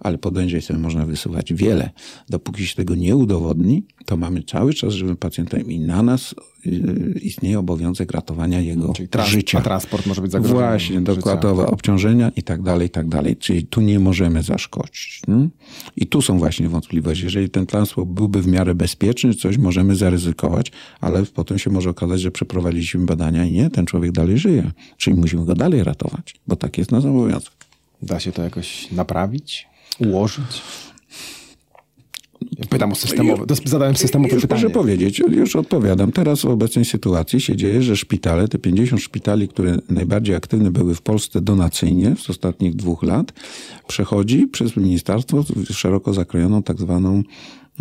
ale 0.00 0.18
podejrzeń 0.18 0.60
sobie 0.60 0.78
można 0.78 1.06
wysuwać 1.06 1.52
wiele. 1.52 1.90
Dopóki 2.28 2.66
się 2.66 2.74
tego 2.74 2.94
nie 2.94 3.16
udowodni, 3.16 3.86
to 4.06 4.16
mamy 4.16 4.42
cały 4.42 4.74
czas 4.74 4.92
żywym 4.92 5.16
pacjentem 5.16 5.70
i 5.70 5.80
na 5.80 6.02
nas 6.02 6.34
y, 6.66 7.20
istnieje 7.22 7.58
obowiązek 7.58 8.12
ratowania 8.12 8.60
jego 8.60 8.92
Czyli 8.92 9.08
trans 9.08 9.28
życia. 9.28 9.58
A 9.58 9.62
transport 9.62 10.06
może 10.06 10.22
być 10.22 10.32
zagrożony. 10.32 10.60
Właśnie, 10.60 11.00
dokładowe 11.00 11.66
obciążenia 11.66 12.32
i 12.36 12.42
tak 12.42 12.62
dalej, 12.62 12.86
i 12.86 12.90
tak 12.90 13.08
dalej. 13.08 13.36
Czyli 13.36 13.66
tu 13.66 13.80
nie 13.80 14.00
możemy 14.00 14.42
zaszkodzić. 14.42 15.22
Nie? 15.28 15.48
I 15.96 16.06
tu 16.06 16.22
są 16.22 16.38
właśnie 16.38 16.68
wątpliwości. 16.68 17.24
Jeżeli 17.24 17.50
ten 17.50 17.66
transport 17.66 18.08
byłby 18.08 18.42
w 18.42 18.46
miarę 18.46 18.74
bezpieczny, 18.74 19.34
coś 19.34 19.58
możemy 19.58 19.96
zaryzykować, 19.96 20.72
ale 21.00 21.22
potem 21.22 21.58
się 21.58 21.70
może 21.70 21.90
okazać, 21.90 22.20
że 22.20 22.30
przeprowadziliśmy 22.30 23.06
badania 23.06 23.44
i 23.44 23.52
nie, 23.52 23.70
ten 23.70 23.86
człowiek 23.86 24.12
dalej 24.12 24.38
żyje. 24.38 24.70
Czyli 24.96 25.16
musimy 25.16 25.44
go 25.44 25.54
dalej 25.54 25.84
ratować, 25.84 26.34
bo 26.46 26.56
tak 26.56 26.78
jest 26.78 26.92
nasz 26.92 27.04
obowiązek. 27.04 27.52
Da 28.02 28.20
się 28.20 28.32
to 28.32 28.42
jakoś 28.42 28.92
naprawić? 28.92 29.73
Ułożyć? 30.00 30.62
Pytam 32.70 32.92
o 32.92 32.94
systemowe, 32.94 33.44
zadałem 33.64 33.96
systemowe 33.96 34.34
już 34.34 34.42
pytanie. 34.42 34.60
Proszę 34.60 34.74
powiedzieć, 34.74 35.18
już 35.18 35.56
odpowiadam. 35.56 36.12
Teraz 36.12 36.40
w 36.40 36.46
obecnej 36.46 36.84
sytuacji 36.84 37.40
się 37.40 37.56
dzieje, 37.56 37.82
że 37.82 37.96
szpitale, 37.96 38.48
te 38.48 38.58
50 38.58 39.02
szpitali, 39.02 39.48
które 39.48 39.76
najbardziej 39.88 40.36
aktywne 40.36 40.70
były 40.70 40.94
w 40.94 41.02
Polsce 41.02 41.40
donacyjnie 41.40 42.16
z 42.18 42.30
ostatnich 42.30 42.76
dwóch 42.76 43.02
lat, 43.02 43.32
przechodzi 43.86 44.46
przez 44.46 44.76
ministerstwo 44.76 45.44
szeroko 45.72 46.14
zakrojoną 46.14 46.62
tak 46.62 46.78
zwaną 46.78 47.22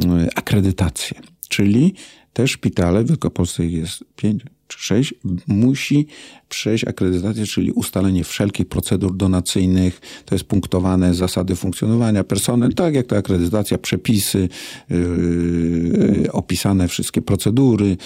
e, 0.05 0.27
akredytację. 0.35 1.21
Czyli 1.49 1.93
te 2.33 2.47
szpitale, 2.47 3.03
w 3.03 3.07
Wielkopolsce 3.07 3.65
jest 3.65 4.03
pięć, 4.15 4.43
czy 4.77 4.83
sześć, 4.83 5.13
musi 5.47 6.07
przejść 6.49 6.87
akredytację, 6.87 7.45
czyli 7.45 7.71
ustalenie 7.71 8.23
wszelkich 8.23 8.67
procedur 8.67 9.15
donacyjnych, 9.17 10.01
to 10.25 10.35
jest 10.35 10.45
punktowane 10.45 11.13
zasady 11.13 11.55
funkcjonowania 11.55 12.23
personel, 12.23 12.73
tak 12.73 12.95
jak 12.95 13.07
ta 13.07 13.17
akredytacja, 13.17 13.77
przepisy, 13.77 14.49
yy, 14.89 16.29
opisane 16.31 16.87
wszystkie 16.87 17.21
procedury 17.21 17.97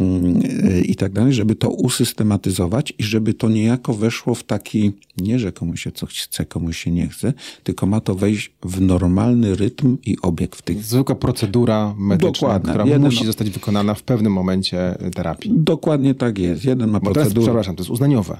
yy, 0.00 0.80
i 0.80 0.94
tak 0.94 1.12
dalej, 1.12 1.32
żeby 1.32 1.54
to 1.54 1.70
usystematyzować 1.70 2.92
i 2.98 3.02
żeby 3.02 3.34
to 3.34 3.48
niejako 3.48 3.94
weszło 3.94 4.34
w 4.34 4.44
taki, 4.44 4.92
nie 5.18 5.38
że 5.38 5.52
komuś 5.52 5.82
się 5.82 5.92
coś 5.92 6.20
chce, 6.20 6.44
komuś 6.44 6.78
się 6.78 6.90
nie 6.90 7.08
chce, 7.08 7.32
tylko 7.62 7.86
ma 7.86 8.00
to 8.00 8.14
wejść 8.14 8.52
w 8.62 8.80
normalny 8.80 9.54
rytm 9.54 9.96
i 10.06 10.16
obieg 10.22 10.56
w 10.56 10.62
tych... 10.62 10.84
Zwykła 10.84 11.14
procedura 11.14 11.94
medyczna, 11.98 12.30
Dokładnie. 12.30 12.70
która 12.70 12.84
Jeden, 12.84 13.02
musi 13.02 13.26
zostać 13.26 13.50
wykonana 13.50 13.94
w 13.94 14.02
pewnym 14.02 14.32
momencie 14.32 14.94
terapii. 15.14 15.52
Dokładnie 15.54 16.13
tak 16.14 16.38
jest. 16.38 16.64
Jeden 16.64 16.90
ma 16.90 17.00
procedurę... 17.00 17.30
Teraz, 17.30 17.44
przepraszam, 17.44 17.76
to 17.76 17.82
jest 17.82 17.90
uznaniowe. 17.90 18.38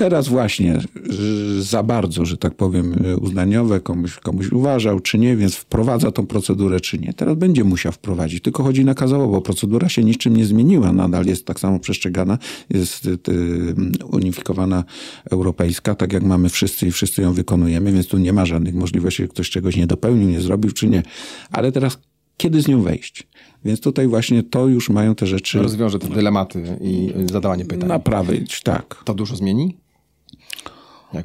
Teraz 0.00 0.28
właśnie 0.28 0.78
za 1.58 1.82
bardzo, 1.82 2.24
że 2.24 2.36
tak 2.36 2.54
powiem, 2.54 2.94
uznaniowe 3.20 3.80
komuś, 3.80 4.16
komuś 4.16 4.52
uważał, 4.52 5.00
czy 5.00 5.18
nie, 5.18 5.36
więc 5.36 5.54
wprowadza 5.54 6.10
tą 6.10 6.26
procedurę, 6.26 6.80
czy 6.80 6.98
nie. 6.98 7.12
Teraz 7.12 7.36
będzie 7.36 7.64
musiał 7.64 7.92
wprowadzić, 7.92 8.42
tylko 8.42 8.62
chodzi 8.62 8.84
nakazowo, 8.84 9.28
bo 9.28 9.40
procedura 9.40 9.88
się 9.88 10.04
niczym 10.04 10.36
nie 10.36 10.44
zmieniła. 10.44 10.92
Nadal 10.92 11.26
jest 11.26 11.46
tak 11.46 11.60
samo 11.60 11.78
przestrzegana, 11.78 12.38
jest 12.70 13.06
y, 13.06 13.18
unifikowana 14.12 14.84
europejska, 15.30 15.94
tak 15.94 16.12
jak 16.12 16.22
mamy 16.22 16.48
wszyscy 16.48 16.86
i 16.86 16.90
wszyscy 16.90 17.22
ją 17.22 17.32
wykonujemy, 17.32 17.92
więc 17.92 18.06
tu 18.06 18.18
nie 18.18 18.32
ma 18.32 18.46
żadnych 18.46 18.74
możliwości, 18.74 19.22
że 19.22 19.28
ktoś 19.28 19.50
czegoś 19.50 19.76
nie 19.76 19.86
dopełnił, 19.86 20.28
nie 20.28 20.40
zrobił, 20.40 20.72
czy 20.72 20.88
nie. 20.88 21.02
Ale 21.52 21.72
teraz 21.72 21.98
kiedy 22.40 22.62
z 22.62 22.68
nią 22.68 22.82
wejść? 22.82 23.26
Więc 23.64 23.80
tutaj 23.80 24.08
właśnie 24.08 24.42
to 24.42 24.68
już 24.68 24.90
mają 24.90 25.14
te 25.14 25.26
rzeczy. 25.26 25.62
Rozwiąże 25.62 25.98
te 25.98 26.08
dylematy 26.08 26.78
i 26.80 27.12
zadawanie 27.30 27.64
pytań. 27.64 27.88
Naprawić, 27.88 28.62
tak. 28.62 29.02
To 29.04 29.14
dużo 29.14 29.36
zmieni? 29.36 29.76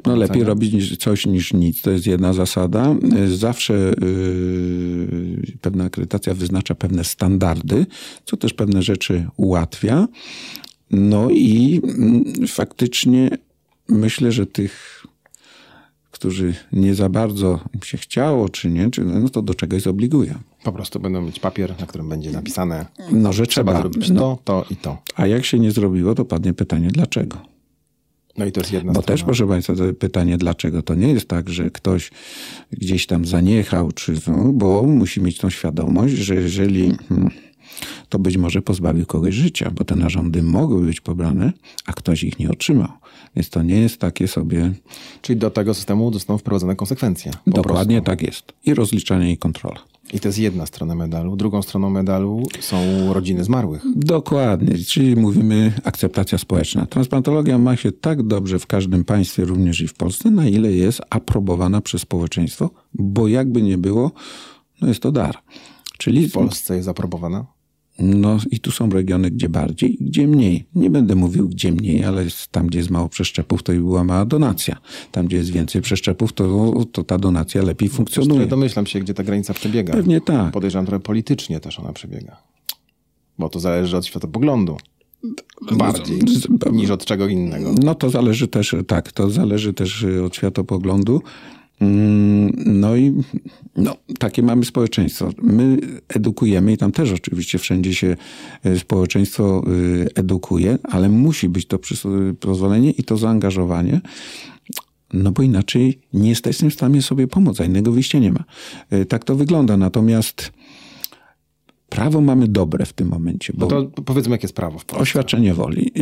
no 0.06 0.16
lepiej 0.16 0.44
robić 0.44 0.96
coś 0.96 1.26
niż 1.26 1.52
nic. 1.52 1.82
To 1.82 1.90
jest 1.90 2.06
jedna 2.06 2.32
zasada. 2.32 2.94
Zawsze 3.34 3.74
yy, 3.74 5.58
pewna 5.60 5.84
akredytacja 5.84 6.34
wyznacza 6.34 6.74
pewne 6.74 7.04
standardy, 7.04 7.86
co 8.24 8.36
też 8.36 8.52
pewne 8.52 8.82
rzeczy 8.82 9.26
ułatwia. 9.36 10.08
No 10.90 11.30
i 11.30 11.80
yy, 12.40 12.48
faktycznie 12.48 13.30
myślę, 13.88 14.32
że 14.32 14.46
tych, 14.46 15.06
którzy 16.16 16.54
nie 16.72 16.94
za 16.94 17.08
bardzo 17.08 17.60
im 17.74 17.82
się 17.82 17.98
chciało, 17.98 18.48
czy 18.48 18.70
nie, 18.70 18.90
czy, 18.90 19.04
no 19.04 19.28
to 19.28 19.42
do 19.42 19.54
czegoś 19.54 19.82
zobliguje. 19.82 20.34
Po 20.64 20.72
prostu 20.72 21.00
będą 21.00 21.22
mieć 21.22 21.40
papier, 21.40 21.74
na 21.80 21.86
którym 21.86 22.08
będzie 22.08 22.30
napisane, 22.30 22.86
no, 23.12 23.32
że 23.32 23.46
trzeba, 23.46 23.72
trzeba 23.72 23.90
zrobić 23.90 24.10
no. 24.10 24.20
to, 24.20 24.38
to 24.44 24.64
i 24.70 24.76
to. 24.76 24.98
A 25.16 25.26
jak 25.26 25.44
się 25.44 25.58
nie 25.58 25.72
zrobiło, 25.72 26.14
to 26.14 26.24
padnie 26.24 26.54
pytanie, 26.54 26.88
dlaczego? 26.88 27.38
No 28.38 28.44
i 28.44 28.52
to 28.52 28.60
jest 28.60 28.72
jedna 28.72 28.92
Bo 28.92 29.02
strona. 29.02 29.16
też, 29.16 29.24
proszę 29.24 29.46
Państwa, 29.46 29.74
to 29.74 29.82
pytanie, 29.98 30.38
dlaczego? 30.38 30.82
To 30.82 30.94
nie 30.94 31.08
jest 31.08 31.28
tak, 31.28 31.50
że 31.50 31.70
ktoś 31.70 32.10
gdzieś 32.70 33.06
tam 33.06 33.24
zaniechał, 33.24 33.92
czy, 33.92 34.14
no, 34.26 34.52
bo 34.52 34.82
musi 34.82 35.20
mieć 35.20 35.38
tą 35.38 35.50
świadomość, 35.50 36.14
że 36.14 36.34
jeżeli... 36.34 36.92
To 38.08 38.18
być 38.18 38.36
może 38.36 38.62
pozbawił 38.62 39.06
kogoś 39.06 39.34
życia, 39.34 39.70
bo 39.74 39.84
te 39.84 39.96
narządy 39.96 40.42
mogły 40.42 40.86
być 40.86 41.00
pobrane, 41.00 41.52
a 41.86 41.92
ktoś 41.92 42.24
ich 42.24 42.38
nie 42.38 42.50
otrzymał. 42.50 42.88
Więc 43.36 43.50
to 43.50 43.62
nie 43.62 43.80
jest 43.80 44.00
takie 44.00 44.28
sobie. 44.28 44.72
Czyli 45.22 45.38
do 45.38 45.50
tego 45.50 45.74
systemu 45.74 46.12
zostaną 46.12 46.38
wprowadzone 46.38 46.76
konsekwencje. 46.76 47.32
Dokładnie 47.46 47.96
prostu. 48.02 48.10
tak 48.10 48.22
jest. 48.22 48.52
I 48.64 48.74
rozliczanie 48.74 49.32
i 49.32 49.38
kontrola. 49.38 49.80
I 50.12 50.20
to 50.20 50.28
jest 50.28 50.38
jedna 50.38 50.66
strona 50.66 50.94
medalu. 50.94 51.36
Drugą 51.36 51.62
stroną 51.62 51.90
medalu 51.90 52.46
są 52.60 52.76
rodziny 53.12 53.44
zmarłych. 53.44 53.82
Dokładnie, 53.96 54.78
czyli 54.78 55.16
mówimy 55.16 55.72
akceptacja 55.84 56.38
społeczna. 56.38 56.86
Transplantologia 56.86 57.58
ma 57.58 57.76
się 57.76 57.92
tak 57.92 58.22
dobrze 58.22 58.58
w 58.58 58.66
każdym 58.66 59.04
państwie, 59.04 59.44
również 59.44 59.80
i 59.80 59.88
w 59.88 59.94
Polsce, 59.94 60.30
na 60.30 60.48
ile 60.48 60.72
jest 60.72 61.00
aprobowana 61.10 61.80
przez 61.80 62.02
społeczeństwo, 62.02 62.70
bo 62.94 63.28
jakby 63.28 63.62
nie 63.62 63.78
było, 63.78 64.10
no 64.80 64.88
jest 64.88 65.00
to 65.00 65.12
dar. 65.12 65.38
Czyli 65.98 66.28
w 66.28 66.32
Polsce 66.32 66.76
jest 66.76 66.88
aprobowana? 66.88 67.55
No 67.98 68.38
i 68.50 68.60
tu 68.60 68.70
są 68.70 68.90
regiony, 68.90 69.30
gdzie 69.30 69.48
bardziej, 69.48 69.98
gdzie 70.00 70.26
mniej. 70.26 70.64
Nie 70.74 70.90
będę 70.90 71.14
mówił 71.14 71.48
gdzie 71.48 71.72
mniej, 71.72 72.04
ale 72.04 72.26
tam, 72.50 72.66
gdzie 72.66 72.78
jest 72.78 72.90
mało 72.90 73.08
przeszczepów, 73.08 73.62
to 73.62 73.72
i 73.72 73.78
była 73.78 74.04
mała 74.04 74.24
donacja. 74.24 74.76
Tam, 75.12 75.26
gdzie 75.26 75.36
jest 75.36 75.50
więcej 75.50 75.82
przeszczepów, 75.82 76.32
to, 76.32 76.74
to 76.92 77.04
ta 77.04 77.18
donacja 77.18 77.62
lepiej 77.62 77.88
funkcjonuje. 77.88 78.40
Ja 78.40 78.46
domyślam 78.46 78.86
się, 78.86 79.00
gdzie 79.00 79.14
ta 79.14 79.24
granica 79.24 79.54
przebiega. 79.54 79.92
Pewnie 79.92 80.20
tak. 80.20 80.52
Podejrzewam, 80.52 80.86
trochę 80.86 81.00
politycznie 81.00 81.60
też 81.60 81.78
ona 81.78 81.92
przebiega. 81.92 82.36
Bo 83.38 83.48
to 83.48 83.60
zależy 83.60 83.96
od 83.96 84.06
światopoglądu. 84.06 84.76
Bardziej 85.72 86.20
niż 86.72 86.90
od 86.90 87.04
czego 87.04 87.28
innego. 87.28 87.74
No 87.82 87.94
to 87.94 88.10
zależy 88.10 88.48
też, 88.48 88.74
tak, 88.86 89.12
to 89.12 89.30
zależy 89.30 89.72
też 89.72 90.06
od 90.26 90.36
światopoglądu. 90.36 91.22
Mm, 91.80 92.52
no 92.66 92.96
i 92.96 93.14
no, 93.76 93.96
takie 94.18 94.42
mamy 94.42 94.64
społeczeństwo. 94.64 95.30
My 95.42 95.78
edukujemy 96.08 96.72
i 96.72 96.76
tam 96.76 96.92
też 96.92 97.12
oczywiście 97.12 97.58
wszędzie 97.58 97.94
się 97.94 98.16
e, 98.64 98.78
społeczeństwo 98.78 99.64
e, 99.66 100.06
edukuje, 100.14 100.78
ale 100.82 101.08
musi 101.08 101.48
być 101.48 101.66
to 101.66 101.78
pozwolenie 102.40 102.90
i 102.90 103.04
to 103.04 103.16
zaangażowanie. 103.16 104.00
No 105.12 105.32
bo 105.32 105.42
inaczej 105.42 106.00
nie 106.12 106.28
jesteśmy 106.28 106.70
w 106.70 106.74
stanie 106.74 107.02
sobie 107.02 107.26
pomóc, 107.26 107.60
a 107.60 107.64
innego 107.64 107.92
wyjścia 107.92 108.18
nie 108.18 108.32
ma. 108.32 108.44
E, 108.90 109.04
tak 109.04 109.24
to 109.24 109.36
wygląda. 109.36 109.76
Natomiast 109.76 110.52
prawo 111.88 112.20
mamy 112.20 112.48
dobre 112.48 112.86
w 112.86 112.92
tym 112.92 113.08
momencie. 113.08 113.52
Bo 113.56 113.66
no 113.66 113.82
to 113.82 114.02
powiedzmy, 114.02 114.32
jakie 114.32 114.44
jest 114.44 114.56
prawo 114.56 114.78
w 114.78 114.84
Polsce. 114.84 115.02
Oświadczenie 115.02 115.54
woli. 115.54 115.92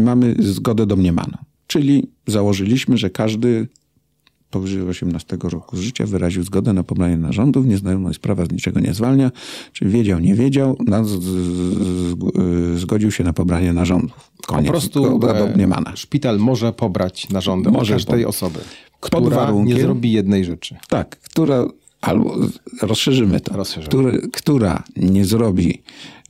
Mamy 0.00 0.34
zgodę 0.38 0.86
domniemaną. 0.86 1.38
Czyli 1.66 2.10
założyliśmy, 2.26 2.98
że 2.98 3.10
każdy 3.10 3.68
powyżej 4.50 4.82
18 4.82 5.36
roku 5.42 5.76
życia 5.76 6.06
wyraził 6.06 6.42
zgodę 6.42 6.72
na 6.72 6.82
pobranie 6.82 7.16
narządów, 7.16 7.66
nieznajomość 7.66 8.16
sprawa 8.16 8.46
z 8.46 8.50
niczego 8.50 8.80
nie 8.80 8.94
zwalnia, 8.94 9.30
czyli 9.72 9.90
wiedział, 9.90 10.20
nie 10.20 10.34
wiedział, 10.34 10.76
no, 10.86 11.04
z, 11.04 11.22
z, 11.22 12.80
zgodził 12.80 13.10
się 13.10 13.24
na 13.24 13.32
pobranie 13.32 13.72
narządów. 13.72 14.30
Koniec. 14.46 14.66
Po 14.66 14.72
prostu 14.72 15.20
e, 15.28 15.96
szpital 15.96 16.38
może 16.38 16.72
pobrać 16.72 17.30
narządy 17.30 17.70
może 17.70 17.92
każdej 17.92 18.22
po... 18.22 18.28
osoby, 18.28 18.58
która 19.00 19.52
nie 19.64 19.80
zrobi 19.80 20.12
jednej 20.12 20.44
rzeczy. 20.44 20.76
Tak, 20.88 21.20
która 21.20 21.66
albo 22.00 22.36
rozszerzymy 22.82 23.40
to, 23.40 23.56
rozszerzymy. 23.56 23.88
Która, 23.88 24.12
która 24.32 24.82
nie 24.96 25.24
zrobi, 25.24 25.82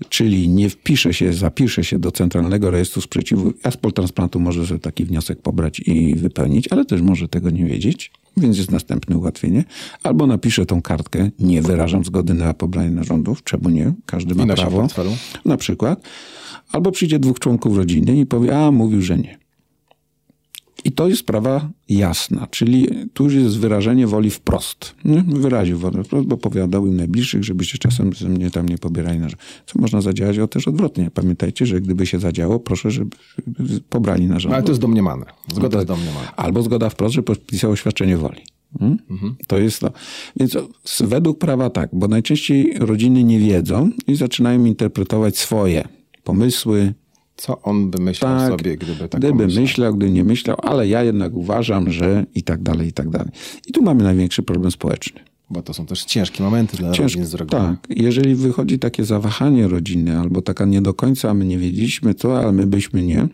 czyli 0.09 0.49
nie 0.49 0.71
wpisze 0.71 1.15
się, 1.15 1.33
zapisze 1.33 1.85
się 1.85 1.99
do 1.99 2.13
Centralnego 2.13 2.71
Rejestru 2.71 3.03
Sprzeciwu, 3.03 3.53
a 3.63 3.71
z 3.71 3.77
poltransplantu 3.77 4.41
może 4.41 4.67
sobie 4.67 4.81
taki 4.81 5.05
wniosek 5.05 5.43
pobrać 5.43 5.81
i 5.81 6.15
wypełnić, 6.15 6.69
ale 6.71 6.85
też 6.85 7.03
może 7.03 7.29
tego 7.29 7.51
nie 7.51 7.65
wiedzieć, 7.65 8.11
więc 8.37 8.59
jest 8.59 8.71
następne 8.71 9.17
ułatwienie. 9.17 9.65
Albo 10.03 10.27
napisze 10.27 10.67
tą 10.67 10.83
kartkę, 10.83 11.31
nie 11.39 11.63
wyrażam 11.63 12.05
zgody 12.05 12.35
na 12.35 12.55
pobranie 12.55 12.91
narządów, 12.91 13.43
czemu 13.45 13.69
nie, 13.69 13.93
każdy 14.07 14.35
ma 14.35 14.47
prawo, 14.47 14.87
na 15.45 15.57
przykład. 15.57 16.03
Albo 16.73 16.93
przyjdzie 16.93 17.19
dwóch 17.19 17.39
członków 17.39 17.77
rodziny 17.77 18.17
i 18.17 18.27
powie, 18.27 18.59
a 18.59 18.71
mówił, 18.71 19.03
że 19.03 19.19
nie. 19.19 19.46
I 20.85 20.93
to 20.93 21.09
jest 21.09 21.21
sprawa 21.21 21.71
jasna, 21.89 22.47
czyli 22.51 22.89
tu 23.13 23.25
już 23.25 23.35
jest 23.35 23.59
wyrażenie 23.59 24.07
woli 24.07 24.31
wprost. 24.31 24.95
Nie? 25.05 25.25
Wyraził 25.27 25.79
wolę 25.79 26.05
wprost, 26.05 26.29
bo 26.29 26.37
powiadał 26.37 26.87
im 26.87 26.97
najbliższych, 26.97 27.45
żebyście 27.45 27.79
czasem 27.79 28.13
ze 28.13 28.29
mnie 28.29 28.51
tam 28.51 28.69
nie 28.69 28.79
pobierali 28.79 29.19
na 29.19 29.29
Co 29.67 29.79
można 29.79 30.01
zadziałać 30.01 30.39
o 30.39 30.49
też 30.49 30.69
odwrotnie. 30.69 31.11
Pamiętajcie, 31.15 31.67
że 31.67 31.81
gdyby 31.81 32.07
się 32.07 32.19
zadziało, 32.19 32.61
proszę, 32.61 32.91
żeby 32.91 33.17
pobrali 33.89 34.27
na 34.27 34.37
Ale 34.53 34.63
to 34.63 34.69
jest 34.69 34.81
domniemane. 34.81 35.27
Zgoda 35.49 35.69
no 35.69 35.79
jest 35.79 35.89
domniemana. 35.89 36.37
Albo 36.37 36.63
zgoda 36.63 36.91
wprost, 36.91 37.15
że 37.15 37.23
podpisał 37.23 37.71
oświadczenie 37.71 38.17
woli. 38.17 38.41
Hmm? 38.79 38.99
Mhm. 39.11 39.37
To 39.47 39.59
jest 39.59 39.81
to. 39.81 39.93
Więc 40.37 40.57
według 41.01 41.39
prawa 41.39 41.71
tak, 41.71 41.91
bo 41.93 42.09
najczęściej 42.09 42.75
rodziny 42.79 43.25
nie 43.25 43.39
wiedzą 43.39 43.91
i 44.07 44.17
zaczynają 44.17 44.65
interpretować 44.65 45.39
swoje 45.39 45.89
pomysły, 46.25 46.95
co 47.37 47.63
on 47.63 47.91
by 47.91 47.99
myślał 47.99 48.39
tak, 48.39 48.49
sobie, 48.49 48.77
gdyby 48.77 49.09
tak 49.09 49.21
Gdyby 49.21 49.45
myślał. 49.47 49.63
myślał, 49.63 49.95
gdyby 49.95 50.13
nie 50.13 50.25
myślał, 50.25 50.57
ale 50.63 50.89
ja 50.89 51.03
jednak 51.03 51.35
uważam, 51.35 51.91
że 51.93 52.27
i 52.35 52.43
tak 52.43 52.63
dalej, 52.63 52.89
i 52.89 52.93
tak 52.93 53.11
dalej. 53.11 53.29
I 53.67 53.73
tu 53.73 53.83
mamy 53.83 54.05
największy 54.05 54.43
problem 54.43 54.71
społeczny. 54.71 55.21
Bo 55.51 55.63
to 55.63 55.75
są 55.75 55.87
też 55.87 56.05
ciężkie 56.05 56.43
momenty 56.43 56.77
dla 56.77 56.89
Ciężko, 56.93 57.03
rodzin 57.03 57.27
z 57.27 57.35
reguły. 57.35 57.63
Tak. 57.63 57.87
Jeżeli 57.89 58.35
wychodzi 58.35 58.79
takie 58.79 59.05
zawahanie 59.05 59.69
rodziny, 59.69 60.19
albo 60.19 60.43
taka 60.43 60.65
nie 60.65 60.83
do 60.83 60.95
końca, 60.95 61.31
a 61.31 61.35
my 61.35 61.45
nie 61.45 61.59
wiedzieliśmy 61.59 62.15
to, 62.15 62.39
ale 62.39 62.53
my 62.53 62.67
byśmy 62.67 63.03
nie, 63.03 63.29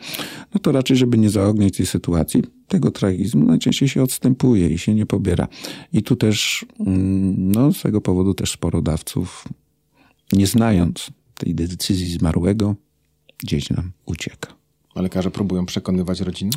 no 0.54 0.60
to 0.62 0.72
raczej, 0.72 0.96
żeby 0.96 1.18
nie 1.18 1.30
zaogniać 1.30 1.76
tej 1.76 1.86
sytuacji, 1.86 2.42
tego 2.68 2.90
tragizmu 2.90 3.44
najczęściej 3.44 3.88
się 3.88 4.02
odstępuje 4.02 4.68
i 4.68 4.78
się 4.78 4.94
nie 4.94 5.06
pobiera. 5.06 5.48
I 5.92 6.02
tu 6.02 6.16
też, 6.16 6.66
mm, 6.80 7.52
no 7.52 7.72
z 7.72 7.82
tego 7.82 8.00
powodu 8.00 8.34
też 8.34 8.50
sporo 8.52 8.82
dawców, 8.82 9.44
nie 10.32 10.46
znając 10.46 11.10
tej 11.34 11.54
decyzji 11.54 12.06
zmarłego, 12.18 12.74
gdzieś 13.42 13.70
nam 13.70 13.92
ucieka. 14.06 14.48
A 14.94 15.02
lekarze 15.02 15.30
próbują 15.30 15.66
przekonywać 15.66 16.20
rodzinę? 16.20 16.52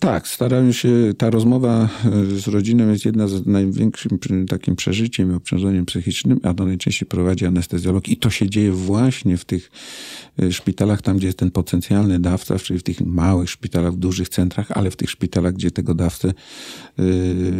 Tak, 0.00 0.28
starają 0.28 0.72
się, 0.72 0.88
ta 1.18 1.30
rozmowa 1.30 1.88
e, 2.04 2.40
z 2.40 2.48
rodziną 2.48 2.90
jest 2.90 3.04
jedna 3.04 3.28
z 3.28 3.46
największym 3.46 4.18
takim 4.48 4.76
przeżyciem 4.76 5.32
i 5.32 5.34
obciążeniem 5.34 5.86
psychicznym, 5.86 6.40
a 6.42 6.54
to 6.54 6.64
najczęściej 6.64 7.08
prowadzi 7.08 7.46
anestezjolog. 7.46 8.08
I 8.08 8.16
to 8.16 8.30
się 8.30 8.50
dzieje 8.50 8.72
właśnie 8.72 9.36
w 9.36 9.44
tych 9.44 9.70
e, 10.42 10.52
szpitalach, 10.52 11.02
tam 11.02 11.16
gdzie 11.16 11.26
jest 11.26 11.38
ten 11.38 11.50
potencjalny 11.50 12.18
dawca, 12.18 12.58
czyli 12.58 12.78
w 12.78 12.82
tych 12.82 13.00
małych 13.00 13.50
szpitalach, 13.50 13.92
w 13.92 13.96
dużych 13.96 14.28
centrach, 14.28 14.70
ale 14.70 14.90
w 14.90 14.96
tych 14.96 15.10
szpitalach, 15.10 15.54
gdzie 15.54 15.70
tego 15.70 15.94
dawcę, 15.94 16.28
e, 16.28 17.02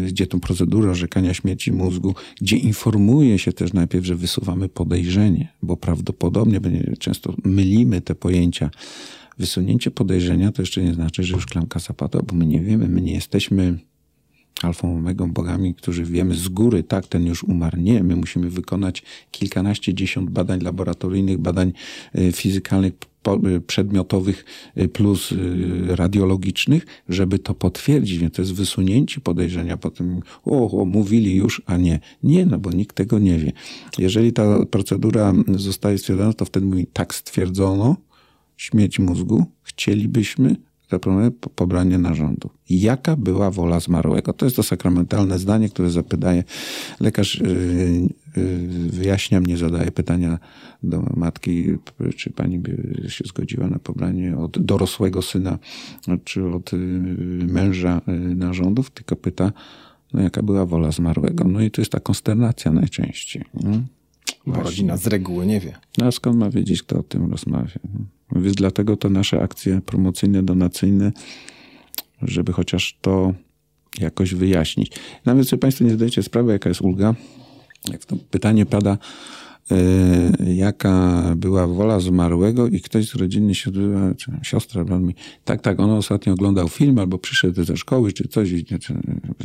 gdzie 0.07 0.27
tą 0.27 0.41
procedurę 0.41 0.91
orzekania 0.91 1.35
śmierci 1.35 1.73
mózgu, 1.73 2.15
gdzie 2.41 2.57
informuje 2.57 3.39
się 3.39 3.53
też 3.53 3.73
najpierw, 3.73 4.07
że 4.07 4.15
wysuwamy 4.15 4.69
podejrzenie, 4.69 5.49
bo 5.63 5.77
prawdopodobnie 5.77 6.61
często 6.99 7.35
mylimy 7.45 8.01
te 8.01 8.15
pojęcia 8.15 8.71
Wysunięcie 9.39 9.91
podejrzenia 9.91 10.53
to 10.53 10.63
jeszcze 10.63 10.83
nie 10.83 10.95
znaczy, 10.95 11.23
że 11.23 11.35
już 11.35 11.47
klamka 11.47 11.79
zapadła, 11.81 12.23
bo 12.23 12.35
my 12.35 12.47
nie 12.47 12.61
wiemy, 12.61 12.89
my 12.89 13.01
nie 13.01 13.13
jesteśmy 13.13 13.79
alfą 14.63 14.97
omegą 14.97 15.33
bogami, 15.33 15.75
którzy 15.75 16.05
wiemy 16.05 16.35
z 16.35 16.49
góry, 16.49 16.83
tak, 16.83 17.07
ten 17.07 17.27
już 17.27 17.45
umarł. 17.45 17.81
Nie, 17.81 18.03
my 18.03 18.17
musimy 18.17 18.51
wykonać 18.51 19.03
kilkanaście, 19.31 19.95
dziesiąt 19.95 20.31
badań 20.31 20.61
laboratoryjnych, 20.61 21.39
badań 21.39 21.73
y, 22.19 22.33
fizykalnych, 22.33 22.93
y, 23.57 23.61
przedmiotowych 23.61 24.45
y, 24.79 24.89
plus 24.89 25.35
radiologicznych, 25.89 26.87
żeby 27.09 27.39
to 27.39 27.55
potwierdzić. 27.55 28.19
Więc 28.19 28.35
to 28.35 28.43
jest 28.43 28.55
wysunięcie 28.55 29.21
podejrzenia. 29.21 29.77
Potem, 29.77 30.21
o, 30.45 30.81
o, 30.81 30.85
mówili 30.85 31.35
już, 31.35 31.63
a 31.67 31.77
nie. 31.77 32.01
Nie, 32.23 32.47
no 32.47 32.59
bo 32.59 32.71
nikt 32.71 32.97
tego 32.97 33.19
nie 33.19 33.39
wie. 33.39 33.53
Jeżeli 33.99 34.33
ta 34.33 34.67
procedura 34.67 35.33
zostaje 35.49 35.99
stwierdzona, 35.99 36.33
to 36.33 36.45
wtedy 36.45 36.67
mówi, 36.67 36.87
tak 36.93 37.15
stwierdzono, 37.15 37.97
śmieć 38.59 38.99
mózgu, 38.99 39.47
chcielibyśmy 39.63 40.57
zaproponować 40.91 41.33
pobranie 41.55 41.99
narządu. 41.99 42.51
Jaka 42.71 43.17
była 43.17 43.51
wola 43.51 43.81
zmarłego? 43.81 44.33
To 44.33 44.47
jest 44.47 44.57
to 44.57 44.63
sakramentalne 44.63 45.39
zdanie, 45.39 45.69
które 45.69 45.91
zapytaje 45.91 46.45
lekarz, 47.01 47.41
yy, 47.41 48.09
yy, 48.37 48.69
wyjaśniam, 48.91 49.47
nie 49.47 49.57
zadaje 49.57 49.91
pytania 49.93 50.39
do 50.83 51.03
matki, 51.17 51.65
czy 52.17 52.31
pani 52.31 52.59
by 52.59 53.03
się 53.09 53.25
zgodziła 53.27 53.69
na 53.69 53.79
pobranie 53.79 54.37
od 54.37 54.59
dorosłego 54.59 55.23
syna, 55.23 55.59
czy 56.25 56.47
od 56.47 56.71
męża 57.47 58.01
narządów, 58.37 58.91
tylko 58.91 59.17
pyta, 59.17 59.53
no 60.13 60.23
jaka 60.23 60.43
była 60.43 60.67
wola 60.67 60.93
zmarłego. 60.93 61.45
No 61.45 61.61
i 61.61 61.71
to 61.71 61.81
jest 61.81 61.93
ta 61.93 62.01
konsternacja 62.01 62.73
najczęściej. 62.73 63.45
Bo 64.47 64.63
rodzina 64.63 64.97
z 64.97 65.07
reguły 65.07 65.47
nie 65.47 65.61
wie. 65.61 65.77
No, 65.99 66.07
a 66.07 66.13
skąd 66.13 66.39
ma 66.39 66.51
wiedzieć, 66.51 66.83
kto 66.83 66.99
o 66.99 67.03
tym 67.03 67.31
rozmawia? 67.31 67.79
Więc 68.37 68.55
dlatego 68.55 68.97
te 68.97 69.11
nasze 69.11 69.43
akcje 69.43 69.81
promocyjne, 69.81 70.43
donacyjne 70.43 71.13
żeby 72.23 72.53
chociaż 72.53 72.99
to 73.01 73.35
jakoś 74.01 74.35
wyjaśnić. 74.35 74.93
Nawet 75.25 75.49
sobie 75.49 75.61
Państwo 75.61 75.85
nie 75.85 75.91
zdajecie 75.91 76.23
sprawy, 76.23 76.53
jaka 76.53 76.69
jest 76.69 76.81
ulga. 76.81 77.15
Jak 77.93 78.05
to 78.05 78.17
pytanie 78.31 78.67
pada, 78.67 78.99
yy, 79.71 80.55
jaka 80.55 81.23
była 81.37 81.67
wola 81.67 82.01
zmarłego 82.01 82.69
i 82.69 82.81
ktoś 82.81 83.09
z 83.09 83.15
rodziny 83.15 83.55
się 83.55 83.71
odbywa, 83.71 84.15
czy 84.15 84.33
siostra 84.43 84.85
mi, 84.85 85.15
tak, 85.45 85.61
tak, 85.61 85.81
on 85.81 85.91
ostatnio 85.91 86.33
oglądał 86.33 86.69
film 86.69 86.99
albo 86.99 87.19
przyszedł 87.19 87.65
ze 87.65 87.77
szkoły, 87.77 88.13
czy 88.13 88.29
coś 88.29 88.51
i 88.51 88.65
czy, 88.65 88.95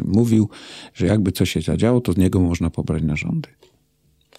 mówił, 0.06 0.50
że 0.94 1.06
jakby 1.06 1.32
coś 1.32 1.52
się 1.52 1.62
zadziało, 1.62 2.02
to 2.02 2.14
z 2.14 2.18
niego 2.18 2.40
można 2.40 2.70
pobrać 2.70 3.04
narządy. 3.04 3.50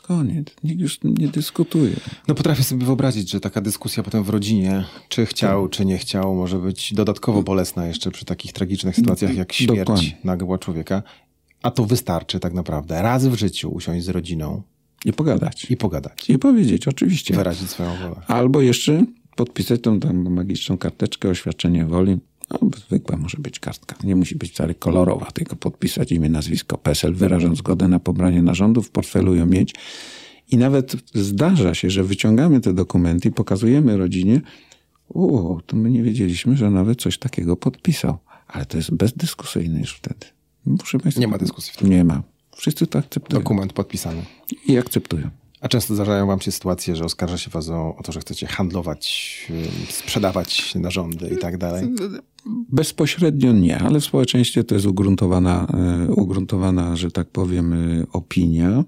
Koniec. 0.06 0.46
Nikt 0.64 0.80
już 0.80 0.98
nie 1.04 1.28
dyskutuje. 1.28 1.96
No 2.28 2.34
potrafię 2.34 2.62
sobie 2.62 2.86
wyobrazić, 2.86 3.30
że 3.30 3.40
taka 3.40 3.60
dyskusja 3.60 4.02
potem 4.02 4.24
w 4.24 4.28
rodzinie, 4.28 4.84
czy 5.08 5.26
chciał, 5.26 5.62
tak. 5.62 5.76
czy 5.76 5.84
nie 5.84 5.98
chciał, 5.98 6.34
może 6.34 6.58
być 6.58 6.94
dodatkowo 6.94 7.42
bolesna 7.42 7.86
jeszcze 7.86 8.10
przy 8.10 8.24
takich 8.24 8.52
tragicznych 8.52 8.96
sytuacjach 8.96 9.34
jak 9.34 9.52
śmierć 9.52 9.78
Dokładnie. 9.78 10.16
nagła 10.24 10.58
człowieka. 10.58 11.02
A 11.62 11.70
to 11.70 11.84
wystarczy 11.84 12.40
tak 12.40 12.52
naprawdę 12.52 13.02
raz 13.02 13.26
w 13.26 13.34
życiu 13.34 13.70
usiąść 13.70 14.04
z 14.04 14.08
rodziną. 14.08 14.62
I 15.04 15.12
pogadać. 15.12 15.70
I 15.70 15.76
pogadać. 15.76 16.30
I 16.30 16.38
powiedzieć, 16.38 16.88
oczywiście. 16.88 17.34
Wyrazić 17.34 17.70
swoją 17.70 17.96
wolę. 17.96 18.16
Albo 18.26 18.60
jeszcze 18.60 19.04
podpisać 19.36 19.80
tą 19.80 20.00
tam 20.00 20.34
magiczną 20.34 20.78
karteczkę, 20.78 21.28
oświadczenie 21.28 21.86
woli. 21.86 22.18
No, 22.62 22.70
zwykła 22.86 23.16
może 23.16 23.38
być 23.38 23.60
kartka. 23.60 23.96
Nie 24.04 24.16
musi 24.16 24.36
być 24.36 24.52
wcale 24.52 24.74
kolorowa, 24.74 25.30
tylko 25.30 25.56
podpisać 25.56 26.12
imię, 26.12 26.28
nazwisko, 26.28 26.78
PESEL, 26.78 27.14
wyrażam 27.14 27.56
zgodę 27.56 27.88
na 27.88 28.00
pobranie 28.00 28.42
narządów, 28.42 28.86
w 28.86 28.90
portfelu 28.90 29.34
ją 29.34 29.46
mieć. 29.46 29.74
I 30.50 30.56
nawet 30.56 30.96
zdarza 31.14 31.74
się, 31.74 31.90
że 31.90 32.04
wyciągamy 32.04 32.60
te 32.60 32.74
dokumenty 32.74 33.28
i 33.28 33.32
pokazujemy 33.32 33.96
rodzinie, 33.96 34.40
o, 35.14 35.60
to 35.66 35.76
my 35.76 35.90
nie 35.90 36.02
wiedzieliśmy, 36.02 36.56
że 36.56 36.70
nawet 36.70 37.00
coś 37.00 37.18
takiego 37.18 37.56
podpisał. 37.56 38.18
Ale 38.46 38.66
to 38.66 38.76
jest 38.76 38.94
bezdyskusyjne 38.94 39.80
już 39.80 39.92
wtedy. 39.92 40.26
Proszę 40.78 40.98
Państwa, 40.98 41.20
nie 41.20 41.28
ma 41.28 41.38
dyskusji 41.38 41.72
wtedy. 41.72 41.90
Nie 41.90 42.04
ma. 42.04 42.22
Wszyscy 42.56 42.86
to 42.86 42.98
akceptują. 42.98 43.42
Dokument 43.42 43.72
podpisany. 43.72 44.22
I 44.66 44.78
akceptują. 44.78 45.30
A 45.60 45.68
często 45.68 45.94
zdarzają 45.94 46.26
wam 46.26 46.40
się 46.40 46.52
sytuacje, 46.52 46.96
że 46.96 47.04
oskarża 47.04 47.38
się 47.38 47.50
was 47.50 47.68
o, 47.68 47.96
o 47.96 48.02
to, 48.02 48.12
że 48.12 48.20
chcecie 48.20 48.46
handlować, 48.46 49.46
sprzedawać 49.90 50.74
narządy 50.74 51.28
i 51.28 51.38
tak 51.38 51.58
dalej? 51.58 51.88
Bezpośrednio 52.46 53.52
nie, 53.52 53.78
ale 53.78 54.00
w 54.00 54.04
społeczeństwie 54.04 54.64
to 54.64 54.74
jest 54.74 54.86
ugruntowana, 54.86 55.66
e, 56.08 56.12
ugruntowana 56.12 56.96
że 56.96 57.10
tak 57.10 57.28
powiem, 57.28 57.72
e, 57.72 58.06
opinia. 58.12 58.84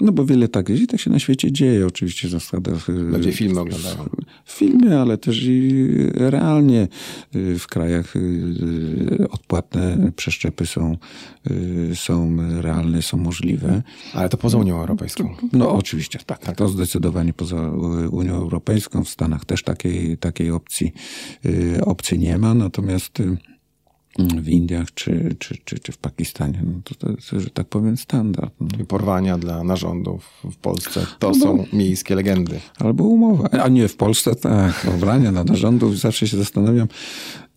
No 0.00 0.12
bo 0.12 0.24
wiele 0.24 0.48
tak 0.48 0.68
jest 0.68 0.82
i 0.82 0.86
tak 0.86 1.00
się 1.00 1.10
na 1.10 1.18
świecie 1.18 1.52
dzieje 1.52 1.86
oczywiście 1.86 2.28
zasadach. 2.28 2.88
Ludzie 2.88 3.32
filmy 3.32 3.60
oglądają. 3.60 4.08
Filmy, 4.46 5.00
ale 5.00 5.18
też 5.18 5.42
i 5.42 5.94
realnie 6.14 6.88
y, 7.36 7.58
w 7.58 7.66
krajach 7.66 8.16
y, 8.16 9.28
odpłatne 9.30 10.12
przeszczepy 10.16 10.66
są, 10.66 10.96
y, 11.50 11.90
są 11.94 12.36
realne, 12.62 13.02
są 13.02 13.16
możliwe. 13.16 13.82
Ale 14.14 14.28
to 14.28 14.36
poza 14.36 14.58
Unią 14.58 14.80
Europejską. 14.80 15.36
No 15.52 15.72
oczywiście, 15.72 16.18
tak. 16.26 16.38
tak. 16.38 16.56
To 16.56 16.68
zdecydowanie 16.68 17.32
poza 17.32 17.70
Unią 18.10 18.34
Europejską. 18.34 19.04
W 19.04 19.08
Stanach 19.08 19.44
też 19.44 19.62
takiej, 19.62 20.18
takiej 20.18 20.50
opcji, 20.50 20.92
opcji 21.82 22.18
nie 22.18 22.38
ma. 22.38 22.54
Natomiast 22.54 23.22
w 24.18 24.48
Indiach 24.48 24.94
czy, 24.94 25.36
czy, 25.38 25.56
czy, 25.64 25.78
czy 25.78 25.92
w 25.92 25.98
Pakistanie. 25.98 26.62
No 26.64 26.72
to, 26.84 26.94
to 26.94 27.10
jest, 27.10 27.44
że 27.44 27.50
tak 27.50 27.68
powiem, 27.68 27.96
standard. 27.96 28.54
No. 28.60 28.84
Porwania 28.84 29.38
dla 29.38 29.64
narządów 29.64 30.30
w 30.44 30.56
Polsce 30.56 31.06
to 31.18 31.28
no, 31.28 31.34
są 31.34 31.64
miejskie 31.72 32.14
legendy. 32.14 32.60
Albo 32.78 33.04
umowa. 33.04 33.48
A 33.50 33.68
nie, 33.68 33.88
w 33.88 33.96
Polsce 33.96 34.34
tak, 34.34 34.80
porwania 34.84 35.32
dla 35.32 35.44
narządów. 35.44 35.98
Zawsze 35.98 36.28
się 36.28 36.36
zastanawiam, 36.36 36.88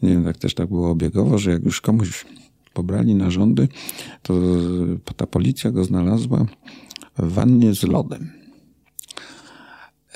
nie 0.01 0.09
wiem, 0.09 0.23
tak 0.23 0.37
też 0.37 0.53
tak 0.53 0.69
było 0.69 0.89
obiegowo, 0.89 1.37
że 1.37 1.51
jak 1.51 1.63
już 1.63 1.81
komuś 1.81 2.25
pobrali 2.73 3.15
narządy, 3.15 3.67
to 4.21 4.33
ta 5.15 5.27
policja 5.27 5.71
go 5.71 5.83
znalazła 5.83 6.45
w 7.17 7.33
wannie 7.33 7.73
z 7.73 7.83
lodem. 7.83 8.29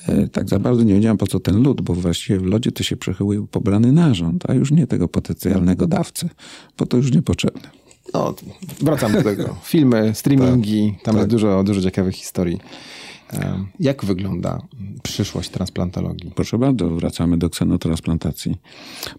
E, 0.08 0.28
tak 0.28 0.50
za 0.50 0.60
bardzo 0.60 0.84
nie 0.84 0.94
wiedziałem, 0.94 1.18
po 1.18 1.28
co 1.28 1.40
ten 1.40 1.64
lód, 1.64 1.82
bo 1.82 1.94
właściwie 1.94 2.40
w 2.40 2.46
lodzie 2.46 2.72
to 2.72 2.84
się 2.84 2.98
przechylił 2.98 3.48
pobrany 3.48 3.92
narząd, 3.92 4.50
a 4.50 4.54
już 4.54 4.72
nie 4.72 4.88
tego 4.88 5.08
potencjalnego 5.08 5.88
dawcę, 5.88 6.30
bo 6.78 6.86
to 6.86 6.98
już 6.98 7.12
niepotrzebne. 7.12 7.70
No, 8.14 8.36
wracam 8.82 9.14
do 9.14 9.24
tego. 9.24 9.56
Filmy, 9.64 10.12
streamingi, 10.16 10.92
tak, 10.92 11.04
tam 11.04 11.14
tak. 11.14 11.20
jest 11.20 11.30
dużo, 11.30 11.64
dużo 11.64 11.82
ciekawych 11.82 12.16
historii. 12.16 12.60
Jak 13.80 14.06
wygląda 14.06 14.62
przyszłość 15.04 15.50
transplantologii? 15.50 16.32
Proszę 16.36 16.58
bardzo, 16.58 16.90
wracamy 16.90 17.38
do 17.38 17.50
ksenotransplantacji. 17.50 18.56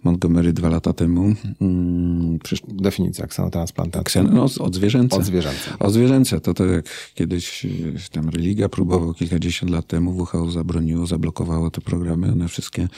Montgomery 0.04 0.52
dwa 0.52 0.68
lata 0.68 0.92
temu. 0.92 1.34
Hmm, 1.58 2.38
przysz... 2.38 2.62
Definicja 2.68 3.26
ksenotransplantacji. 3.26 4.04
Ksen... 4.04 4.30
No, 4.34 4.46
od 4.60 4.74
zwierzęce. 4.74 5.16
Od 5.16 5.24
zwierzęce. 5.24 5.78
Od 5.78 5.92
zwierzęce. 5.92 6.40
To 6.40 6.54
tak 6.54 6.70
jak 6.70 7.12
kiedyś 7.14 7.66
tam 8.12 8.28
religia 8.28 8.68
próbował 8.68 9.14
kilkadziesiąt 9.14 9.72
lat 9.72 9.86
temu, 9.86 10.26
WHO 10.32 10.50
zabroniło, 10.50 11.06
zablokowało 11.06 11.70
te 11.70 11.80
programy. 11.80 12.32
One 12.32 12.48
wszystkie 12.48 12.88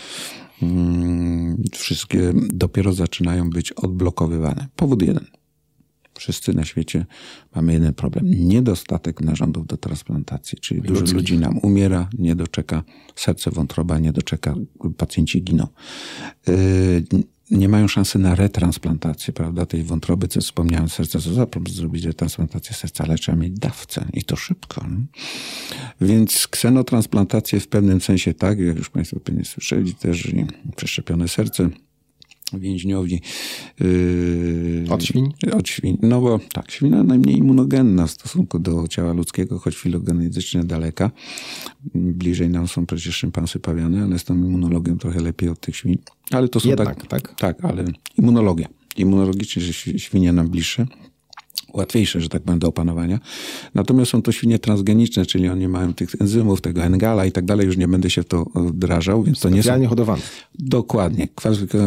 hmm, 0.61 1.63
wszystkie 1.73 2.33
dopiero 2.35 2.93
zaczynają 2.93 3.51
być 3.51 3.73
odblokowywane. 3.73 4.67
Powód 4.77 5.03
jeden– 5.03 5.27
Wszyscy 6.19 6.55
na 6.55 6.65
świecie 6.65 7.07
mamy 7.55 7.73
jeden 7.73 7.95
problem. 7.95 8.25
Niedostatek 8.49 9.21
narządów 9.21 9.67
do 9.67 9.77
transplantacji, 9.77 10.59
czyli 10.59 10.83
dużo 10.83 11.15
ludzi 11.15 11.39
nam 11.39 11.59
umiera, 11.59 12.09
nie 12.19 12.37
doczeka, 12.37 12.83
serce, 13.17 13.51
wątroba 13.51 13.99
nie 13.99 14.13
doczeka, 14.13 14.55
pacjenci 14.97 15.43
giną. 15.43 15.67
Yy, 16.47 17.25
nie 17.51 17.69
mają 17.69 17.89
szansy 17.89 18.19
na 18.19 18.35
retransplantację, 18.35 19.33
prawda, 19.33 19.67
tej 19.67 19.83
wątroby, 19.83 20.29
co 20.29 20.41
wspomniałem, 20.41 20.89
serca, 20.89 21.21
co 21.21 21.35
za 21.35 21.47
zrobić 21.69 22.05
retransplantację 22.05 22.77
serca, 22.77 23.05
ale 23.05 23.19
trzeba 23.19 23.39
mieć 23.39 23.59
dawcę 23.59 24.05
i 24.13 24.25
to 24.25 24.37
szybko. 24.37 24.87
Nie? 24.89 25.07
Więc 26.01 26.49
ksenotransplantację 26.49 27.61
w 27.61 27.69
pewnym 27.69 28.01
sensie 28.01 28.35
tak, 28.35 28.59
jak 28.59 28.77
już 28.77 28.91
Państwo 28.91 29.21
pewnie 29.21 29.45
słyszeli, 29.45 29.95
też 29.95 30.33
przeszczepione 30.77 31.29
serce, 31.29 31.69
więźniowi. 32.59 33.21
Yy, 33.81 34.85
od 34.91 35.05
świń? 35.05 35.33
Od 35.53 35.69
świń. 35.69 35.99
No 36.03 36.21
bo 36.21 36.41
tak, 36.53 36.71
świna 36.71 37.03
najmniej 37.03 37.37
immunogenna 37.37 38.07
w 38.07 38.11
stosunku 38.11 38.59
do 38.59 38.89
ciała 38.89 39.13
ludzkiego, 39.13 39.59
choć 39.59 39.77
filogenetycznie 39.77 40.65
daleka. 40.65 41.11
Bliżej 41.95 42.51
nam 42.51 42.69
są 42.69 42.87
przecież 42.87 43.17
szympansy 43.17 43.61
pawiane, 43.61 44.03
ale 44.03 44.19
z 44.19 44.25
tą 44.25 44.35
immunologią 44.35 44.99
trochę 44.99 45.21
lepiej 45.21 45.49
od 45.49 45.61
tych 45.61 45.77
świń. 45.77 45.99
Ale 46.31 46.49
to 46.49 46.61
są 46.61 46.69
Jednak, 46.69 46.89
tak, 46.89 47.07
tak? 47.07 47.35
Tak, 47.39 47.65
ale 47.65 47.85
immunologia. 48.19 48.69
Immunologicznie 48.97 49.63
świnie 49.99 50.33
nam 50.33 50.49
bliższe 50.49 50.87
łatwiejsze, 51.75 52.21
że 52.21 52.29
tak 52.29 52.43
powiem, 52.43 52.59
do 52.59 52.69
opanowania. 52.69 53.21
Natomiast 53.75 54.11
są 54.11 54.23
to 54.23 54.33
świnie 54.33 54.59
transgeniczne, 54.59 55.27
czyli 55.27 55.49
one 55.49 55.69
mają 55.69 55.95
tych 55.95 56.11
enzymów, 56.21 56.61
tego 56.61 56.83
engala 56.83 57.27
i 57.27 57.33
tak 57.33 57.45
dalej, 57.45 57.67
już 57.67 57.77
nie 57.77 57.89
będę 57.89 58.11
się 58.11 58.23
w 58.23 58.27
to 58.27 58.47
wdrażał, 58.55 59.23
więc 59.23 59.41
to 59.41 59.49
nie 59.49 59.63
Specjalnie 59.63 59.87
hodowane. 59.87 60.23
Dokładnie. 60.59 61.29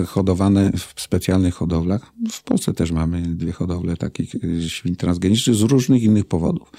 Hodowane 0.08 0.72
w 0.96 1.02
specjalnych 1.02 1.54
hodowlach. 1.54 2.12
W 2.32 2.44
Polsce 2.44 2.74
też 2.74 2.92
mamy 2.92 3.22
dwie 3.22 3.52
hodowle 3.52 3.98
takich 3.98 4.36
y, 4.36 4.70
świń 4.70 4.96
transgenicznych 4.96 5.56
z 5.56 5.62
różnych 5.62 6.04
innych 6.04 6.26
powodów. 6.26 6.72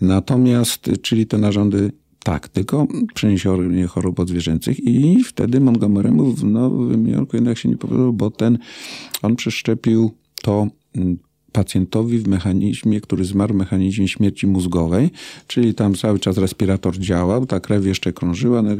Natomiast, 0.00 0.90
czyli 1.02 1.26
te 1.26 1.38
narządy 1.38 1.92
tak, 2.24 2.48
tylko 2.48 2.86
przeniesienie 3.14 3.86
chorób 3.86 4.20
odzwierzęcych 4.20 4.80
i 4.80 5.24
wtedy 5.24 5.60
Montgomery'emu 5.60 6.34
w 6.34 6.44
Nowym 6.44 7.08
Jorku 7.08 7.36
jednak 7.36 7.58
się 7.58 7.68
nie 7.68 7.76
powiedział, 7.76 8.12
bo 8.12 8.30
ten, 8.30 8.58
on 9.22 9.36
przeszczepił 9.36 10.10
to 10.42 10.66
mm, 10.96 11.18
pacjentowi 11.52 12.18
w 12.18 12.28
mechanizmie, 12.28 13.00
który 13.00 13.24
zmarł 13.24 13.54
w 13.54 13.56
mechanizmie 13.56 14.08
śmierci 14.08 14.46
mózgowej, 14.46 15.10
czyli 15.46 15.74
tam 15.74 15.94
cały 15.94 16.18
czas 16.18 16.38
respirator 16.38 16.98
działał, 16.98 17.46
ta 17.46 17.60
krew 17.60 17.86
jeszcze 17.86 18.12
krążyła, 18.12 18.62
no 18.62 18.70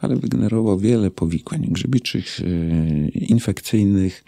ale 0.00 0.16
wygenerował 0.16 0.78
wiele 0.78 1.10
powikłań 1.10 1.66
grzybiczych, 1.70 2.40
e, 2.40 3.08
infekcyjnych 3.08 4.24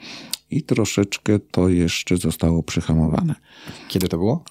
i 0.51 0.62
troszeczkę 0.62 1.39
to 1.39 1.68
jeszcze 1.68 2.16
zostało 2.16 2.62
przyhamowane. 2.62 3.35
Kiedy 3.89 4.09
to 4.09 4.18
było? 4.18 4.45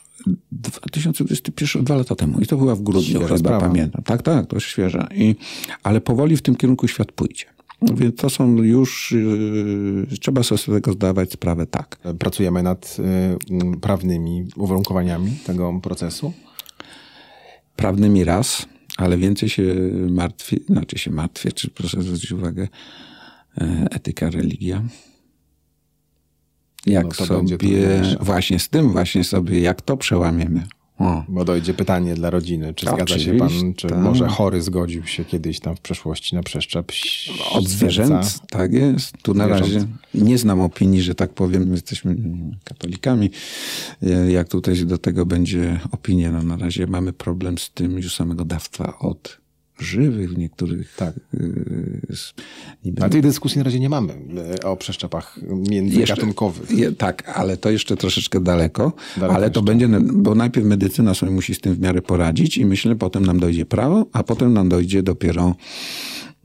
2021, 0.51 1.83
dwa 1.83 1.95
lata 1.95 2.15
temu. 2.15 2.39
I 2.39 2.45
to 2.45 2.57
była 2.57 2.75
w 2.75 2.81
grudniu, 2.81 3.19
chyba 3.19 3.59
pamiętam. 3.59 4.03
Tak, 4.03 4.21
tak, 4.21 4.47
to 4.47 4.59
świeże. 4.59 5.07
I, 5.15 5.35
ale 5.83 6.01
powoli 6.01 6.37
w 6.37 6.41
tym 6.41 6.55
kierunku 6.55 6.87
świat 6.87 7.11
pójdzie. 7.11 7.45
Więc 7.95 8.15
to 8.15 8.29
są 8.29 8.55
już, 8.55 9.11
yy, 9.11 10.17
trzeba 10.17 10.43
sobie 10.43 10.59
z 10.59 10.65
tego 10.65 10.93
zdawać 10.93 11.31
sprawę 11.31 11.65
tak. 11.65 11.97
Pracujemy 12.19 12.63
nad 12.63 12.97
yy, 13.49 13.77
prawnymi 13.81 14.47
uwarunkowaniami 14.55 15.31
tego 15.45 15.79
procesu? 15.83 16.33
Prawnymi 17.75 18.23
raz, 18.23 18.65
ale 18.97 19.17
więcej 19.17 19.49
się 19.49 19.75
martwię, 20.09 20.57
znaczy 20.69 20.97
się 20.97 21.11
martwię, 21.11 21.51
czy 21.51 21.69
proszę 21.69 22.03
zwrócić 22.03 22.31
uwagę, 22.31 22.67
yy, 23.57 23.67
etyka, 23.91 24.29
religia. 24.29 24.83
Jak 26.85 27.19
no 27.19 27.25
sobie, 27.25 27.57
właśnie 28.19 28.59
z 28.59 28.69
tym 28.69 28.91
właśnie 28.91 29.23
sobie, 29.23 29.59
jak 29.59 29.81
to 29.81 29.97
przełamiemy. 29.97 30.63
O. 31.03 31.23
Bo 31.27 31.45
dojdzie 31.45 31.73
pytanie 31.73 32.15
dla 32.15 32.29
rodziny, 32.29 32.73
czy 32.73 32.85
zgadza 32.85 33.19
się 33.19 33.33
pan, 33.33 33.73
czy 33.75 33.87
tak. 33.87 33.99
może 33.99 34.27
chory 34.27 34.61
zgodził 34.61 35.07
się 35.07 35.25
kiedyś 35.25 35.59
tam 35.59 35.75
w 35.75 35.81
przeszłości 35.81 36.35
na 36.35 36.43
przeszczep 36.43 36.91
Od 37.51 37.67
zwierzęt, 37.67 38.39
tak 38.49 38.73
jest. 38.73 39.13
Tu 39.21 39.33
na 39.33 39.47
razie 39.47 39.85
nie 40.13 40.37
znam 40.37 40.61
opinii, 40.61 41.01
że 41.01 41.15
tak 41.15 41.33
powiem, 41.33 41.71
jesteśmy 41.71 42.15
katolikami. 42.63 43.29
Jak 44.29 44.49
tutaj 44.49 44.85
do 44.85 44.97
tego 44.97 45.25
będzie 45.25 45.79
opinia, 45.91 46.31
no 46.31 46.43
na 46.43 46.57
razie 46.57 46.87
mamy 46.87 47.13
problem 47.13 47.57
z 47.57 47.71
tym 47.71 47.91
już 47.91 48.15
samego 48.15 48.45
dawstwa 48.45 48.99
od 48.99 49.42
żywych 49.79 50.33
w 50.33 50.37
niektórych. 50.37 50.95
Tak. 50.95 51.15
Yy, 51.33 52.93
ale 53.01 53.09
tej 53.09 53.21
dyskusji 53.21 53.57
na 53.57 53.63
razie 53.63 53.79
nie 53.79 53.89
mamy 53.89 54.13
e, 54.63 54.67
o 54.67 54.77
przeszczepach 54.77 55.39
międzygatunkowych. 55.69 56.69
Jeszcze, 56.69 56.85
je, 56.85 56.91
tak, 56.91 57.29
ale 57.37 57.57
to 57.57 57.69
jeszcze 57.69 57.97
troszeczkę 57.97 58.39
daleko. 58.39 58.93
daleko 59.17 59.35
ale 59.35 59.51
to 59.51 59.59
jeszcze. 59.59 59.73
będzie, 59.73 59.99
bo 60.13 60.35
najpierw 60.35 60.65
medycyna 60.65 61.13
sobie 61.13 61.31
musi 61.31 61.55
z 61.55 61.59
tym 61.59 61.73
w 61.75 61.79
miarę 61.79 62.01
poradzić 62.01 62.57
i 62.57 62.65
myślę, 62.65 62.95
potem 62.95 63.25
nam 63.25 63.39
dojdzie 63.39 63.65
prawo, 63.65 64.05
a 64.13 64.23
potem 64.23 64.53
nam 64.53 64.69
dojdzie 64.69 65.03
dopiero 65.03 65.55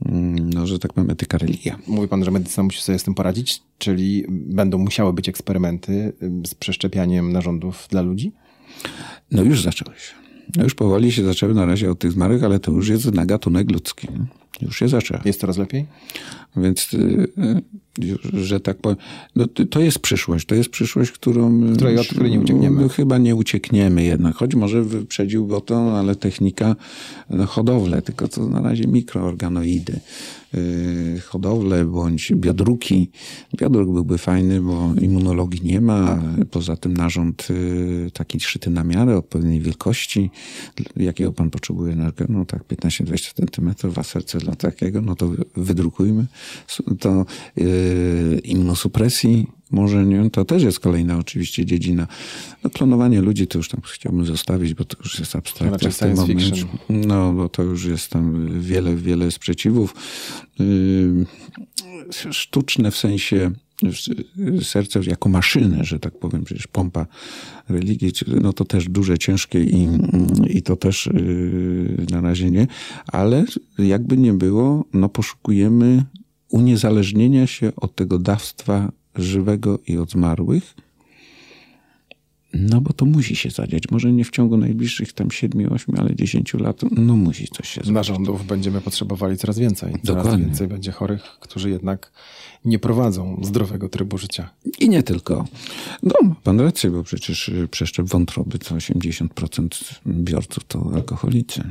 mm, 0.05 0.49
no, 0.49 0.67
że 0.67 0.79
tak 0.79 0.93
powiem, 0.93 1.09
etyka 1.09 1.37
religia. 1.37 1.79
Mówi 1.87 2.07
pan, 2.07 2.23
że 2.23 2.31
medycyna 2.31 2.63
musi 2.63 2.81
sobie 2.81 2.99
z 2.99 3.03
tym 3.03 3.13
poradzić, 3.13 3.61
czyli 3.77 4.25
będą 4.29 4.77
musiały 4.77 5.13
być 5.13 5.29
eksperymenty 5.29 6.13
z 6.47 6.55
przeszczepianiem 6.55 7.31
narządów 7.31 7.87
dla 7.89 8.01
ludzi? 8.01 8.31
No 9.31 9.43
już 9.43 9.61
zaczęły 9.61 9.95
się. 9.95 10.28
No 10.55 10.63
już 10.63 10.75
powoli 10.75 11.11
się 11.11 11.23
zaczęły 11.23 11.53
na 11.53 11.65
razie 11.65 11.91
od 11.91 11.99
tych 11.99 12.11
zmarłych, 12.11 12.43
ale 12.43 12.59
to 12.59 12.71
już 12.71 12.89
jest 12.89 13.13
na 13.13 13.25
gatunek 13.25 13.71
ludzki. 13.71 14.07
Już 14.61 14.79
się 14.79 14.87
zaczęło. 14.87 15.21
Jest 15.25 15.39
coraz 15.39 15.57
lepiej? 15.57 15.85
Więc, 16.57 16.93
y, 16.93 17.27
y, 17.37 18.17
że 18.33 18.59
tak 18.59 18.77
powiem, 18.77 18.97
no, 19.35 19.47
to 19.69 19.79
jest 19.79 19.99
przyszłość. 19.99 20.45
To 20.45 20.55
jest 20.55 20.69
przyszłość, 20.69 21.11
którą... 21.11 21.73
Której, 21.75 21.97
od 21.97 22.07
której 22.07 22.31
nie 22.31 22.39
uciekniemy. 22.39 22.89
Chyba 22.89 23.17
nie 23.17 23.35
uciekniemy 23.35 24.03
jednak. 24.03 24.35
Choć 24.35 24.55
może 24.55 24.83
wyprzedził 24.83 25.47
go 25.47 25.61
to, 25.61 25.99
ale 25.99 26.15
technika 26.15 26.75
no, 27.29 27.45
hodowle, 27.45 28.01
tylko 28.01 28.27
to 28.27 28.47
na 28.47 28.61
razie 28.61 28.87
mikroorganoidy. 28.87 29.99
Y, 30.55 31.21
hodowlę 31.25 31.85
bądź 31.85 32.31
biodruki. 32.35 33.11
Biodruk 33.57 33.93
byłby 33.93 34.17
fajny, 34.17 34.61
bo 34.61 34.93
immunologii 35.01 35.61
nie 35.63 35.81
ma. 35.81 36.23
Poza 36.51 36.75
tym 36.75 36.93
narząd 36.97 37.47
taki 38.13 38.39
szyty 38.39 38.69
na 38.69 38.83
miarę, 38.83 39.17
odpowiedniej 39.17 39.61
wielkości. 39.61 40.29
Jakiego 40.95 41.31
pan 41.31 41.49
potrzebuje? 41.49 41.95
No 42.29 42.45
tak 42.45 42.63
15-20 42.67 43.35
centymetrów, 43.35 43.97
a 43.97 44.03
serce 44.03 44.37
dla 44.37 44.55
takiego, 44.55 45.01
no 45.01 45.15
to 45.15 45.31
wydrukujmy. 45.55 46.25
To 46.99 47.25
yy, 47.55 48.39
immunosupresji 48.43 49.47
może 49.71 50.05
nie, 50.05 50.29
to 50.29 50.45
też 50.45 50.63
jest 50.63 50.79
kolejna 50.79 51.17
oczywiście 51.17 51.65
dziedzina. 51.65 52.07
No, 52.63 52.69
klonowanie 52.69 53.21
ludzi 53.21 53.47
to 53.47 53.57
już 53.57 53.69
tam 53.69 53.81
chciałbym 53.81 54.25
zostawić, 54.25 54.73
bo 54.73 54.85
to 54.85 54.97
już 55.03 55.19
jest 55.19 55.35
abstrakcja 55.35 55.91
w 55.91 55.97
tym 55.97 56.15
momencie. 56.15 56.65
No, 56.89 57.33
bo 57.33 57.49
to 57.49 57.63
już 57.63 57.85
jest 57.85 58.09
tam 58.09 58.59
wiele, 58.61 58.95
wiele 58.95 59.31
sprzeciwów. 59.31 59.95
Yy, 60.59 61.25
sztuczne 62.31 62.91
w 62.91 62.97
sensie 62.97 63.51
serce 64.61 64.99
jako 65.05 65.29
maszynę, 65.29 65.83
że 65.83 65.99
tak 65.99 66.19
powiem, 66.19 66.43
przecież 66.43 66.67
pompa 66.67 67.05
religii, 67.69 68.11
no 68.41 68.53
to 68.53 68.65
też 68.65 68.89
duże, 68.89 69.17
ciężkie 69.17 69.63
i, 69.63 69.87
i 70.47 70.61
to 70.61 70.75
też 70.75 71.09
yy, 71.13 72.05
na 72.11 72.21
razie 72.21 72.51
nie, 72.51 72.67
ale 73.07 73.45
jakby 73.77 74.17
nie 74.17 74.33
było, 74.33 74.85
no 74.93 75.09
poszukujemy 75.09 76.05
uniezależnienia 76.49 77.47
się 77.47 77.71
od 77.75 77.95
tego 77.95 78.19
dawstwa 78.19 78.91
żywego 79.15 79.79
i 79.87 79.97
od 79.97 80.11
zmarłych, 80.11 80.75
no 82.53 82.81
bo 82.81 82.93
to 82.93 83.05
musi 83.05 83.35
się 83.35 83.49
zadziać. 83.49 83.83
Może 83.91 84.13
nie 84.13 84.25
w 84.25 84.29
ciągu 84.29 84.57
najbliższych 84.57 85.13
tam 85.13 85.31
7, 85.31 85.73
8, 85.73 85.95
ale 85.97 86.15
10 86.15 86.53
lat, 86.53 86.81
no 86.91 87.15
musi 87.15 87.47
coś 87.47 87.69
się 87.69 87.81
zdarzyć. 87.81 87.93
Narządów 87.93 88.45
będziemy 88.45 88.81
potrzebowali 88.81 89.37
coraz 89.37 89.59
więcej. 89.59 89.91
Coraz 89.91 90.23
Dokładnie. 90.23 90.45
więcej 90.45 90.67
będzie 90.67 90.91
chorych, 90.91 91.21
którzy 91.39 91.69
jednak 91.69 92.11
nie 92.65 92.79
prowadzą 92.79 93.41
zdrowego 93.43 93.89
trybu 93.89 94.17
życia. 94.17 94.49
I 94.79 94.89
nie 94.89 95.03
tylko. 95.03 95.47
No, 96.03 96.15
pan 96.43 96.59
rację, 96.59 96.91
bo 96.91 97.03
przecież 97.03 97.51
przeszczep 97.71 98.07
wątroby 98.07 98.59
to 98.59 98.75
80% 98.75 99.67
biorców 100.07 100.63
to 100.63 100.91
alkoholicy. 100.93 101.63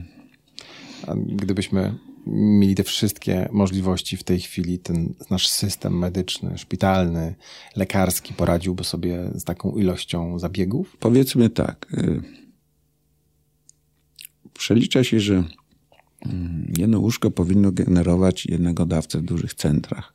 A 1.06 1.14
gdybyśmy 1.14 1.94
mieli 2.32 2.74
te 2.74 2.84
wszystkie 2.84 3.48
możliwości 3.52 4.16
w 4.16 4.24
tej 4.24 4.40
chwili, 4.40 4.78
ten 4.78 5.14
nasz 5.30 5.48
system 5.48 5.98
medyczny, 5.98 6.58
szpitalny, 6.58 7.34
lekarski 7.76 8.34
poradziłby 8.34 8.84
sobie 8.84 9.30
z 9.34 9.44
taką 9.44 9.76
ilością 9.76 10.38
zabiegów? 10.38 10.96
Powiedzmy 11.00 11.50
tak. 11.50 11.86
Y, 11.94 12.22
przelicza 14.54 15.04
się, 15.04 15.20
że 15.20 15.44
mm, 16.26 16.72
jedno 16.78 16.98
łóżko 16.98 17.30
powinno 17.30 17.72
generować 17.72 18.46
jednego 18.46 18.86
dawcę 18.86 19.18
w 19.18 19.22
dużych 19.22 19.54
centrach. 19.54 20.12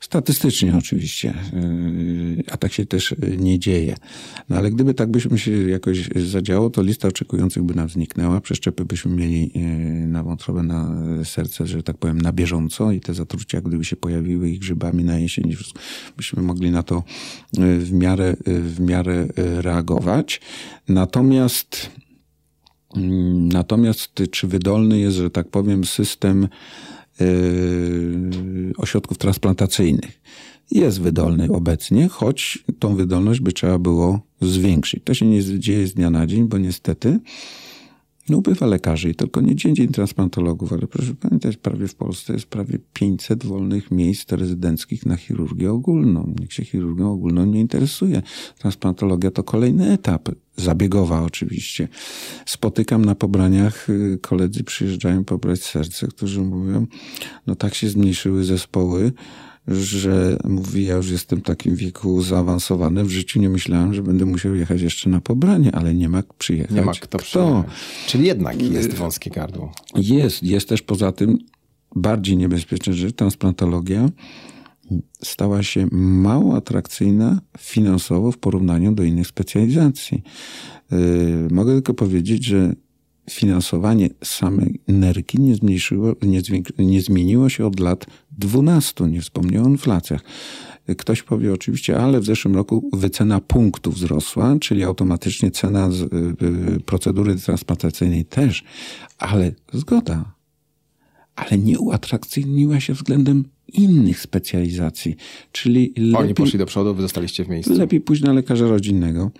Statystycznie 0.00 0.76
oczywiście, 0.78 1.34
yy, 1.52 2.44
a 2.50 2.56
tak 2.56 2.72
się 2.72 2.86
też 2.86 3.14
nie 3.38 3.58
dzieje. 3.58 3.96
No 4.48 4.56
ale 4.56 4.70
gdyby 4.70 4.94
tak 4.94 5.10
byśmy 5.10 5.38
się 5.38 5.50
jakoś 5.50 6.08
zadziało, 6.08 6.70
to 6.70 6.82
lista 6.82 7.08
oczekujących 7.08 7.62
by 7.62 7.74
nam 7.74 7.88
zniknęła, 7.88 8.40
przeszczepy 8.40 8.84
byśmy 8.84 9.10
mieli 9.16 9.50
yy, 9.54 10.06
na 10.06 10.22
wątrobę, 10.22 10.62
na 10.62 10.94
serce, 11.24 11.66
że 11.66 11.82
tak 11.82 11.98
powiem, 11.98 12.20
na 12.20 12.32
bieżąco 12.32 12.92
i 12.92 13.00
te 13.00 13.14
zatrucia, 13.14 13.60
gdyby 13.60 13.84
się 13.84 13.96
pojawiły 13.96 14.50
ich 14.50 14.58
grzybami 14.58 15.04
na 15.04 15.18
jesień, 15.18 15.56
byśmy 16.16 16.42
mogli 16.42 16.70
na 16.70 16.82
to 16.82 17.02
w 17.58 17.92
miarę, 17.92 18.36
w 18.46 18.80
miarę 18.80 19.26
reagować. 19.36 20.40
Natomiast 20.88 21.90
Natomiast 23.52 24.22
czy 24.30 24.46
wydolny 24.46 24.98
jest, 24.98 25.16
że 25.16 25.30
tak 25.30 25.48
powiem, 25.48 25.84
system 25.84 26.48
ośrodków 28.76 29.18
transplantacyjnych. 29.18 30.20
Jest 30.70 31.00
wydolny 31.00 31.48
obecnie, 31.52 32.08
choć 32.08 32.64
tą 32.78 32.96
wydolność 32.96 33.40
by 33.40 33.52
trzeba 33.52 33.78
było 33.78 34.20
zwiększyć. 34.40 35.04
To 35.04 35.14
się 35.14 35.26
nie 35.26 35.58
dzieje 35.58 35.86
z 35.86 35.94
dnia 35.94 36.10
na 36.10 36.26
dzień, 36.26 36.48
bo 36.48 36.58
niestety 36.58 37.20
no 38.28 38.38
ubywa 38.38 38.66
lekarzy 38.66 39.14
tylko 39.14 39.40
nie 39.40 39.56
dzień 39.56 39.76
dzień 39.76 39.88
transplantologów, 39.88 40.72
ale 40.72 40.86
proszę 40.86 41.14
pamiętać, 41.14 41.56
prawie 41.56 41.88
w 41.88 41.94
Polsce 41.94 42.32
jest 42.32 42.46
prawie 42.46 42.78
500 42.92 43.44
wolnych 43.44 43.90
miejsc 43.90 44.32
rezydenckich 44.32 45.06
na 45.06 45.16
chirurgię 45.16 45.72
ogólną. 45.72 46.34
Nikt 46.40 46.52
się 46.52 46.64
chirurgią 46.64 47.12
ogólną 47.12 47.44
nie 47.44 47.60
interesuje. 47.60 48.22
Transplantologia 48.58 49.30
to 49.30 49.42
kolejny 49.42 49.92
etap, 49.92 50.28
zabiegowa 50.56 51.22
oczywiście. 51.22 51.88
Spotykam 52.46 53.04
na 53.04 53.14
pobraniach, 53.14 53.90
y, 53.90 54.18
koledzy 54.22 54.64
przyjeżdżają 54.64 55.24
pobrać 55.24 55.62
serce, 55.62 56.06
którzy 56.06 56.40
mówią, 56.40 56.86
no 57.46 57.54
tak 57.54 57.74
się 57.74 57.88
zmniejszyły 57.88 58.44
zespoły, 58.44 59.12
że 59.68 60.36
mówi, 60.44 60.84
ja 60.84 60.96
już 60.96 61.10
jestem 61.10 61.40
w 61.40 61.42
takim 61.42 61.76
wieku 61.76 62.22
zaawansowanym, 62.22 63.06
w 63.06 63.10
życiu 63.10 63.40
nie 63.40 63.48
myślałem, 63.48 63.94
że 63.94 64.02
będę 64.02 64.24
musiał 64.24 64.54
jechać 64.54 64.80
jeszcze 64.80 65.10
na 65.10 65.20
pobranie, 65.20 65.74
ale 65.74 65.94
nie 65.94 66.08
ma 66.08 66.22
przyjechać. 66.38 66.76
Nie 66.76 66.82
ma 66.82 66.92
kto, 66.92 67.18
kto? 67.18 67.18
przyjechać. 67.18 67.64
Czyli 68.06 68.26
jednak 68.26 68.62
jest 68.62 68.94
wąskie 68.94 69.30
gardło. 69.30 69.72
Jest, 69.96 70.42
jest 70.42 70.68
też 70.68 70.82
poza 70.82 71.12
tym 71.12 71.38
bardziej 71.96 72.36
niebezpieczne, 72.36 72.92
że 72.92 73.12
transplantologia 73.12 74.08
stała 75.24 75.62
się 75.62 75.86
mało 75.92 76.56
atrakcyjna 76.56 77.40
finansowo 77.58 78.32
w 78.32 78.38
porównaniu 78.38 78.92
do 78.92 79.02
innych 79.02 79.26
specjalizacji. 79.26 80.22
Yy, 80.90 80.98
mogę 81.50 81.72
tylko 81.72 81.94
powiedzieć, 81.94 82.44
że 82.44 82.74
finansowanie 83.32 84.10
samej 84.24 84.80
nerki 84.88 85.40
nie, 85.40 85.54
zmniejszyło, 85.54 86.14
nie, 86.22 86.42
nie 86.78 87.02
zmieniło 87.02 87.48
się 87.48 87.66
od 87.66 87.80
lat 87.80 88.06
12, 88.38 89.04
nie 89.04 89.20
wspomnę 89.20 89.62
o 89.62 89.68
inflacjach. 89.68 90.20
Ktoś 90.98 91.22
powie 91.22 91.52
oczywiście, 91.52 91.98
ale 91.98 92.20
w 92.20 92.24
zeszłym 92.24 92.54
roku 92.54 92.90
wycena 92.92 93.40
punktu 93.40 93.92
wzrosła, 93.92 94.56
czyli 94.60 94.84
automatycznie 94.84 95.50
cena 95.50 95.90
z, 95.90 96.00
y, 96.00 96.80
procedury 96.86 97.36
transplantacyjnej 97.36 98.24
też, 98.24 98.64
ale 99.18 99.52
zgoda, 99.72 100.34
ale 101.36 101.58
nie 101.58 101.78
uatrakcyjniła 101.78 102.80
się 102.80 102.94
względem 102.94 103.44
innych 103.74 104.20
specjalizacji. 104.20 105.16
Czyli 105.52 105.92
lepiej, 105.96 106.14
Oni 106.16 106.34
poszli 106.34 106.58
do 106.58 106.66
przodu, 106.66 106.94
wy 106.94 107.02
zostaliście 107.02 107.44
w 107.44 107.48
miejscu. 107.48 107.74
Lepiej 107.74 108.00
pójść 108.00 108.22
na 108.22 108.32
lekarza 108.32 108.66
rodzinnego, 108.66 109.30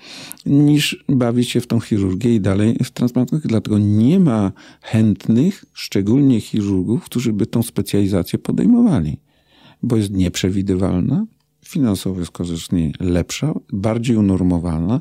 niż 0.47 1.05
bawić 1.09 1.51
się 1.51 1.61
w 1.61 1.66
tą 1.66 1.81
chirurgię 1.81 2.35
i 2.35 2.41
dalej 2.41 2.76
w 2.85 2.91
transplantacji. 2.91 3.49
Dlatego 3.49 3.78
nie 3.78 4.20
ma 4.20 4.53
chętnych, 4.83 5.64
szczególnie 5.72 6.41
chirurgów, 6.41 7.05
którzy 7.05 7.33
by 7.33 7.47
tą 7.47 7.62
specjalizację 7.62 8.39
podejmowali, 8.39 9.16
bo 9.83 9.97
jest 9.97 10.11
nieprzewidywalna, 10.11 11.26
finansowo 11.64 12.20
jest 12.20 12.33
korzystnie 12.33 12.93
lepsza, 13.01 13.55
bardziej 13.72 14.16
unormowana, 14.16 15.01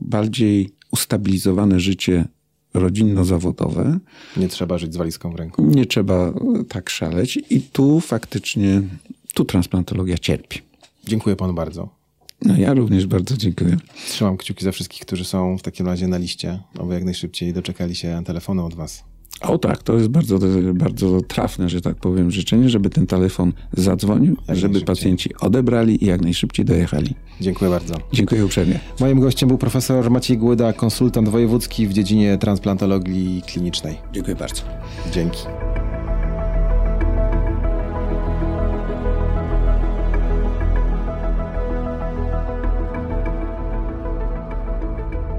bardziej 0.00 0.70
ustabilizowane 0.90 1.80
życie 1.80 2.28
rodzinno-zawodowe. 2.74 3.98
Nie 4.36 4.48
trzeba 4.48 4.78
żyć 4.78 4.94
z 4.94 4.96
walizką 4.96 5.32
w 5.32 5.34
ręku. 5.34 5.64
Nie 5.64 5.86
trzeba 5.86 6.14
e, 6.14 6.34
tak 6.68 6.90
szaleć 6.90 7.38
i 7.50 7.60
tu 7.60 8.00
faktycznie, 8.00 8.82
tu 9.34 9.44
transplantologia 9.44 10.18
cierpi. 10.18 10.60
Dziękuję 11.06 11.36
panu 11.36 11.54
bardzo. 11.54 11.88
No 12.42 12.56
ja 12.56 12.74
również 12.74 13.06
bardzo 13.06 13.36
dziękuję. 13.36 13.76
Trzymam 14.08 14.36
kciuki 14.36 14.64
za 14.64 14.72
wszystkich, 14.72 15.00
którzy 15.02 15.24
są 15.24 15.58
w 15.58 15.62
takim 15.62 15.86
razie 15.86 16.08
na 16.08 16.18
liście, 16.18 16.60
aby 16.78 16.94
jak 16.94 17.04
najszybciej 17.04 17.52
doczekali 17.52 17.94
się 17.94 18.22
telefonu 18.24 18.66
od 18.66 18.74
was. 18.74 19.04
O 19.40 19.58
tak, 19.58 19.82
to 19.82 19.94
jest 19.94 20.08
bardzo, 20.08 20.38
bardzo 20.74 21.20
trafne, 21.20 21.68
że 21.68 21.80
tak 21.80 21.96
powiem, 21.96 22.30
życzenie, 22.30 22.68
żeby 22.68 22.90
ten 22.90 23.06
telefon 23.06 23.52
zadzwonił, 23.72 24.36
jak 24.48 24.56
żeby 24.56 24.80
pacjenci 24.80 25.30
odebrali 25.40 26.04
i 26.04 26.06
jak 26.06 26.20
najszybciej 26.20 26.64
dojechali. 26.64 27.14
Dziękuję 27.40 27.70
bardzo. 27.70 27.94
Dziękuję 28.12 28.44
uprzejmie. 28.44 28.80
Moim 29.00 29.20
gościem 29.20 29.48
był 29.48 29.58
profesor 29.58 30.10
Maciej 30.10 30.38
Głyda, 30.38 30.72
konsultant 30.72 31.28
wojewódzki 31.28 31.86
w 31.86 31.92
dziedzinie 31.92 32.38
transplantologii 32.38 33.42
klinicznej. 33.46 33.96
Dziękuję 34.12 34.36
bardzo. 34.36 34.62
Dzięki. 35.12 35.38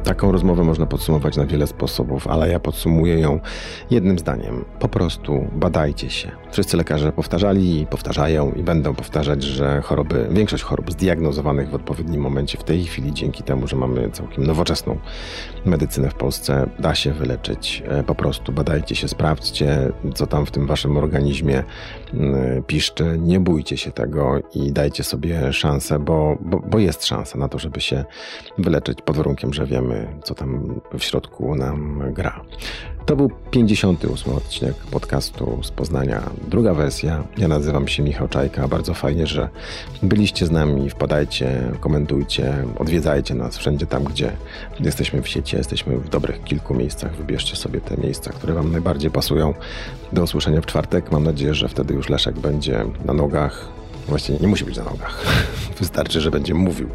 Taką 0.05 0.31
rozmowę 0.31 0.63
można 0.63 0.85
podsumować 0.85 1.37
na 1.37 1.45
wiele 1.45 1.67
sposobów, 1.67 2.27
ale 2.27 2.49
ja 2.49 2.59
podsumuję 2.59 3.19
ją 3.19 3.39
jednym 3.91 4.19
zdaniem. 4.19 4.65
Po 4.79 4.87
prostu 4.87 5.47
badajcie 5.53 6.09
się. 6.09 6.31
Wszyscy 6.51 6.77
lekarze 6.77 7.11
powtarzali 7.11 7.81
i 7.81 7.85
powtarzają 7.85 8.51
i 8.51 8.63
będą 8.63 8.95
powtarzać, 8.95 9.43
że 9.43 9.81
choroby, 9.81 10.27
większość 10.31 10.63
chorób 10.63 10.91
zdiagnozowanych 10.91 11.69
w 11.69 11.75
odpowiednim 11.75 12.21
momencie 12.21 12.57
w 12.57 12.63
tej 12.63 12.83
chwili, 12.83 13.13
dzięki 13.13 13.43
temu, 13.43 13.67
że 13.67 13.75
mamy 13.75 14.09
całkiem 14.11 14.45
nowoczesną 14.45 14.97
medycynę 15.65 16.09
w 16.09 16.15
Polsce, 16.15 16.69
da 16.79 16.95
się 16.95 17.13
wyleczyć. 17.13 17.83
E, 17.87 18.03
po 18.03 18.15
prostu 18.15 18.51
badajcie 18.51 18.95
się, 18.95 19.07
sprawdźcie, 19.07 19.91
co 20.15 20.27
tam 20.27 20.45
w 20.45 20.51
tym 20.51 20.67
waszym 20.67 20.97
organizmie 20.97 21.63
mm, 22.13 22.63
piszczy. 22.63 23.17
Nie 23.19 23.39
bójcie 23.39 23.77
się 23.77 23.91
tego 23.91 24.39
i 24.55 24.71
dajcie 24.71 25.03
sobie 25.03 25.53
szansę, 25.53 25.99
bo, 25.99 26.37
bo, 26.41 26.59
bo 26.59 26.79
jest 26.79 27.05
szansa 27.05 27.37
na 27.37 27.49
to, 27.49 27.59
żeby 27.59 27.81
się 27.81 28.05
wyleczyć 28.57 29.01
pod 29.01 29.17
warunkiem, 29.17 29.53
że 29.53 29.65
wiemy, 29.65 29.94
co 30.23 30.35
tam 30.35 30.81
w 30.97 31.03
środku 31.03 31.55
nam 31.55 32.13
gra. 32.13 32.41
To 33.05 33.15
był 33.15 33.31
58 33.51 34.33
odcinek 34.33 34.75
podcastu 34.75 35.59
z 35.63 35.71
Poznania, 35.71 36.23
druga 36.47 36.73
wersja. 36.73 37.23
Ja 37.37 37.47
nazywam 37.47 37.87
się 37.87 38.03
Michał 38.03 38.27
Czajka. 38.27 38.67
Bardzo 38.67 38.93
fajnie, 38.93 39.27
że 39.27 39.49
byliście 40.03 40.45
z 40.45 40.51
nami. 40.51 40.89
Wpadajcie, 40.89 41.71
komentujcie, 41.79 42.53
odwiedzajcie 42.79 43.35
nas 43.35 43.57
wszędzie 43.57 43.85
tam, 43.85 44.03
gdzie 44.03 44.31
jesteśmy 44.79 45.21
w 45.21 45.27
sieci. 45.27 45.55
Jesteśmy 45.57 45.97
w 45.97 46.09
dobrych 46.09 46.43
kilku 46.43 46.73
miejscach. 46.73 47.15
Wybierzcie 47.15 47.55
sobie 47.55 47.81
te 47.81 47.97
miejsca, 47.97 48.31
które 48.31 48.53
Wam 48.53 48.71
najbardziej 48.71 49.11
pasują. 49.11 49.53
Do 50.13 50.23
usłyszenia 50.23 50.61
w 50.61 50.65
czwartek. 50.65 51.11
Mam 51.11 51.23
nadzieję, 51.23 51.53
że 51.53 51.67
wtedy 51.67 51.93
już 51.93 52.09
Leszek 52.09 52.39
będzie 52.39 52.85
na 53.05 53.13
nogach. 53.13 53.67
Właściwie 54.07 54.39
nie 54.39 54.47
musi 54.47 54.65
być 54.65 54.77
na 54.77 54.83
nogach. 54.83 55.25
Wystarczy, 55.79 56.21
że 56.21 56.31
będzie 56.31 56.53
mówił. 56.53 56.89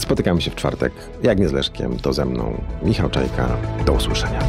Spotykamy 0.00 0.40
się 0.40 0.50
w 0.50 0.54
czwartek. 0.54 0.92
Jak 1.22 1.38
nie 1.38 1.48
z 1.48 1.52
Leszkiem, 1.52 1.98
to 1.98 2.12
ze 2.12 2.24
mną. 2.24 2.60
Michał 2.82 3.10
Czajka. 3.10 3.56
Do 3.86 3.92
usłyszenia. 3.92 4.40